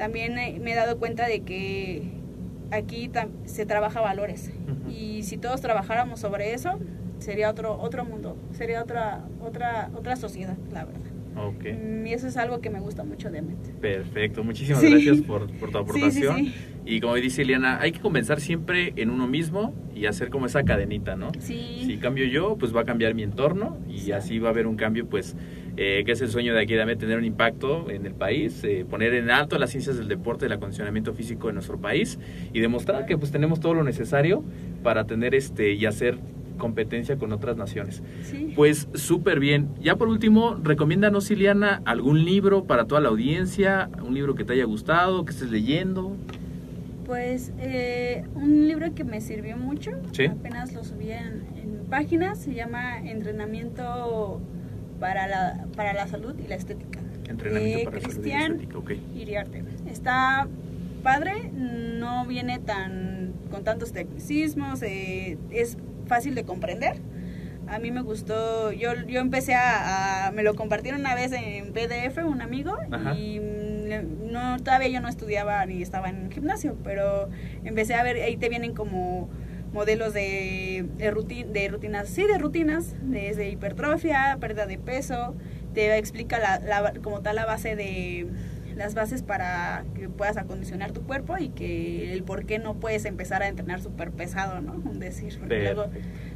también 0.00 0.32
me 0.34 0.72
he 0.72 0.74
dado 0.74 0.96
cuenta 0.96 1.28
de 1.28 1.40
que 1.40 2.04
aquí 2.70 3.10
se 3.44 3.66
trabaja 3.66 4.00
valores 4.00 4.50
y 4.88 5.24
si 5.24 5.36
todos 5.36 5.60
trabajáramos 5.60 6.20
sobre 6.20 6.54
eso 6.54 6.78
sería 7.18 7.50
otro 7.50 7.78
otro 7.78 8.06
mundo 8.06 8.38
sería 8.52 8.82
otra 8.82 9.26
otra 9.42 9.90
otra 9.94 10.16
sociedad 10.16 10.56
la 10.72 10.86
verdad 10.86 11.10
Okay. 11.36 11.72
Mm, 11.74 12.06
y 12.08 12.12
eso 12.12 12.26
es 12.26 12.36
algo 12.36 12.60
que 12.60 12.70
me 12.70 12.80
gusta 12.80 13.04
mucho 13.04 13.30
de. 13.30 13.42
Perfecto, 13.80 14.42
muchísimas 14.42 14.82
gracias 14.82 15.20
por, 15.20 15.48
por, 15.52 15.70
tu 15.70 15.78
aportación. 15.78 16.52
y 16.84 17.00
como 17.00 17.14
dice 17.14 17.42
Eliana, 17.42 17.80
hay 17.80 17.92
que 17.92 18.00
comenzar 18.00 18.40
siempre 18.40 18.92
en 18.96 19.10
uno 19.10 19.28
mismo 19.28 19.72
y 19.94 20.06
hacer 20.06 20.28
como 20.28 20.46
esa 20.46 20.64
cadenita, 20.64 21.14
¿no? 21.14 21.30
Si 21.38 21.98
cambio 22.02 22.26
yo, 22.26 22.56
pues 22.58 22.74
va 22.74 22.80
a 22.80 22.84
cambiar 22.84 23.14
mi 23.14 23.22
entorno 23.22 23.78
y 23.88 24.10
así 24.10 24.40
va 24.40 24.48
a 24.48 24.50
haber 24.50 24.66
un 24.66 24.76
cambio, 24.76 25.06
pues 25.06 25.36
eh, 25.82 26.04
que 26.04 26.12
es 26.12 26.20
el 26.20 26.28
sueño 26.28 26.52
de 26.52 26.60
aquí 26.60 26.74
de 26.74 26.94
tener 26.94 27.16
un 27.16 27.24
impacto 27.24 27.90
en 27.90 28.04
el 28.04 28.12
país, 28.12 28.62
eh, 28.64 28.84
poner 28.84 29.14
en 29.14 29.30
alto 29.30 29.56
las 29.56 29.70
ciencias 29.70 29.96
del 29.96 30.08
deporte, 30.08 30.44
del 30.44 30.52
acondicionamiento 30.52 31.14
físico 31.14 31.46
de 31.46 31.54
nuestro 31.54 31.80
país 31.80 32.18
y 32.52 32.60
demostrar 32.60 33.06
que 33.06 33.16
pues 33.16 33.32
tenemos 33.32 33.60
todo 33.60 33.72
lo 33.72 33.82
necesario 33.82 34.44
para 34.82 35.06
tener 35.06 35.34
este 35.34 35.72
y 35.72 35.86
hacer 35.86 36.18
competencia 36.58 37.16
con 37.16 37.32
otras 37.32 37.56
naciones. 37.56 38.02
Pues 38.56 38.88
súper 38.92 39.40
bien. 39.40 39.70
Ya 39.80 39.96
por 39.96 40.08
último, 40.08 40.60
recomiéndanos, 40.62 41.30
Iliana, 41.30 41.80
algún 41.86 42.26
libro 42.26 42.64
para 42.64 42.84
toda 42.84 43.00
la 43.00 43.08
audiencia, 43.08 43.88
un 44.06 44.12
libro 44.12 44.34
que 44.34 44.44
te 44.44 44.52
haya 44.52 44.66
gustado, 44.66 45.24
que 45.24 45.30
estés 45.30 45.50
leyendo. 45.50 46.14
Pues 47.06 47.54
eh, 47.58 48.24
un 48.34 48.68
libro 48.68 48.94
que 48.94 49.04
me 49.04 49.22
sirvió 49.22 49.56
mucho, 49.56 49.92
apenas 50.30 50.74
lo 50.74 50.84
subí 50.84 51.10
en, 51.10 51.46
en 51.56 51.86
páginas, 51.88 52.38
se 52.38 52.52
llama 52.52 52.98
Entrenamiento 52.98 54.42
para 55.00 55.26
la, 55.26 55.66
para 55.74 55.92
la 55.92 56.06
salud 56.06 56.38
y 56.38 56.46
la 56.46 56.54
estética. 56.54 57.00
Entrenamiento 57.28 57.90
para 57.90 58.02
Cristian 58.02 58.58
la 58.58 58.66
salud 58.66 58.90
Iriarte. 59.14 59.64
Está 59.90 60.46
padre, 61.02 61.50
no 61.52 62.26
viene 62.26 62.58
tan 62.58 63.32
con 63.50 63.64
tantos 63.64 63.92
tecnicismos, 63.92 64.82
eh, 64.82 65.38
es 65.50 65.76
fácil 66.06 66.34
de 66.34 66.44
comprender. 66.44 66.98
A 67.68 67.78
mí 67.78 67.90
me 67.90 68.02
gustó, 68.02 68.72
yo, 68.72 68.94
yo 69.06 69.20
empecé 69.20 69.54
a, 69.54 70.32
me 70.34 70.42
lo 70.42 70.54
compartieron 70.54 71.00
una 71.00 71.14
vez 71.14 71.32
en 71.32 71.72
PDF 71.72 72.18
un 72.24 72.42
amigo 72.42 72.76
y 73.16 73.40
no 74.30 74.58
todavía 74.58 74.88
yo 74.88 75.00
no 75.00 75.08
estudiaba 75.08 75.64
ni 75.66 75.82
estaba 75.82 76.08
en 76.08 76.30
gimnasio, 76.30 76.76
pero 76.84 77.28
empecé 77.64 77.94
a 77.94 78.02
ver, 78.02 78.16
ahí 78.16 78.36
te 78.36 78.48
vienen 78.48 78.74
como 78.74 79.28
modelos 79.72 80.12
de, 80.12 80.84
de, 80.96 81.46
de 81.52 81.68
rutinas, 81.68 82.08
sí, 82.08 82.26
de 82.26 82.38
rutinas, 82.38 82.94
desde 83.02 83.48
hipertrofia, 83.48 84.36
pérdida 84.40 84.66
de 84.66 84.78
peso, 84.78 85.34
te 85.74 85.96
explica 85.96 86.38
la, 86.38 86.92
como 87.02 87.20
tal 87.20 87.36
la 87.36 87.46
base 87.46 87.76
de 87.76 88.26
las 88.76 88.94
bases 88.94 89.22
para 89.22 89.84
que 89.94 90.08
puedas 90.08 90.36
acondicionar 90.36 90.92
tu 90.92 91.02
cuerpo 91.02 91.36
y 91.38 91.50
que 91.50 92.12
el 92.12 92.22
por 92.22 92.46
qué 92.46 92.58
no 92.58 92.74
puedes 92.74 93.04
empezar 93.04 93.42
a 93.42 93.48
entrenar 93.48 93.82
súper 93.82 94.10
pesado, 94.10 94.60
¿no? 94.62 94.72
Un 94.72 94.98
decir, 94.98 95.38
luego, 95.46 95.86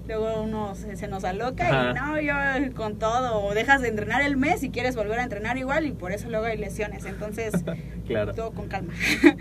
luego 0.06 0.42
uno 0.42 0.74
se, 0.74 1.08
nos 1.08 1.24
aloca 1.24 1.90
y 1.90 1.94
no, 1.94 2.20
yo 2.20 2.74
con 2.74 2.98
todo, 2.98 3.42
o 3.42 3.54
dejas 3.54 3.82
de 3.82 3.88
entrenar 3.88 4.22
el 4.22 4.36
mes 4.36 4.62
y 4.62 4.70
quieres 4.70 4.96
volver 4.96 5.18
a 5.18 5.22
entrenar 5.22 5.56
igual 5.56 5.86
y 5.86 5.92
por 5.92 6.12
eso 6.12 6.28
luego 6.28 6.46
hay 6.46 6.58
lesiones, 6.58 7.04
entonces 7.04 7.52
claro. 8.06 8.34
todo 8.34 8.52
con 8.52 8.68
calma. 8.68 8.92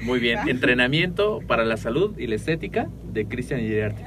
Muy 0.03 0.19
bien, 0.19 0.47
entrenamiento 0.47 1.41
para 1.47 1.65
la 1.65 1.77
salud 1.77 2.17
y 2.17 2.27
la 2.27 2.35
estética 2.35 2.87
de 3.11 3.25
Cristian 3.25 3.59
Iriarte. 3.59 4.03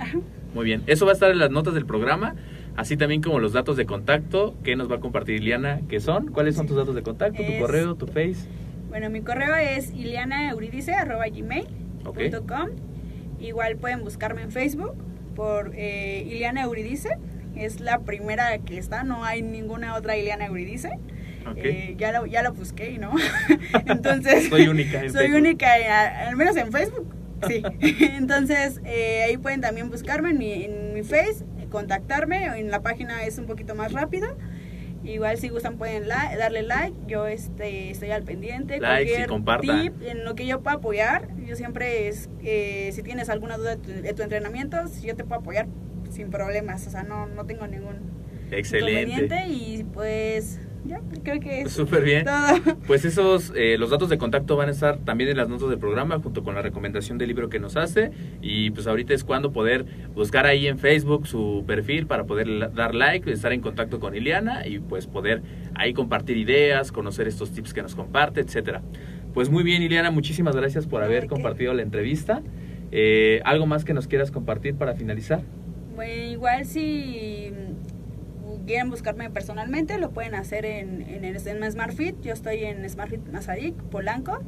Muy 0.54 0.64
bien, 0.64 0.82
eso 0.86 1.04
va 1.04 1.12
a 1.12 1.14
estar 1.14 1.30
en 1.30 1.38
las 1.38 1.50
notas 1.50 1.74
del 1.74 1.86
programa 1.86 2.34
así 2.76 2.96
también 2.96 3.22
como 3.22 3.40
los 3.40 3.52
datos 3.52 3.76
de 3.76 3.86
contacto 3.86 4.54
que 4.62 4.76
nos 4.76 4.88
va 4.90 4.96
a 4.96 5.00
compartir 5.00 5.36
Iliana, 5.36 5.80
que 5.88 6.00
son, 6.00 6.28
¿cuáles 6.28 6.56
son 6.56 6.66
tus 6.66 6.76
datos 6.76 6.94
de 6.94 7.02
contacto, 7.02 7.42
tu 7.42 7.58
correo, 7.58 7.94
tu 7.94 8.06
face? 8.06 8.48
Bueno, 8.88 9.10
mi 9.10 9.22
correo 9.22 9.56
es 9.56 9.90
ilianaeuridice.gmail.com 9.92 12.68
Igual 13.40 13.76
pueden 13.76 14.04
buscarme 14.04 14.42
en 14.42 14.50
Facebook 14.50 14.94
por 15.36 15.72
eh, 15.76 16.26
Iliana 16.26 16.62
Euridice. 16.62 17.18
Es 17.54 17.80
la 17.80 18.00
primera 18.00 18.58
que 18.58 18.76
está, 18.78 19.04
no 19.04 19.24
hay 19.24 19.42
ninguna 19.42 19.94
otra 19.94 20.16
Iliana 20.16 20.46
Euridice. 20.46 20.98
Eh, 21.54 21.94
ya, 21.96 22.10
lo, 22.10 22.26
ya 22.26 22.42
lo 22.42 22.52
busqué 22.52 22.90
y 22.90 22.98
no. 22.98 23.12
Entonces, 23.86 24.48
soy 24.48 24.66
única. 24.66 25.04
En 25.04 25.12
soy 25.12 25.30
única, 25.30 25.68
al 26.26 26.34
menos 26.34 26.56
en 26.56 26.72
Facebook. 26.72 27.14
Sí. 27.46 27.62
Entonces, 28.00 28.80
eh, 28.84 29.22
ahí 29.26 29.36
pueden 29.36 29.60
también 29.60 29.88
buscarme 29.88 30.30
en 30.30 30.38
mi, 30.38 30.64
en 30.64 30.92
mi 30.92 31.02
Face, 31.02 31.44
contactarme. 31.70 32.58
En 32.58 32.70
la 32.70 32.82
página 32.82 33.24
es 33.24 33.38
un 33.38 33.46
poquito 33.46 33.74
más 33.74 33.92
rápido. 33.92 34.36
Igual 35.06 35.38
si 35.38 35.48
gustan 35.48 35.78
pueden 35.78 36.08
darle 36.08 36.62
like, 36.62 36.96
yo 37.06 37.26
este, 37.26 37.90
estoy 37.90 38.10
al 38.10 38.24
pendiente. 38.24 38.80
Like, 38.80 39.26
cualquier 39.28 39.60
tip 39.60 40.02
en 40.02 40.24
lo 40.24 40.34
que 40.34 40.46
yo 40.46 40.62
pueda 40.62 40.76
apoyar, 40.76 41.28
yo 41.44 41.54
siempre 41.54 42.08
es, 42.08 42.28
eh, 42.42 42.90
si 42.92 43.02
tienes 43.02 43.28
alguna 43.28 43.56
duda 43.56 43.76
de 43.76 44.12
tu, 44.12 44.22
entrenamiento, 44.22 44.78
yo 45.02 45.14
te 45.14 45.24
puedo 45.24 45.40
apoyar 45.40 45.66
sin 46.10 46.30
problemas, 46.30 46.86
o 46.86 46.90
sea, 46.90 47.04
no, 47.04 47.26
no 47.26 47.46
tengo 47.46 47.66
ningún 47.66 48.16
Excelente. 48.50 49.46
y 49.48 49.84
pues 49.92 50.60
ya, 50.86 51.00
creo 51.22 51.40
que 51.40 51.62
es 51.62 51.72
súper 51.72 52.04
bien. 52.04 52.26
Pues 52.86 53.04
esos, 53.04 53.52
eh, 53.56 53.76
los 53.78 53.90
datos 53.90 54.08
de 54.08 54.18
contacto 54.18 54.56
van 54.56 54.68
a 54.68 54.72
estar 54.72 54.98
también 54.98 55.30
en 55.30 55.36
las 55.36 55.48
notas 55.48 55.68
del 55.68 55.78
programa 55.78 56.18
junto 56.20 56.44
con 56.44 56.54
la 56.54 56.62
recomendación 56.62 57.18
del 57.18 57.28
libro 57.28 57.48
que 57.48 57.58
nos 57.58 57.76
hace 57.76 58.12
y 58.40 58.70
pues 58.70 58.86
ahorita 58.86 59.12
es 59.12 59.24
cuando 59.24 59.52
poder 59.52 59.86
buscar 60.14 60.46
ahí 60.46 60.66
en 60.66 60.78
Facebook 60.78 61.26
su 61.26 61.64
perfil 61.66 62.06
para 62.06 62.24
poder 62.24 62.72
dar 62.72 62.94
like, 62.94 63.30
estar 63.30 63.52
en 63.52 63.60
contacto 63.60 63.98
con 63.98 64.14
Iliana 64.14 64.66
y 64.66 64.78
pues 64.78 65.06
poder 65.06 65.42
ahí 65.74 65.92
compartir 65.94 66.36
ideas, 66.36 66.92
conocer 66.92 67.26
estos 67.26 67.50
tips 67.52 67.74
que 67.74 67.82
nos 67.82 67.94
comparte, 67.94 68.40
etcétera. 68.40 68.82
Pues 69.34 69.50
muy 69.50 69.64
bien, 69.64 69.82
Iliana, 69.82 70.10
muchísimas 70.10 70.56
gracias 70.56 70.86
por 70.86 71.02
haber 71.02 71.26
compartido 71.26 71.74
la 71.74 71.82
entrevista. 71.82 72.42
Eh, 72.92 73.40
¿Algo 73.44 73.66
más 73.66 73.84
que 73.84 73.92
nos 73.92 74.06
quieras 74.06 74.30
compartir 74.30 74.76
para 74.76 74.94
finalizar? 74.94 75.42
Bueno, 75.94 76.30
igual 76.30 76.64
si 76.64 77.52
quieren 78.66 78.90
buscarme 78.90 79.30
personalmente, 79.30 79.98
lo 79.98 80.10
pueden 80.10 80.34
hacer 80.34 80.66
en, 80.66 81.02
en, 81.02 81.24
en 81.24 81.72
SmartFit. 81.72 82.20
Yo 82.22 82.32
estoy 82.32 82.64
en 82.64 82.88
SmartFit 82.88 83.28
Mazarik, 83.32 83.74
Polanco. 83.74 84.40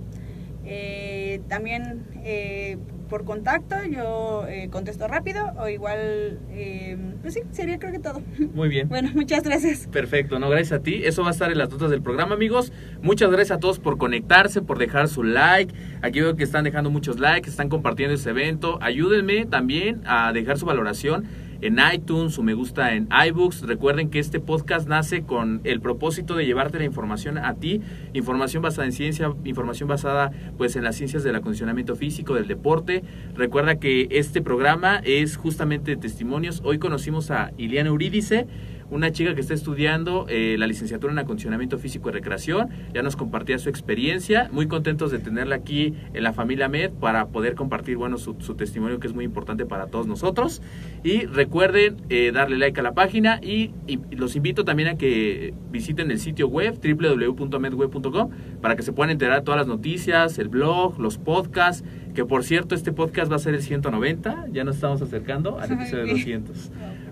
Eh, 0.64 1.40
también 1.48 2.04
eh, 2.24 2.76
por 3.08 3.24
contacto, 3.24 3.76
yo 3.90 4.46
eh, 4.48 4.68
contesto 4.70 5.08
rápido 5.08 5.52
o 5.58 5.68
igual, 5.68 6.38
eh, 6.50 6.96
pues 7.22 7.34
sí, 7.34 7.40
sería 7.50 7.78
creo 7.78 7.92
que 7.92 7.98
todo. 7.98 8.22
Muy 8.54 8.68
bien. 8.68 8.88
Bueno, 8.98 9.10
muchas 9.14 9.42
gracias. 9.42 9.86
Perfecto, 9.86 10.38
no, 10.38 10.48
gracias 10.48 10.80
a 10.80 10.82
ti. 10.82 11.02
Eso 11.04 11.22
va 11.22 11.28
a 11.28 11.30
estar 11.32 11.52
en 11.52 11.58
las 11.58 11.70
notas 11.70 11.90
del 11.90 12.02
programa, 12.02 12.34
amigos. 12.34 12.72
Muchas 13.02 13.30
gracias 13.30 13.56
a 13.56 13.60
todos 13.60 13.78
por 13.78 13.96
conectarse, 13.96 14.60
por 14.60 14.78
dejar 14.78 15.08
su 15.08 15.22
like. 15.22 15.72
Aquí 16.02 16.20
veo 16.20 16.36
que 16.36 16.44
están 16.44 16.64
dejando 16.64 16.90
muchos 16.90 17.20
likes, 17.20 17.48
están 17.48 17.68
compartiendo 17.68 18.14
este 18.14 18.30
evento. 18.30 18.78
Ayúdenme 18.80 19.46
también 19.46 20.02
a 20.04 20.32
dejar 20.32 20.58
su 20.58 20.66
valoración 20.66 21.26
en 21.60 21.78
iTunes 21.92 22.38
o 22.38 22.42
me 22.42 22.54
gusta 22.54 22.94
en 22.94 23.08
iBooks. 23.28 23.62
Recuerden 23.62 24.10
que 24.10 24.18
este 24.18 24.40
podcast 24.40 24.88
nace 24.88 25.22
con 25.22 25.60
el 25.64 25.80
propósito 25.80 26.34
de 26.34 26.46
llevarte 26.46 26.78
la 26.78 26.84
información 26.84 27.38
a 27.38 27.54
ti, 27.54 27.80
información 28.12 28.62
basada 28.62 28.86
en 28.86 28.92
ciencia, 28.92 29.32
información 29.44 29.88
basada 29.88 30.30
pues 30.56 30.76
en 30.76 30.84
las 30.84 30.96
ciencias 30.96 31.24
del 31.24 31.36
acondicionamiento 31.36 31.96
físico, 31.96 32.34
del 32.34 32.46
deporte. 32.46 33.02
Recuerda 33.34 33.76
que 33.76 34.08
este 34.10 34.42
programa 34.42 35.00
es 35.04 35.36
justamente 35.36 35.92
de 35.92 35.96
testimonios. 35.96 36.60
Hoy 36.64 36.78
conocimos 36.78 37.30
a 37.30 37.52
Iliana 37.56 37.88
Eurídice 37.88 38.46
una 38.90 39.12
chica 39.12 39.34
que 39.34 39.40
está 39.40 39.54
estudiando 39.54 40.26
eh, 40.28 40.56
la 40.58 40.66
licenciatura 40.66 41.12
en 41.12 41.18
acondicionamiento 41.18 41.78
físico 41.78 42.08
y 42.08 42.12
recreación. 42.12 42.68
Ya 42.94 43.02
nos 43.02 43.16
compartía 43.16 43.58
su 43.58 43.68
experiencia. 43.68 44.48
Muy 44.52 44.66
contentos 44.66 45.10
de 45.10 45.18
tenerla 45.18 45.56
aquí 45.56 45.94
en 46.14 46.22
la 46.22 46.32
familia 46.32 46.68
Med 46.68 46.90
para 46.92 47.26
poder 47.28 47.54
compartir 47.54 47.96
bueno, 47.96 48.18
su, 48.18 48.36
su 48.40 48.54
testimonio 48.54 49.00
que 49.00 49.06
es 49.06 49.14
muy 49.14 49.24
importante 49.24 49.66
para 49.66 49.86
todos 49.86 50.06
nosotros. 50.06 50.62
Y 51.04 51.26
recuerden 51.26 51.96
eh, 52.08 52.32
darle 52.32 52.56
like 52.56 52.78
a 52.80 52.82
la 52.82 52.92
página 52.92 53.40
y, 53.42 53.72
y, 53.86 53.98
los 54.16 54.36
invito 54.36 54.64
también 54.64 54.88
a 54.88 54.96
que 54.96 55.54
visiten 55.70 56.10
el 56.10 56.18
sitio 56.18 56.48
web 56.48 56.78
www.medweb.com 56.82 58.30
para 58.60 58.76
que 58.76 58.82
se 58.82 58.92
puedan 58.92 59.10
enterar 59.10 59.42
todas 59.42 59.58
las 59.58 59.66
noticias, 59.66 60.38
el 60.38 60.48
blog, 60.48 60.98
los 60.98 61.18
podcasts. 61.18 61.84
Que 62.14 62.24
por 62.24 62.42
cierto, 62.42 62.74
este 62.74 62.92
podcast 62.92 63.30
va 63.30 63.36
a 63.36 63.38
ser 63.38 63.54
el 63.54 63.62
190. 63.62 64.46
Ya 64.50 64.64
nos 64.64 64.76
estamos 64.76 65.02
acercando 65.02 65.58
al 65.60 65.72
episodio 65.72 66.06
200. 66.06 66.70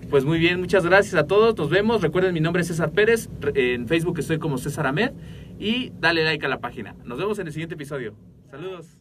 Pues 0.09 0.23
muy 0.23 0.39
bien, 0.39 0.61
muchas 0.61 0.85
gracias 0.85 1.15
a 1.15 1.27
todos. 1.27 1.57
Nos 1.57 1.69
vemos. 1.69 2.01
Recuerden, 2.01 2.33
mi 2.33 2.39
nombre 2.39 2.61
es 2.61 2.67
César 2.67 2.91
Pérez. 2.91 3.29
En 3.55 3.87
Facebook 3.87 4.19
estoy 4.19 4.39
como 4.39 4.57
César 4.57 4.87
Ahmed. 4.87 5.11
Y 5.59 5.91
dale 5.99 6.23
like 6.23 6.45
a 6.45 6.49
la 6.49 6.59
página. 6.61 6.95
Nos 7.03 7.17
vemos 7.17 7.39
en 7.39 7.47
el 7.47 7.53
siguiente 7.53 7.75
episodio. 7.75 8.15
Saludos. 8.49 8.97